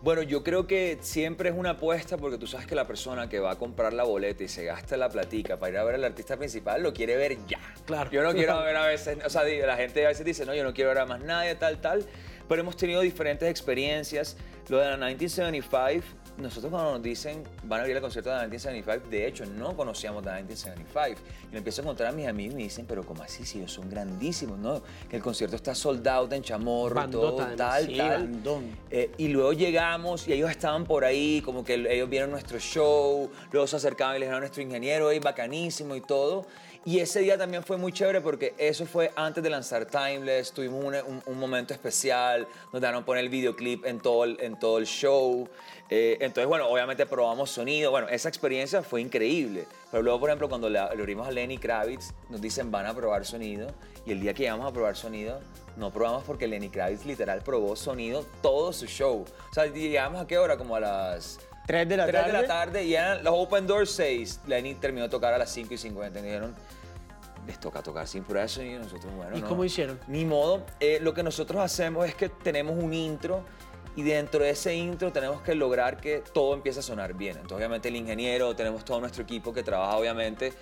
Bueno, 0.02 0.22
yo 0.22 0.42
creo 0.42 0.66
que 0.66 0.98
siempre 1.00 1.50
es 1.50 1.54
una 1.56 1.70
apuesta 1.70 2.16
porque 2.16 2.36
tú 2.36 2.48
sabes 2.48 2.66
que 2.66 2.74
la 2.74 2.88
persona 2.88 3.28
que 3.28 3.38
va 3.38 3.52
a 3.52 3.56
comprar 3.56 3.92
la 3.92 4.02
boleta 4.02 4.42
y 4.42 4.48
se 4.48 4.64
gasta 4.64 4.96
la 4.96 5.08
platica 5.08 5.60
para 5.60 5.70
ir 5.70 5.78
a 5.78 5.84
ver 5.84 5.94
al 5.94 6.02
artista 6.02 6.36
principal 6.36 6.82
lo 6.82 6.92
quiere 6.92 7.14
ver 7.14 7.38
ya. 7.46 7.60
Claro. 7.86 8.10
Yo 8.10 8.24
no 8.24 8.32
quiero 8.34 8.60
ver 8.64 8.74
a 8.74 8.86
veces, 8.86 9.18
o 9.24 9.30
sea, 9.30 9.44
la 9.44 9.76
gente 9.76 10.04
a 10.04 10.08
veces 10.08 10.26
dice, 10.26 10.44
no, 10.44 10.56
yo 10.56 10.64
no 10.64 10.74
quiero 10.74 10.90
ver 10.90 10.98
a 10.98 11.06
más 11.06 11.20
nadie, 11.20 11.54
tal, 11.54 11.80
tal. 11.80 12.04
Pero 12.48 12.62
hemos 12.62 12.76
tenido 12.76 13.00
diferentes 13.00 13.48
experiencias. 13.48 14.36
Lo 14.68 14.78
de 14.78 14.86
la 14.86 14.96
1975, 14.96 16.04
nosotros 16.38 16.70
cuando 16.70 16.92
nos 16.92 17.02
dicen 17.02 17.44
van 17.64 17.80
a 17.80 17.82
abrir 17.82 17.96
el 17.96 18.02
concierto 18.02 18.30
de 18.30 18.36
la 18.36 18.42
1975, 18.42 19.10
de 19.10 19.26
hecho 19.26 19.44
no 19.46 19.76
conocíamos 19.76 20.24
la 20.24 20.36
1975. 20.36 21.20
Y 21.48 21.52
me 21.52 21.58
empiezo 21.58 21.80
a 21.80 21.84
encontrar 21.84 22.08
a 22.10 22.12
mis 22.12 22.26
amigos 22.26 22.54
y 22.54 22.56
me 22.56 22.62
dicen, 22.64 22.86
pero 22.86 23.04
¿cómo 23.04 23.22
así? 23.22 23.44
Si 23.44 23.58
ellos 23.58 23.72
son 23.72 23.88
grandísimos, 23.90 24.58
¿no? 24.58 24.82
Que 25.08 25.16
el 25.16 25.22
concierto 25.22 25.56
está 25.56 25.74
sold 25.74 26.06
out 26.08 26.32
en 26.32 26.42
Chamorro, 26.42 26.94
Bandota, 26.94 27.46
todo, 27.46 27.56
tal, 27.56 27.86
Sí, 27.86 27.96
tal. 27.96 28.30
Eh, 28.90 29.10
y 29.18 29.28
luego 29.28 29.52
llegamos 29.52 30.26
y 30.28 30.32
ellos 30.32 30.50
estaban 30.50 30.84
por 30.84 31.04
ahí, 31.04 31.42
como 31.44 31.64
que 31.64 31.74
ellos 31.74 32.08
vieron 32.08 32.30
nuestro 32.30 32.58
show, 32.58 33.30
luego 33.50 33.66
se 33.66 33.76
acercaban 33.76 34.16
y 34.16 34.18
le 34.20 34.26
dijeron 34.26 34.38
a 34.38 34.40
nuestro 34.40 34.62
ingeniero, 34.62 35.10
hey, 35.10 35.20
bacanísimo 35.20 35.94
y 35.96 36.00
todo. 36.00 36.46
Y 36.84 36.98
ese 36.98 37.20
día 37.20 37.38
también 37.38 37.62
fue 37.62 37.76
muy 37.76 37.92
chévere 37.92 38.20
porque 38.20 38.54
eso 38.58 38.86
fue 38.86 39.12
antes 39.14 39.42
de 39.44 39.48
lanzar 39.50 39.86
Timeless, 39.86 40.50
tuvimos 40.50 40.84
un, 40.84 40.94
un- 40.96 41.22
un 41.26 41.38
momento 41.38 41.72
especial, 41.72 42.48
nos 42.72 42.82
dieron 42.82 43.04
poner 43.04 43.22
el 43.22 43.30
videoclip 43.30 43.86
en 43.86 44.00
todo 44.00 44.24
el, 44.24 44.36
en 44.40 44.58
todo 44.58 44.78
el 44.78 44.86
show. 44.86 45.48
Eh, 45.90 46.16
entonces, 46.20 46.46
bueno, 46.48 46.66
obviamente 46.68 47.06
probamos 47.06 47.50
sonido, 47.50 47.92
bueno, 47.92 48.08
esa 48.08 48.28
experiencia 48.28 48.82
fue 48.82 49.00
increíble. 49.00 49.66
Pero 49.92 50.02
luego, 50.02 50.18
por 50.18 50.30
ejemplo, 50.30 50.48
cuando 50.48 50.68
le, 50.68 50.80
abrimos 50.80 51.28
a 51.28 51.30
Lenny 51.30 51.56
Kravitz, 51.58 52.12
nos 52.30 52.40
dicen 52.40 52.72
van 52.72 52.86
a 52.86 52.94
probar 52.94 53.24
sonido. 53.24 53.68
Y 54.04 54.10
el 54.10 54.20
día 54.20 54.34
que 54.34 54.42
llegamos 54.42 54.68
a 54.68 54.72
probar 54.72 54.96
sonido, 54.96 55.38
no 55.76 55.92
probamos 55.92 56.24
porque 56.24 56.48
Lenny 56.48 56.68
Kravitz 56.68 57.04
literal 57.04 57.42
probó 57.42 57.76
sonido 57.76 58.26
todo 58.42 58.72
su 58.72 58.86
show. 58.86 59.24
O 59.50 59.54
sea, 59.54 59.66
llegamos 59.66 60.20
a 60.20 60.26
qué 60.26 60.36
hora? 60.36 60.56
Como 60.56 60.74
a 60.74 60.80
las 60.80 61.38
3 61.66 61.88
de 61.88 61.96
la 61.96 62.06
3 62.06 62.14
tarde. 62.22 62.32
de 62.36 62.42
la 62.42 62.48
tarde 62.48 62.84
y 62.84 62.94
eran 62.94 63.22
los 63.24 63.34
Open 63.36 63.66
Doors 63.66 63.90
6. 63.92 64.40
Lenny 64.46 64.74
terminó 64.74 65.04
de 65.04 65.10
tocar 65.10 65.32
a 65.32 65.38
las 65.38 65.50
5 65.50 65.74
y 65.74 65.78
50. 65.78 66.18
Y 66.18 66.22
dijeron, 66.22 66.54
les 67.46 67.58
toca 67.60 67.82
tocar 67.82 68.06
sin 68.06 68.24
de 68.24 68.48
sonido. 68.48 68.80
Nosotros, 68.80 69.12
bueno, 69.14 69.36
¿Y 69.36 69.40
no. 69.40 69.48
cómo 69.48 69.64
hicieron? 69.64 69.98
Ni 70.06 70.24
modo. 70.24 70.64
Eh, 70.80 70.98
lo 71.00 71.14
que 71.14 71.22
nosotros 71.22 71.60
hacemos 71.62 72.06
es 72.06 72.14
que 72.14 72.28
tenemos 72.28 72.76
un 72.82 72.92
intro 72.94 73.44
y 73.94 74.02
dentro 74.02 74.42
de 74.42 74.50
ese 74.50 74.74
intro 74.74 75.12
tenemos 75.12 75.42
que 75.42 75.54
lograr 75.54 75.98
que 75.98 76.22
todo 76.32 76.54
empiece 76.54 76.80
a 76.80 76.82
sonar 76.82 77.14
bien. 77.14 77.32
Entonces, 77.36 77.56
obviamente, 77.58 77.88
el 77.88 77.96
ingeniero, 77.96 78.54
tenemos 78.56 78.84
todo 78.84 79.00
nuestro 79.00 79.22
equipo 79.22 79.52
que 79.52 79.62
trabaja, 79.62 79.96
obviamente. 79.96 80.52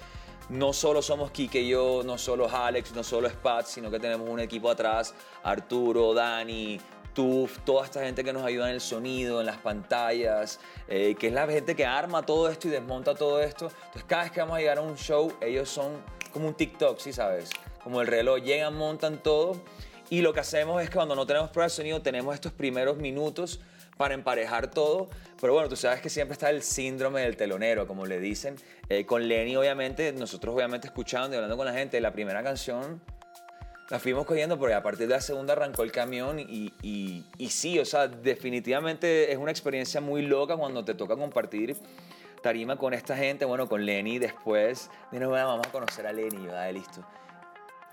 No 0.48 0.72
solo 0.72 1.00
somos 1.00 1.30
Kike 1.30 1.60
y 1.60 1.68
yo, 1.68 2.02
no 2.04 2.18
solo 2.18 2.46
es 2.46 2.52
Alex, 2.52 2.92
no 2.92 3.04
solo 3.04 3.28
es 3.28 3.34
Pat, 3.34 3.66
sino 3.66 3.88
que 3.88 4.00
tenemos 4.00 4.28
un 4.28 4.40
equipo 4.40 4.68
atrás, 4.68 5.14
Arturo, 5.44 6.12
Dani, 6.12 6.80
Tuf, 7.14 7.58
toda 7.64 7.84
esta 7.84 8.04
gente 8.04 8.22
que 8.22 8.32
nos 8.32 8.44
ayuda 8.44 8.68
en 8.68 8.74
el 8.74 8.80
sonido, 8.80 9.40
en 9.40 9.46
las 9.46 9.58
pantallas, 9.58 10.60
eh, 10.88 11.16
que 11.18 11.28
es 11.28 11.32
la 11.32 11.46
gente 11.46 11.74
que 11.74 11.84
arma 11.84 12.24
todo 12.24 12.48
esto 12.48 12.68
y 12.68 12.70
desmonta 12.70 13.14
todo 13.14 13.40
esto. 13.40 13.66
Entonces, 13.66 14.04
cada 14.06 14.22
vez 14.22 14.32
que 14.32 14.40
vamos 14.40 14.56
a 14.56 14.60
llegar 14.60 14.78
a 14.78 14.82
un 14.82 14.96
show, 14.96 15.32
ellos 15.40 15.68
son 15.68 15.92
como 16.32 16.48
un 16.48 16.54
TikTok, 16.54 16.98
¿sí 16.98 17.12
sabes? 17.12 17.50
Como 17.82 18.00
el 18.00 18.06
reloj, 18.06 18.40
llegan, 18.40 18.76
montan 18.76 19.22
todo. 19.22 19.60
Y 20.08 20.22
lo 20.22 20.32
que 20.32 20.40
hacemos 20.40 20.82
es 20.82 20.88
que 20.88 20.96
cuando 20.96 21.14
no 21.14 21.26
tenemos 21.26 21.50
prueba 21.50 21.66
de 21.66 21.70
sonido, 21.70 22.02
tenemos 22.02 22.34
estos 22.34 22.52
primeros 22.52 22.96
minutos 22.96 23.60
para 23.96 24.14
emparejar 24.14 24.70
todo. 24.70 25.08
Pero 25.40 25.52
bueno, 25.52 25.68
tú 25.68 25.76
sabes 25.76 26.00
que 26.00 26.08
siempre 26.08 26.32
está 26.32 26.50
el 26.50 26.62
síndrome 26.62 27.22
del 27.22 27.36
telonero, 27.36 27.86
como 27.86 28.06
le 28.06 28.18
dicen. 28.18 28.56
Eh, 28.88 29.04
con 29.04 29.26
Lenny, 29.26 29.56
obviamente, 29.56 30.12
nosotros 30.12 30.54
obviamente 30.54 30.86
escuchando 30.86 31.34
y 31.34 31.36
hablando 31.36 31.56
con 31.56 31.66
la 31.66 31.72
gente, 31.72 32.00
la 32.00 32.12
primera 32.12 32.42
canción 32.42 33.00
la 33.90 33.98
fuimos 33.98 34.24
cogiendo, 34.24 34.58
pero 34.58 34.76
a 34.76 34.82
partir 34.82 35.08
de 35.08 35.14
la 35.14 35.20
segunda 35.20 35.52
arrancó 35.54 35.82
el 35.82 35.90
camión 35.92 36.38
y, 36.38 36.72
y, 36.82 37.24
y 37.38 37.48
sí, 37.50 37.78
o 37.78 37.84
sea, 37.84 38.06
definitivamente 38.08 39.32
es 39.32 39.38
una 39.38 39.50
experiencia 39.50 40.00
muy 40.00 40.22
loca 40.22 40.56
cuando 40.56 40.84
te 40.84 40.94
toca 40.94 41.16
compartir 41.16 41.76
tarima 42.42 42.76
con 42.76 42.94
esta 42.94 43.16
gente, 43.16 43.44
bueno, 43.44 43.68
con 43.68 43.84
Lenny 43.84 44.18
después, 44.18 44.90
de 45.10 45.18
nuevo 45.18 45.34
vamos 45.34 45.66
a 45.66 45.72
conocer 45.72 46.06
a 46.06 46.12
Lenny, 46.12 46.44
yo, 46.46 46.52
dale, 46.52 46.72
listo. 46.74 47.04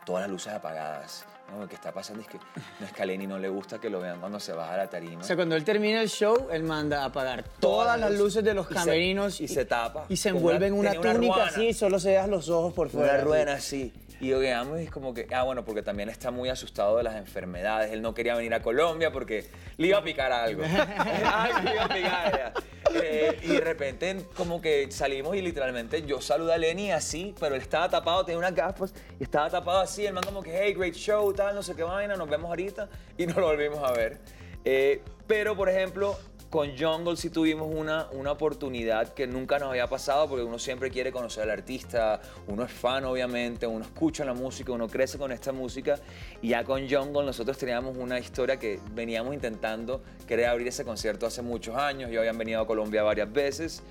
Todas 0.06 0.22
las 0.22 0.32
luces 0.32 0.54
apagadas. 0.54 1.26
No, 1.52 1.60
lo 1.62 1.68
que 1.68 1.76
está 1.76 1.94
pasando 1.94 2.22
es 2.22 2.28
que 2.28 2.38
no 2.80 2.86
es 2.86 2.92
que 2.94 3.02
a 3.02 3.06
Lenny 3.06 3.26
no 3.26 3.40
le 3.40 3.48
gusta 3.50 3.80
que 3.80 3.90
lo 3.90 4.00
vean 4.02 4.20
cuando 4.20 4.38
se 4.40 4.52
baja 4.54 4.76
la 4.78 4.90
tarima. 4.90 5.22
O 5.22 5.24
sea, 5.24 5.36
cuando 5.38 5.56
él 5.56 5.64
termina 5.64 6.02
el 6.02 6.10
show, 6.10 6.48
él 6.52 6.64
manda 6.64 7.04
a 7.04 7.06
apagar 7.06 7.44
todas, 7.60 7.98
las 8.00 8.12
luces 8.12 8.44
de 8.44 8.54
los 8.54 8.66
y 8.66 8.70
se- 8.70 8.74
camerinos 8.76 9.42
y 9.42 9.48
se 9.48 9.64
tapa 9.66 10.06
Y 10.10 10.18
se 10.18 10.30
envuelve 10.30 10.68
en 10.68 10.74
una- 10.74 10.92
una, 10.92 11.00
una 11.00 11.14
túnica 11.14 11.36
ruana. 11.36 11.52
así 11.52 11.68
y 11.68 11.74
solo 11.74 12.00
se 12.00 12.10
dejan 12.12 12.32
los 12.32 12.50
ojos 12.50 12.74
por 12.74 12.90
fuera. 12.90 13.08
Una 13.14 13.16
así. 13.20 13.26
rueda 13.26 13.54
así. 13.54 13.94
Y 14.20 14.30
yo 14.30 14.40
quedamos 14.40 14.80
y 14.80 14.84
es 14.84 14.92
como 14.92 15.14
que, 15.14 15.28
ah, 15.32 15.44
bueno, 15.44 15.64
porque 15.64 15.84
también 15.84 16.10
está 16.10 16.32
muy 16.32 16.50
asustado 16.50 16.98
de 16.98 17.04
las 17.04 17.16
enfermedades. 17.16 17.92
Él 17.92 18.02
no 18.02 18.14
quería 18.14 18.36
venir 18.36 18.54
a 18.54 18.62
Colombia 18.62 19.12
porque 19.12 19.46
le 19.78 19.88
iba 19.88 20.00
a 20.00 20.04
picar 20.04 20.32
algo. 20.32 20.64
algo 21.26 21.60
le 21.64 21.74
iba 21.74 21.84
a 21.84 21.88
picar. 21.88 22.32
ya. 22.32 22.54
Eh, 22.96 23.40
y 23.44 23.48
de 23.50 23.60
repente 23.60 24.26
como 24.36 24.62
que 24.62 24.90
salimos 24.92 25.36
y 25.36 25.42
literalmente 25.42 26.04
yo 26.04 26.22
saludé 26.22 26.54
a 26.54 26.58
Lenny 26.58 26.92
así, 26.92 27.36
pero 27.40 27.56
él 27.56 27.62
estaba 27.62 27.90
tapado, 27.90 28.24
tenía 28.26 28.40
unas 28.40 28.56
gafas 28.56 28.94
y 29.20 29.24
estaba 29.24 29.50
tapado 29.50 29.80
así. 29.80 30.06
El 30.06 30.14
man 30.14 30.24
como 30.24 30.42
que, 30.42 30.58
hey, 30.58 30.74
great 30.74 30.96
show, 30.96 31.32
tal, 31.34 31.54
no 31.54 31.62
sé 31.62 31.76
qué 31.76 31.84
vaina, 31.84 32.16
nos 32.16 32.30
vemos 32.30 32.50
ahorita. 32.50 32.90
Y 33.18 33.28
no 33.28 33.40
lo 33.40 33.48
volvimos 33.48 33.84
a 33.84 33.92
ver. 33.92 34.20
Eh, 34.66 35.02
pero, 35.28 35.56
por 35.56 35.70
ejemplo, 35.70 36.18
con 36.50 36.78
Jungle 36.78 37.18
sí 37.18 37.30
tuvimos 37.30 37.68
una, 37.70 38.08
una 38.14 38.32
oportunidad 38.32 39.14
que 39.14 39.28
nunca 39.28 39.60
nos 39.60 39.70
había 39.70 39.88
pasado 39.88 40.30
porque 40.30 40.44
uno 40.44 40.58
siempre 40.58 40.90
quiere 40.90 41.12
conocer 41.12 41.44
al 41.44 41.50
artista, 41.50 42.22
uno 42.48 42.64
es 42.64 42.72
fan 42.72 43.04
obviamente, 43.04 43.68
uno 43.68 43.84
escucha 43.84 44.24
la 44.24 44.34
música, 44.34 44.72
uno 44.72 44.88
crece 44.88 45.18
con 45.18 45.32
esta 45.34 45.52
música 45.52 46.00
y 46.42 46.50
ya 46.50 46.64
con 46.64 46.90
Jungle 46.90 47.26
nosotros 47.26 47.58
teníamos 47.58 47.98
una 47.98 48.18
historia 48.18 48.58
que 48.58 48.80
veníamos 48.94 49.34
intentando 49.34 50.02
querer 50.26 50.46
abrir 50.46 50.68
ese 50.70 50.86
concierto 50.86 51.26
hace 51.26 51.42
muchos 51.42 51.76
años, 51.76 52.10
ya 52.12 52.20
habían 52.20 52.38
venido 52.38 52.62
a 52.62 52.68
Colombia 52.68 53.04
varias 53.04 53.32
veces, 53.32 53.84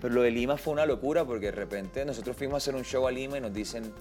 pero 0.00 0.14
lo 0.14 0.22
de 0.22 0.30
Lima 0.30 0.56
fue 0.56 0.72
una 0.72 0.86
locura 0.86 1.24
porque 1.24 1.46
de 1.46 1.52
repente 1.52 2.04
nosotros 2.04 2.36
fuimos 2.36 2.54
a 2.54 2.56
hacer 2.58 2.76
un 2.76 2.84
show 2.84 3.08
a 3.08 3.10
Lima 3.10 3.38
y 3.38 3.40
nos 3.40 3.52
dicen, 3.52 3.92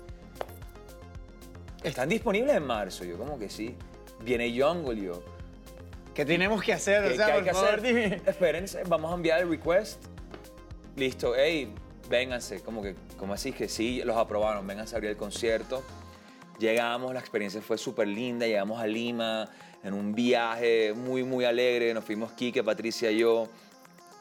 están 1.83 2.09
disponibles 2.09 2.55
en 2.55 2.65
marzo, 2.65 3.05
yo 3.05 3.17
como 3.17 3.39
que 3.39 3.49
sí, 3.49 3.75
viene 4.23 4.53
Jungle, 4.55 5.01
yo. 5.01 5.32
¿Qué 6.13 6.25
tenemos 6.25 6.61
que 6.63 6.73
hacer? 6.73 7.03
¿Qué, 7.07 7.13
o 7.13 7.15
sea, 7.15 7.25
qué 7.25 7.31
hay 7.31 7.37
por 7.39 7.47
que 7.47 7.53
favor, 7.53 7.69
hacer? 7.69 7.81
dime. 7.81 8.21
Espérense, 8.25 8.83
vamos 8.87 9.11
a 9.11 9.15
enviar 9.15 9.41
el 9.41 9.49
request. 9.49 10.03
Listo, 10.95 11.33
hey, 11.35 11.73
vénganse. 12.09 12.61
Como 12.61 12.83
que, 12.83 12.95
como 13.17 13.33
así 13.33 13.51
que 13.51 13.67
sí, 13.67 14.01
los 14.05 14.15
aprobaron, 14.15 14.65
vénganse 14.67 14.95
a 14.95 14.97
abrir 14.97 15.11
el 15.11 15.17
concierto. 15.17 15.83
Llegamos, 16.59 17.13
la 17.13 17.19
experiencia 17.19 17.61
fue 17.61 17.79
súper 17.79 18.07
linda, 18.07 18.45
llegamos 18.45 18.79
a 18.79 18.85
Lima 18.85 19.49
en 19.83 19.93
un 19.93 20.13
viaje 20.13 20.93
muy, 20.93 21.23
muy 21.23 21.45
alegre. 21.45 21.93
Nos 21.93 22.05
fuimos 22.05 22.31
Kike, 22.33 22.63
Patricia 22.63 23.09
y 23.09 23.17
yo. 23.17 23.49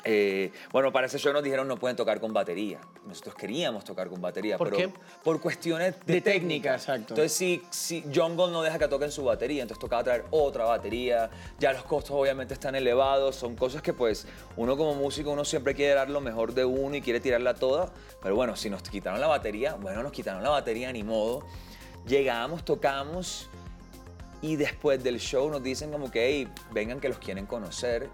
Eh, 0.04 0.50
bueno, 0.72 0.92
para 0.92 1.06
ese 1.06 1.18
show 1.18 1.32
nos 1.32 1.42
dijeron 1.42 1.68
no 1.68 1.76
pueden 1.76 1.96
tocar 1.96 2.20
con 2.20 2.32
batería. 2.32 2.80
Nosotros 3.06 3.34
queríamos 3.34 3.84
tocar 3.84 4.08
con 4.08 4.20
batería, 4.20 4.58
¿Por 4.58 4.70
pero 4.70 4.90
qué? 4.90 4.98
por 5.22 5.40
cuestiones 5.40 5.94
de, 6.04 6.14
De 6.14 6.20
técnica, 6.20 6.74
exacto. 6.74 7.14
Entonces, 7.14 7.32
si, 7.32 7.62
si 7.70 8.02
Jungle 8.14 8.50
no 8.50 8.62
deja 8.62 8.78
que 8.78 8.88
toquen 8.88 9.10
su 9.12 9.24
batería, 9.24 9.62
entonces 9.62 9.80
tocaba 9.80 10.02
traer 10.02 10.24
otra 10.30 10.64
batería. 10.64 11.30
Ya 11.58 11.72
los 11.72 11.84
costos 11.84 12.12
obviamente 12.12 12.54
están 12.54 12.74
elevados, 12.74 13.36
son 13.36 13.54
cosas 13.56 13.82
que 13.82 13.92
pues 13.92 14.26
uno 14.56 14.76
como 14.76 14.94
músico 14.94 15.30
uno 15.30 15.44
siempre 15.44 15.74
quiere 15.74 15.94
dar 15.94 16.10
lo 16.10 16.20
mejor 16.20 16.52
de 16.54 16.64
uno 16.64 16.96
y 16.96 17.00
quiere 17.02 17.20
tirarla 17.20 17.54
toda. 17.54 17.92
Pero 18.22 18.34
bueno, 18.34 18.56
si 18.56 18.70
nos 18.70 18.82
quitaron 18.82 19.20
la 19.20 19.28
batería, 19.28 19.74
bueno, 19.74 20.02
nos 20.02 20.12
quitaron 20.12 20.42
la 20.42 20.50
batería, 20.50 20.92
ni 20.92 21.02
modo. 21.02 21.44
Llegamos, 22.06 22.64
tocamos 22.64 23.48
y 24.40 24.56
después 24.56 25.02
del 25.04 25.20
show 25.20 25.48
nos 25.48 25.62
dicen 25.62 25.92
como 25.92 26.10
que, 26.10 26.26
hey, 26.26 26.48
vengan 26.72 26.98
que 27.00 27.08
los 27.08 27.18
quieren 27.18 27.46
conocer. 27.46 28.08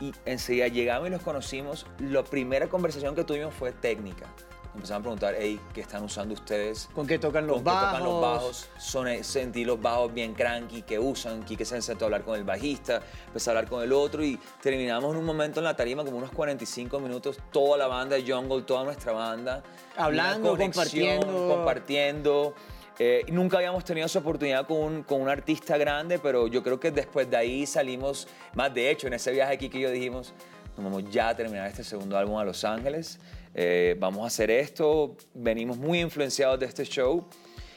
Y 0.00 0.12
enseguida 0.24 0.68
llegamos 0.68 1.08
y 1.08 1.10
los 1.10 1.22
conocimos. 1.22 1.86
La 1.98 2.24
primera 2.24 2.68
conversación 2.68 3.14
que 3.14 3.24
tuvimos 3.24 3.54
fue 3.54 3.72
técnica. 3.72 4.26
Empezaron 4.74 5.02
a 5.02 5.04
preguntar, 5.04 5.34
hey, 5.38 5.60
¿qué 5.72 5.82
están 5.82 6.02
usando 6.02 6.34
ustedes? 6.34 6.88
¿Con 6.92 7.06
qué 7.06 7.16
tocan 7.16 7.46
los 7.46 7.58
con 7.58 7.64
qué 7.64 7.70
bajos? 7.70 7.90
tocan 7.90 8.04
los 8.04 8.20
bajos. 8.20 8.68
Son, 8.76 9.24
sentí 9.24 9.64
los 9.64 9.80
bajos 9.80 10.12
bien 10.12 10.34
cranky 10.34 10.82
que 10.82 10.98
usan. 10.98 11.44
Quique 11.44 11.64
se 11.64 11.80
sentó 11.80 12.04
a 12.04 12.06
hablar 12.06 12.24
con 12.24 12.36
el 12.36 12.42
bajista, 12.42 13.00
empezó 13.26 13.50
a 13.50 13.52
hablar 13.52 13.68
con 13.68 13.84
el 13.84 13.92
otro 13.92 14.24
y 14.24 14.36
terminamos 14.60 15.12
en 15.12 15.18
un 15.18 15.24
momento 15.24 15.60
en 15.60 15.64
la 15.64 15.76
tarima, 15.76 16.04
como 16.04 16.16
unos 16.16 16.32
45 16.32 16.98
minutos, 16.98 17.38
toda 17.52 17.78
la 17.78 17.86
banda 17.86 18.16
de 18.16 18.30
Jungle, 18.30 18.62
toda 18.62 18.82
nuestra 18.82 19.12
banda. 19.12 19.62
Hablando, 19.96 20.56
compartiendo. 20.56 21.48
compartiendo. 21.48 22.54
Eh, 22.98 23.24
nunca 23.28 23.56
habíamos 23.56 23.84
tenido 23.84 24.06
esa 24.06 24.20
oportunidad 24.20 24.66
con 24.66 24.78
un, 24.78 25.02
con 25.02 25.20
un 25.20 25.28
artista 25.28 25.76
grande, 25.76 26.18
pero 26.18 26.46
yo 26.46 26.62
creo 26.62 26.78
que 26.78 26.90
después 26.90 27.28
de 27.28 27.36
ahí 27.36 27.66
salimos, 27.66 28.28
más 28.54 28.72
de 28.72 28.90
hecho, 28.90 29.08
en 29.08 29.14
ese 29.14 29.32
viaje 29.32 29.54
aquí 29.54 29.68
que 29.68 29.80
yo 29.80 29.90
dijimos, 29.90 30.32
nos 30.76 30.84
vamos 30.84 31.04
ya 31.10 31.30
a 31.30 31.36
terminar 31.36 31.68
este 31.68 31.82
segundo 31.82 32.16
álbum 32.16 32.36
a 32.38 32.44
Los 32.44 32.64
Ángeles, 32.64 33.18
eh, 33.54 33.96
vamos 33.98 34.24
a 34.24 34.26
hacer 34.28 34.50
esto, 34.50 35.16
venimos 35.34 35.76
muy 35.76 36.00
influenciados 36.00 36.58
de 36.60 36.66
este 36.66 36.84
show. 36.84 37.26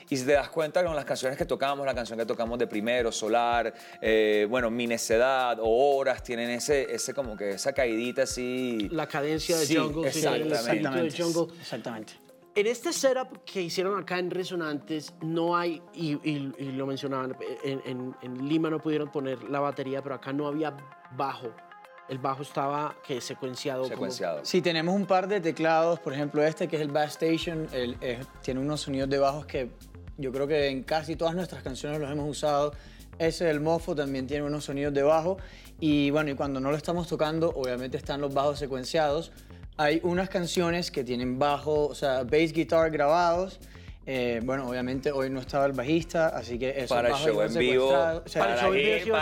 Y 0.10 0.16
si 0.16 0.26
te 0.26 0.32
das 0.32 0.48
cuenta 0.50 0.82
con 0.86 0.96
las 0.96 1.04
canciones 1.04 1.38
que 1.38 1.44
tocamos, 1.46 1.86
la 1.86 1.94
canción 1.94 2.18
que 2.18 2.26
tocamos 2.26 2.58
de 2.58 2.66
primero, 2.66 3.12
Solar, 3.12 3.74
eh, 4.02 4.48
bueno, 4.50 4.72
Mi 4.72 4.88
Necedad 4.88 5.60
o 5.60 5.68
Horas, 5.98 6.24
tienen 6.24 6.50
ese, 6.50 6.96
ese 6.96 7.14
como 7.14 7.36
que 7.36 7.52
esa 7.52 7.74
caidita 7.74 8.24
así. 8.24 8.88
La 8.90 9.06
cadencia 9.06 9.58
de 9.58 9.66
Sí, 9.66 9.76
Jungle, 9.76 10.10
sí, 10.14 10.26
el 10.26 10.54
exactamente. 10.54 11.10
de 11.18 11.24
Jungle. 11.24 11.54
Exactamente. 11.60 12.14
En 12.58 12.66
este 12.66 12.92
setup 12.92 13.44
que 13.46 13.62
hicieron 13.62 14.00
acá 14.00 14.18
en 14.18 14.32
Resonantes, 14.32 15.14
no 15.22 15.56
hay, 15.56 15.80
y, 15.94 16.14
y- 16.28 16.52
y 16.58 16.72
lo 16.72 16.88
mencionaban, 16.88 17.38
en, 17.64 17.84
en- 17.86 18.16
en 18.24 18.48
Lima 18.50 18.72
no 18.72 18.80
pudieron 18.80 19.12
poner 19.12 19.44
la 19.44 19.60
batería, 19.60 20.02
pero 20.02 20.16
acá 20.16 20.34
no 20.34 20.48
había 20.48 20.76
bajo. 21.16 21.52
El 22.10 22.18
bajo 22.18 22.42
estaba 22.42 22.96
que 23.06 23.22
secuenciado. 23.22 23.84
como- 23.84 23.94
Secuenciado. 23.94 24.40
Sí, 24.44 24.64
tenemos 24.64 24.96
un 24.96 25.06
par 25.06 25.28
de 25.28 25.40
teclados, 25.40 26.00
por 26.00 26.14
ejemplo 26.14 26.42
este 26.44 26.68
que 26.68 26.78
es 26.78 26.82
el 26.82 26.88
Bass 26.90 27.12
Station, 27.22 27.68
el- 27.74 27.96
eh, 28.02 28.22
tiene 28.42 28.60
unos 28.60 28.82
sonidos 28.82 29.08
de 29.08 29.20
bajos 29.20 29.46
que 29.46 29.70
yo 30.18 30.32
creo 30.32 30.48
que 30.48 30.68
en 30.70 30.82
casi 30.82 31.16
todas 31.16 31.36
nuestras 31.36 31.62
canciones 31.62 32.00
los 32.00 32.10
hemos 32.12 32.28
usado. 32.28 32.74
Ese 33.20 33.46
del 33.46 33.60
mofo 33.60 33.94
también 33.96 34.26
tiene 34.26 34.44
unos 34.46 34.66
sonidos 34.66 34.96
de 34.96 35.04
bajo 35.04 35.38
y 35.80 36.10
bueno, 36.10 36.32
y 36.32 36.36
cuando 36.36 36.60
no 36.60 36.72
lo 36.72 36.78
estamos 36.78 37.08
tocando, 37.08 37.50
obviamente 37.56 37.98
están 37.98 38.20
los 38.20 38.34
bajos 38.34 38.58
secuenciados. 38.58 39.32
Hay 39.78 40.00
unas 40.04 40.30
canciones 40.30 40.90
que 40.90 41.04
tienen 41.04 41.38
bajo, 41.38 41.88
o 41.88 41.96
sea, 41.96 42.24
bass 42.24 42.52
guitar 42.52 42.90
grabados. 42.90 43.60
Eh, 44.06 44.42
bueno, 44.44 44.68
obviamente 44.68 45.12
hoy 45.12 45.30
no 45.30 45.40
estaba 45.40 45.66
el 45.66 45.74
bajista, 45.74 46.30
así 46.30 46.58
que 46.58 46.70
esos 46.70 46.90
para 46.90 47.10
el 47.10 47.16
show 47.16 47.42
en 47.42 47.54
vivo. 47.54 47.90
secuestrados. 47.90 48.24
O 48.26 48.30
sea, 48.30 48.42
Para 48.42 48.54
el 48.54 48.58
la 48.58 48.64
show 48.64 48.74
en 48.74 49.04
vivo. 49.04 49.18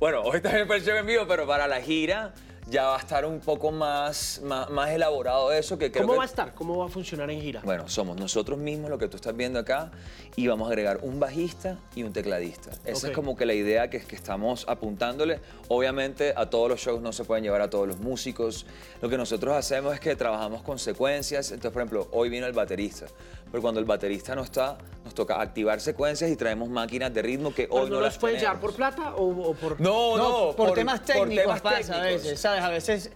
Bueno, 0.00 0.22
hoy 0.22 0.40
también 0.40 0.66
para 0.66 0.80
el 0.80 0.84
show 0.86 0.96
en 0.96 1.06
vivo, 1.06 1.24
pero 1.28 1.46
para 1.46 1.68
la 1.68 1.80
gira 1.80 2.34
ya 2.66 2.84
va 2.84 2.96
a 2.96 2.98
estar 3.00 3.24
un 3.24 3.40
poco 3.40 3.72
más, 3.72 4.40
más, 4.44 4.70
más 4.70 4.90
elaborado 4.90 5.52
eso 5.52 5.76
que 5.78 5.90
creo 5.90 6.02
¿Cómo 6.04 6.12
que- 6.14 6.18
va 6.18 6.22
a 6.24 6.26
estar? 6.26 6.54
¿Cómo 6.54 6.78
va 6.78 6.86
a 6.86 6.88
funcionar 6.88 7.30
en 7.30 7.40
gira? 7.40 7.60
Bueno, 7.64 7.88
somos 7.88 8.16
nosotros 8.16 8.58
mismos 8.58 8.88
lo 8.90 8.98
que 8.98 9.08
tú 9.08 9.16
estás 9.16 9.36
viendo 9.36 9.58
acá 9.58 9.90
y 10.36 10.46
vamos 10.46 10.66
a 10.66 10.70
agregar 10.70 11.00
un 11.02 11.18
bajista 11.18 11.78
y 11.94 12.02
un 12.02 12.12
tecladista. 12.12 12.70
Esa 12.84 13.08
es 13.08 13.14
como 13.14 13.36
que 13.36 13.46
la 13.46 13.54
idea 13.54 13.90
que, 13.90 14.00
que 14.00 14.14
estamos 14.16 14.64
apuntándole. 14.68 15.40
Obviamente 15.68 16.32
a 16.36 16.48
todos 16.48 16.68
los 16.68 16.80
shows 16.80 17.02
no 17.02 17.12
se 17.12 17.24
pueden 17.24 17.44
llevar 17.44 17.60
a 17.62 17.68
todos 17.70 17.86
los 17.88 17.98
músicos. 17.98 18.64
Lo 19.00 19.08
que 19.08 19.16
nosotros 19.16 19.54
hacemos 19.56 19.94
es 19.94 20.00
que 20.00 20.14
trabajamos 20.16 20.62
con 20.62 20.78
secuencias. 20.78 21.50
Entonces, 21.50 21.72
por 21.72 21.82
ejemplo, 21.82 22.08
hoy 22.12 22.28
vino 22.28 22.46
el 22.46 22.52
baterista, 22.52 23.06
pero 23.52 23.60
cuando 23.60 23.80
el 23.80 23.86
baterista 23.86 24.34
no 24.34 24.42
está, 24.42 24.78
nos 25.04 25.14
toca 25.14 25.38
activar 25.40 25.78
secuencias 25.78 26.30
y 26.30 26.36
traemos 26.36 26.70
máquinas 26.70 27.12
de 27.12 27.20
ritmo 27.20 27.54
que 27.54 27.68
¿Pero 27.68 27.82
hoy 27.82 27.90
no, 27.90 27.96
no 27.96 28.00
las 28.00 28.14
los 28.14 28.20
pueden 28.20 28.40
llevar 28.40 28.58
por 28.58 28.74
plata 28.74 29.14
o, 29.14 29.50
o 29.50 29.54
por...? 29.54 29.78
No, 29.78 30.16
no, 30.16 30.46
No, 30.48 30.56
por, 30.56 30.72
temas 30.72 31.04
técnicos 31.04 31.44
temas 31.44 31.60
pasa 31.60 32.00
a 32.00 32.04
veces, 32.04 32.40
¿sabes? 32.40 32.62
A 32.62 32.70
veces 32.70 33.10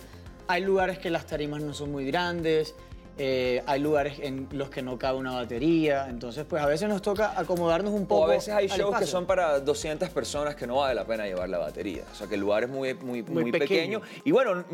hay 0.46 0.62
lugares 0.62 0.98
que 0.98 1.08
las 1.08 1.24
tarimas 1.24 1.62
no 1.62 1.72
son 1.72 1.90
muy 1.90 2.04
grandes, 2.04 2.74
eh, 3.16 3.62
hay 3.66 3.80
lugares 3.80 4.18
en 4.20 4.46
los 4.52 4.68
que 4.68 4.82
no 4.82 4.98
cabe 4.98 5.16
una 5.16 5.32
batería, 5.32 6.06
entonces 6.10 6.44
pues 6.46 6.62
a 6.62 6.66
veces 6.66 6.86
nos 6.86 7.00
toca 7.00 7.32
acomodarnos 7.40 7.94
un 7.94 8.04
poco 8.04 8.20
O 8.20 8.24
a 8.24 8.28
veces 8.28 8.52
hay 8.52 8.66
shows 8.66 8.98
que 8.98 9.06
son 9.06 9.24
para 9.24 9.58
200 9.60 10.10
personas 10.10 10.54
que 10.54 10.66
no 10.66 10.76
vale 10.76 10.94
la 10.94 11.06
pena 11.06 11.24
llevar 11.24 11.48
la 11.48 11.56
batería. 11.56 12.02
O 12.12 12.14
sea, 12.14 12.26
que 12.26 12.34
el 12.34 12.42
lugar 12.42 12.64
es 12.64 12.68
muy, 12.68 12.92
muy, 12.92 13.22
Muy 13.22 13.44
muy, 13.44 13.52
pequeño. 13.52 14.00
pequeño. 14.00 14.22
Y 14.22 14.32
bueno, 14.32 14.64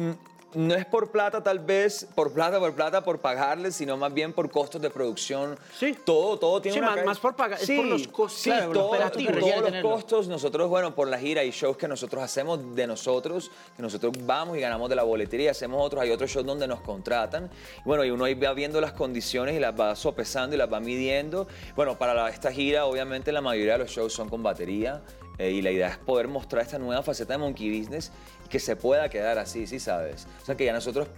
no 0.55 0.75
es 0.75 0.85
por 0.87 1.11
plata 1.11 1.43
tal 1.43 1.59
vez, 1.59 2.07
por 2.15 2.33
plata, 2.33 2.59
por 2.59 2.73
plata, 2.75 3.03
por 3.05 3.19
pagarles, 3.21 3.75
sino 3.77 3.97
más 3.97 4.13
bien 4.13 4.33
por 4.33 4.51
costos 4.51 4.81
de 4.83 4.91
producción. 4.91 5.59
Sí. 5.79 5.97
Todo, 6.05 6.39
todo 6.39 6.61
tiene 6.61 6.75
Sí, 6.79 6.79
una... 6.81 6.97
más- 6.97 7.05
más 7.05 7.19
por 7.19 7.35
pagar, 7.37 7.59
es 7.61 7.71
por 7.71 7.85
los 7.87 8.09
costos 8.09 8.41
Sí, 8.41 8.51
Claro, 8.51 8.73
los 8.73 8.83
todos, 8.91 8.99
los 9.01 9.13
tenerlo. 9.13 9.91
costos. 9.91 10.29
Nosotros, 10.29 10.69
bueno, 10.69 10.95
por 10.95 11.09
la 11.09 11.19
gira 11.19 11.41
hay 11.41 11.51
shows 11.51 11.77
que 11.77 11.89
nosotros 11.89 12.23
hacemos 12.23 12.75
de 12.75 12.87
nosotros, 12.87 13.51
que 13.77 13.83
nosotros 13.83 14.13
vamos 14.25 14.57
y 14.57 14.61
ganamos 14.61 14.89
de 14.89 14.97
la 14.97 15.03
boletería, 15.03 15.51
hacemos 15.53 15.85
otros, 15.85 16.03
hay 16.03 16.11
otros 16.11 16.31
shows 16.31 16.45
donde 16.47 16.67
nos 16.67 16.81
contratan. 16.81 17.51
Y 17.81 17.83
bueno, 17.85 18.05
y 18.05 18.11
uno 18.11 18.25
ahí 18.25 18.35
va 18.35 18.53
viendo 18.53 18.81
las 18.81 18.93
condiciones 18.93 19.57
y 19.57 19.61
las 19.61 19.79
va 19.79 19.95
sopesando 19.97 20.55
y 20.55 20.59
las 20.59 20.73
va 20.73 20.81
midiendo. 20.81 21.47
Bueno, 21.77 21.97
para 21.99 22.15
la- 22.15 22.29
esta 22.31 22.53
gira, 22.53 22.87
obviamente, 22.87 23.33
la 23.33 23.41
mayoría 23.41 23.73
de 23.75 23.79
los 23.81 23.91
shows 23.91 24.13
son 24.13 24.29
con 24.29 24.43
batería. 24.43 25.03
eh, 25.39 25.51
y 25.51 25.63
la 25.63 25.71
idea 25.71 25.89
es 25.89 25.97
poder 25.97 26.29
mostrar 26.29 26.63
esta 26.63 26.79
nueva 26.79 27.03
faceta 27.03 27.33
de 27.33 27.39
Monkey 27.39 27.77
Business 27.81 28.13
y 28.42 28.42
que 28.53 28.61
se 28.61 28.77
pueda 28.77 29.09
quedar 29.09 29.39
así, 29.39 29.67
¿sí 29.67 29.81
sabes? 29.81 30.27
O 30.43 30.45
sea, 30.45 30.55
que 30.55 30.67
ya 30.67 30.75
nosotros 30.75 31.09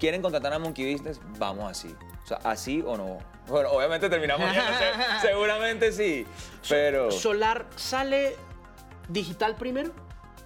quieren 0.00 0.20
contratar 0.20 0.52
a 0.52 0.58
Monkey 0.58 0.92
Business, 0.92 1.20
vamos 1.38 1.70
así. 1.70 1.94
O 2.24 2.26
sea, 2.26 2.38
así 2.42 2.82
o 2.84 2.96
no. 2.96 3.18
Bueno, 3.46 3.70
obviamente 3.70 4.10
terminamos 4.10 4.50
seguramente 5.22 5.92
sí, 5.92 6.26
pero... 6.68 7.12
¿Solar 7.12 7.66
sale 7.76 8.34
digital 9.08 9.54
primero? 9.54 9.92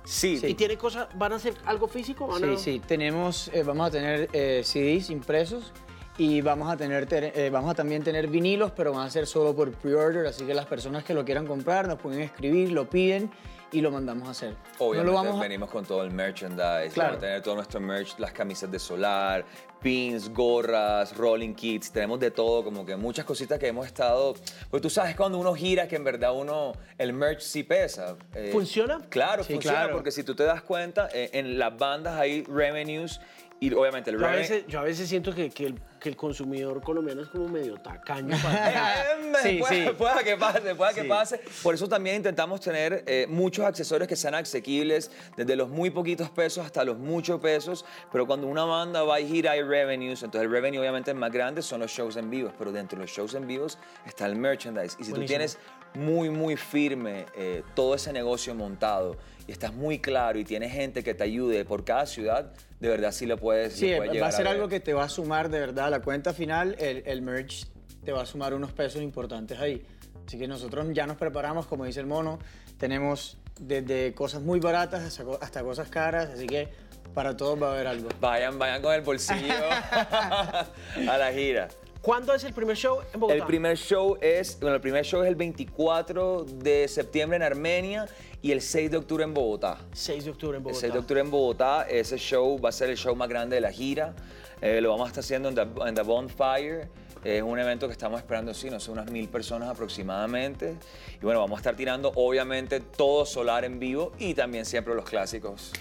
Sí. 0.04 0.38
¿Y 0.46 0.52
tiene 0.52 0.76
cosas, 0.76 1.08
van 1.14 1.32
a 1.32 1.36
hacer 1.36 1.54
algo 1.64 1.88
físico? 1.88 2.26
¿Van 2.26 2.42
Sí, 2.42 2.52
a- 2.52 2.58
sí, 2.58 2.82
tenemos, 2.86 3.48
eh, 3.54 3.62
vamos 3.62 3.88
a 3.88 3.90
tener 3.90 4.28
eh, 4.34 4.60
CDs 4.62 5.08
impresos 5.08 5.72
y 6.18 6.42
vamos 6.42 6.70
a, 6.70 6.76
tener, 6.76 7.08
eh, 7.14 7.48
vamos 7.50 7.70
a 7.70 7.74
también 7.74 8.04
tener 8.04 8.28
vinilos, 8.28 8.72
pero 8.76 8.92
van 8.92 9.06
a 9.06 9.10
ser 9.10 9.26
solo 9.26 9.56
por 9.56 9.70
pre-order, 9.72 10.26
así 10.26 10.44
que 10.44 10.52
las 10.52 10.66
personas 10.66 11.02
que 11.02 11.14
lo 11.14 11.24
quieran 11.24 11.46
comprar 11.46 11.88
nos 11.88 11.98
pueden 11.98 12.20
escribir, 12.20 12.72
lo 12.72 12.90
piden 12.90 13.30
y 13.72 13.80
lo 13.80 13.90
mandamos 13.90 14.28
a 14.28 14.30
hacer. 14.30 14.54
Obviamente 14.78 15.04
no 15.12 15.18
lo 15.18 15.24
vamos 15.24 15.40
a- 15.40 15.42
venimos 15.42 15.70
con 15.70 15.84
todo 15.84 16.02
el 16.04 16.10
merchandise, 16.12 16.90
Claro. 16.94 17.10
vamos 17.12 17.16
a 17.18 17.20
tener 17.20 17.42
todo 17.42 17.54
nuestro 17.56 17.80
merch, 17.80 18.18
las 18.18 18.32
camisas 18.32 18.70
de 18.70 18.78
solar, 18.78 19.44
pins, 19.80 20.32
gorras, 20.32 21.16
rolling 21.16 21.54
kits, 21.54 21.90
tenemos 21.92 22.18
de 22.20 22.30
todo, 22.30 22.64
como 22.64 22.84
que 22.86 22.96
muchas 22.96 23.24
cositas 23.24 23.58
que 23.58 23.68
hemos 23.68 23.86
estado, 23.86 24.34
pues 24.70 24.82
tú 24.82 24.88
sabes 24.90 25.14
cuando 25.16 25.38
uno 25.38 25.54
gira 25.54 25.86
que 25.88 25.96
en 25.96 26.04
verdad 26.04 26.34
uno, 26.34 26.72
el 26.98 27.12
merch 27.12 27.40
sí 27.40 27.62
pesa. 27.62 28.16
Eh, 28.34 28.50
¿Funciona? 28.52 29.00
Claro, 29.08 29.44
Sí, 29.44 29.52
funciona, 29.54 29.78
claro. 29.78 29.94
porque 29.94 30.10
si 30.10 30.22
tú 30.24 30.34
te 30.34 30.44
das 30.44 30.62
cuenta, 30.62 31.08
eh, 31.12 31.30
en 31.34 31.58
las 31.58 31.76
bandas 31.76 32.14
hay 32.18 32.42
revenues 32.44 33.20
y 33.60 33.72
obviamente 33.72 34.10
el 34.10 34.18
Yo 34.18 34.26
a, 34.26 34.30
revenue... 34.30 34.48
veces, 34.50 34.64
yo 34.68 34.78
a 34.80 34.82
veces 34.82 35.08
siento 35.08 35.34
que, 35.34 35.50
que 35.50 35.66
el, 35.66 35.80
que 36.06 36.10
el 36.10 36.16
consumidor 36.16 36.80
colombiano 36.82 37.22
es 37.22 37.28
como 37.28 37.48
medio 37.48 37.78
tacaño. 37.78 38.36
Para- 38.40 39.02
eh, 39.02 39.32
Sí, 39.42 39.58
puede, 39.58 39.86
sí. 39.88 39.92
pueda 39.98 40.22
que 40.22 40.36
pase, 40.36 40.74
pueda 40.76 40.92
que 40.94 41.02
Sí. 41.02 41.08
pase. 41.08 41.40
Por 41.64 41.74
eso 41.74 41.88
también 41.88 42.14
intentamos 42.16 42.60
tener 42.60 43.02
eh, 43.08 43.26
muchos 43.28 43.64
accesorios 43.64 44.06
que 44.08 44.14
sean 44.14 44.36
asequibles, 44.36 45.10
desde 45.36 45.56
los 45.56 45.68
muy 45.68 45.90
poquitos 45.90 46.30
pesos 46.30 46.64
hasta 46.64 46.84
los 46.84 46.96
muchos 46.96 47.40
pesos. 47.40 47.84
Pero 48.12 48.24
cuando 48.24 48.46
una 48.46 48.64
banda 48.64 49.02
va 49.02 49.16
a 49.16 49.18
gira 49.18 49.50
hay 49.52 49.62
revenues, 49.62 50.22
entonces 50.22 50.46
el 50.46 50.52
revenue 50.52 50.78
obviamente 50.78 51.12
más 51.12 51.32
grande 51.32 51.60
son 51.60 51.80
los 51.80 51.90
shows 51.90 52.16
en 52.16 52.30
vivos, 52.30 52.52
pero 52.56 52.70
dentro 52.70 52.96
de 52.98 53.04
los 53.06 53.10
shows 53.10 53.34
en 53.34 53.48
vivos 53.48 53.76
está 54.06 54.26
el 54.26 54.36
merchandise. 54.36 54.96
Y 55.00 55.04
si 55.04 55.10
tú 55.10 55.16
Buenísimo. 55.16 55.26
tienes 55.26 55.58
muy, 55.94 56.30
muy 56.30 56.56
firme 56.56 57.26
eh, 57.34 57.64
todo 57.74 57.96
ese 57.96 58.12
negocio 58.12 58.54
montado 58.54 59.16
y 59.48 59.52
estás 59.52 59.72
muy 59.72 59.98
claro 59.98 60.38
y 60.38 60.44
tienes 60.44 60.72
gente 60.72 61.02
que 61.02 61.14
te 61.14 61.24
ayude 61.24 61.64
por 61.64 61.84
cada 61.84 62.04
ciudad, 62.06 62.52
de 62.80 62.88
verdad 62.90 63.12
sí 63.12 63.24
lo 63.24 63.38
puedes, 63.38 63.74
Sí, 63.74 63.90
lo 63.90 63.98
puedes 63.98 64.10
va 64.10 64.12
llegar 64.12 64.28
a 64.28 64.32
ser 64.32 64.48
algo 64.48 64.68
que 64.68 64.80
te 64.80 64.92
va 64.92 65.04
a 65.04 65.08
sumar 65.08 65.48
de 65.48 65.60
verdad 65.60 65.86
a 65.86 65.90
la 65.90 65.95
cuenta 66.00 66.32
final, 66.32 66.76
el, 66.78 67.02
el 67.06 67.22
merch 67.22 67.66
te 68.04 68.12
va 68.12 68.22
a 68.22 68.26
sumar 68.26 68.54
unos 68.54 68.72
pesos 68.72 69.02
importantes 69.02 69.58
ahí. 69.58 69.84
Así 70.26 70.38
que 70.38 70.48
nosotros 70.48 70.86
ya 70.92 71.06
nos 71.06 71.16
preparamos, 71.16 71.66
como 71.66 71.84
dice 71.84 72.00
el 72.00 72.06
mono, 72.06 72.38
tenemos 72.78 73.38
desde 73.60 74.14
cosas 74.14 74.42
muy 74.42 74.60
baratas 74.60 75.02
hasta, 75.02 75.24
hasta 75.40 75.62
cosas 75.62 75.88
caras, 75.88 76.30
así 76.30 76.46
que 76.46 76.68
para 77.14 77.36
todos 77.36 77.60
va 77.62 77.68
a 77.68 77.72
haber 77.74 77.86
algo. 77.86 78.08
Vayan, 78.20 78.58
vayan 78.58 78.82
con 78.82 78.92
el 78.94 79.00
bolsillo 79.02 79.54
a 79.90 81.18
la 81.18 81.32
gira. 81.32 81.68
¿Cuándo 82.02 82.34
es 82.34 82.44
el 82.44 82.52
primer 82.52 82.76
show 82.76 83.00
en 83.12 83.18
Bogotá? 83.18 83.36
El 83.36 83.46
primer 83.46 83.76
show 83.76 84.16
es, 84.20 84.60
bueno, 84.60 84.76
el 84.76 84.80
primer 84.80 85.04
show 85.04 85.22
es 85.22 85.28
el 85.28 85.34
24 85.34 86.44
de 86.44 86.86
septiembre 86.86 87.36
en 87.36 87.42
Armenia 87.42 88.06
y 88.46 88.52
el 88.52 88.62
6 88.62 88.92
de 88.92 88.96
octubre 88.98 89.24
en 89.24 89.34
Bogotá. 89.34 89.78
6 89.92 90.24
de 90.24 90.30
octubre 90.30 90.56
en 90.56 90.60
El 90.60 90.62
Bogotá. 90.62 90.80
6 90.80 90.92
de 90.92 90.98
octubre 91.00 91.20
en 91.20 91.30
Bogotá, 91.32 91.82
ese 91.88 92.16
show 92.16 92.60
va 92.60 92.68
a 92.68 92.72
ser 92.72 92.90
el 92.90 92.96
show 92.96 93.16
más 93.16 93.28
grande 93.28 93.56
de 93.56 93.60
la 93.60 93.72
gira. 93.72 94.14
Eh, 94.60 94.80
lo 94.80 94.90
vamos 94.90 95.06
a 95.06 95.08
estar 95.08 95.24
haciendo 95.24 95.48
en 95.48 95.56
The, 95.56 95.66
en 95.84 95.94
The 95.96 96.02
Bonfire. 96.02 96.88
Es 97.24 97.42
un 97.42 97.58
evento 97.58 97.88
que 97.88 97.92
estamos 97.92 98.20
esperando, 98.20 98.54
sí, 98.54 98.70
no 98.70 98.78
sé, 98.78 98.92
unas 98.92 99.10
mil 99.10 99.28
personas 99.28 99.68
aproximadamente. 99.68 100.76
Y 101.20 101.24
bueno, 101.24 101.40
vamos 101.40 101.56
a 101.56 101.60
estar 101.60 101.74
tirando 101.74 102.12
obviamente 102.14 102.78
todo 102.78 103.26
solar 103.26 103.64
en 103.64 103.80
vivo 103.80 104.12
y 104.20 104.32
también 104.34 104.64
siempre 104.64 104.94
los 104.94 105.06
clásicos 105.06 105.72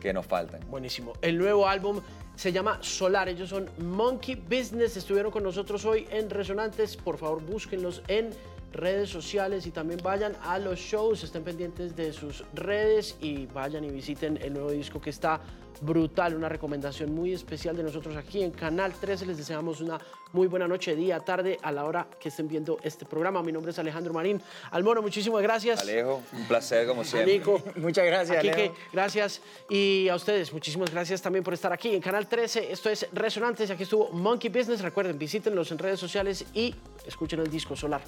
que 0.00 0.14
nos 0.14 0.24
faltan. 0.24 0.60
Buenísimo. 0.70 1.12
El 1.20 1.36
nuevo 1.36 1.68
álbum 1.68 2.00
se 2.34 2.50
llama 2.50 2.78
Solar. 2.80 3.28
Ellos 3.28 3.50
son 3.50 3.68
Monkey 3.76 4.36
Business. 4.36 4.96
Estuvieron 4.96 5.30
con 5.30 5.42
nosotros 5.42 5.84
hoy 5.84 6.08
en 6.10 6.30
Resonantes. 6.30 6.96
Por 6.96 7.18
favor, 7.18 7.42
búsquenlos 7.42 8.00
en 8.08 8.30
redes 8.72 9.10
sociales 9.10 9.66
y 9.66 9.70
también 9.70 10.00
vayan 10.02 10.34
a 10.42 10.58
los 10.58 10.78
shows. 10.78 11.24
Estén 11.24 11.44
pendientes 11.44 11.96
de 11.96 12.12
sus 12.12 12.44
redes 12.54 13.16
y 13.20 13.46
vayan 13.46 13.84
y 13.84 13.90
visiten 13.90 14.38
el 14.42 14.54
nuevo 14.54 14.70
disco 14.70 15.00
que 15.00 15.10
está 15.10 15.40
brutal. 15.80 16.34
Una 16.34 16.48
recomendación 16.48 17.14
muy 17.14 17.32
especial 17.32 17.76
de 17.76 17.82
nosotros 17.82 18.16
aquí 18.16 18.42
en 18.42 18.50
Canal 18.50 18.92
13. 18.94 19.26
Les 19.26 19.36
deseamos 19.36 19.80
una 19.80 19.98
muy 20.32 20.46
buena 20.46 20.68
noche, 20.68 20.94
día, 20.94 21.20
tarde, 21.20 21.58
a 21.62 21.72
la 21.72 21.84
hora 21.84 22.06
que 22.20 22.28
estén 22.28 22.48
viendo 22.48 22.78
este 22.82 23.04
programa. 23.04 23.42
Mi 23.42 23.52
nombre 23.52 23.70
es 23.72 23.78
Alejandro 23.78 24.12
Marín. 24.12 24.40
Almono, 24.70 25.02
muchísimas 25.02 25.42
gracias. 25.42 25.80
Alejo, 25.80 26.22
un 26.32 26.44
placer 26.46 26.86
como 26.86 27.04
siempre. 27.04 27.38
Nico. 27.38 27.62
Muchas 27.76 28.04
gracias, 28.06 28.44
gracias. 28.92 29.40
Y 29.70 30.08
a 30.08 30.14
ustedes, 30.14 30.52
muchísimas 30.52 30.90
gracias 30.90 31.22
también 31.22 31.44
por 31.44 31.54
estar 31.54 31.72
aquí 31.72 31.94
en 31.94 32.00
Canal 32.00 32.26
13. 32.26 32.72
Esto 32.72 32.90
es 32.90 33.06
Resonantes. 33.12 33.70
Aquí 33.70 33.84
estuvo 33.84 34.10
Monkey 34.10 34.50
Business. 34.50 34.80
Recuerden, 34.80 35.18
visítenlos 35.18 35.70
en 35.70 35.78
redes 35.78 36.00
sociales 36.00 36.44
y 36.54 36.74
escuchen 37.06 37.40
el 37.40 37.50
disco 37.50 37.76
Solar. 37.76 38.02